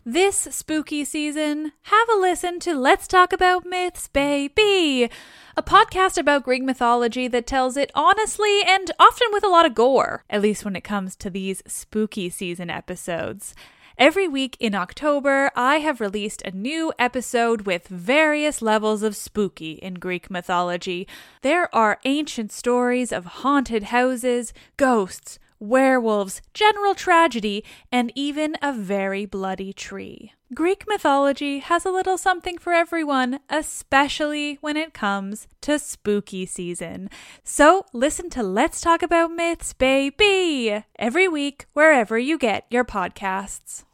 This 0.04 0.36
spooky 0.36 1.02
season, 1.02 1.72
have 1.84 2.08
a 2.10 2.18
listen 2.20 2.60
to 2.60 2.74
Let's 2.74 3.08
Talk 3.08 3.32
About 3.32 3.64
Myths, 3.64 4.06
baby! 4.08 5.08
A 5.56 5.62
podcast 5.62 6.18
about 6.18 6.44
Greek 6.44 6.62
mythology 6.62 7.26
that 7.28 7.46
tells 7.46 7.78
it 7.78 7.90
honestly 7.94 8.60
and 8.66 8.90
often 8.98 9.28
with 9.32 9.42
a 9.42 9.48
lot 9.48 9.64
of 9.64 9.74
gore, 9.74 10.24
at 10.28 10.42
least 10.42 10.66
when 10.66 10.76
it 10.76 10.84
comes 10.84 11.16
to 11.16 11.30
these 11.30 11.62
spooky 11.66 12.28
season 12.28 12.68
episodes. 12.68 13.54
Every 13.98 14.28
week 14.28 14.56
in 14.60 14.74
October, 14.74 15.50
I 15.54 15.76
have 15.76 16.00
released 16.00 16.42
a 16.42 16.52
new 16.52 16.92
episode 16.98 17.62
with 17.62 17.88
various 17.88 18.62
levels 18.62 19.02
of 19.02 19.16
spooky 19.16 19.72
in 19.72 19.94
Greek 19.94 20.30
mythology. 20.30 21.06
There 21.42 21.74
are 21.74 22.00
ancient 22.04 22.52
stories 22.52 23.12
of 23.12 23.24
haunted 23.24 23.84
houses, 23.84 24.52
ghosts, 24.76 25.38
werewolves, 25.58 26.40
general 26.54 26.94
tragedy, 26.94 27.64
and 27.92 28.12
even 28.14 28.56
a 28.62 28.72
very 28.72 29.26
bloody 29.26 29.72
tree. 29.72 30.32
Greek 30.52 30.84
mythology 30.88 31.60
has 31.60 31.84
a 31.84 31.92
little 31.92 32.18
something 32.18 32.58
for 32.58 32.72
everyone, 32.72 33.38
especially 33.48 34.58
when 34.60 34.76
it 34.76 34.92
comes 34.92 35.46
to 35.60 35.78
spooky 35.78 36.44
season. 36.44 37.08
So 37.44 37.86
listen 37.92 38.30
to 38.30 38.42
Let's 38.42 38.80
Talk 38.80 39.00
About 39.04 39.30
Myths, 39.30 39.72
baby, 39.72 40.82
every 40.98 41.28
week 41.28 41.66
wherever 41.72 42.18
you 42.18 42.36
get 42.36 42.66
your 42.68 42.84
podcasts. 42.84 43.84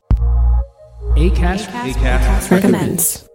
ACAST, 1.15 1.67
ACAST, 1.67 1.95
ACAST 1.95 2.51
recommends. 2.51 3.29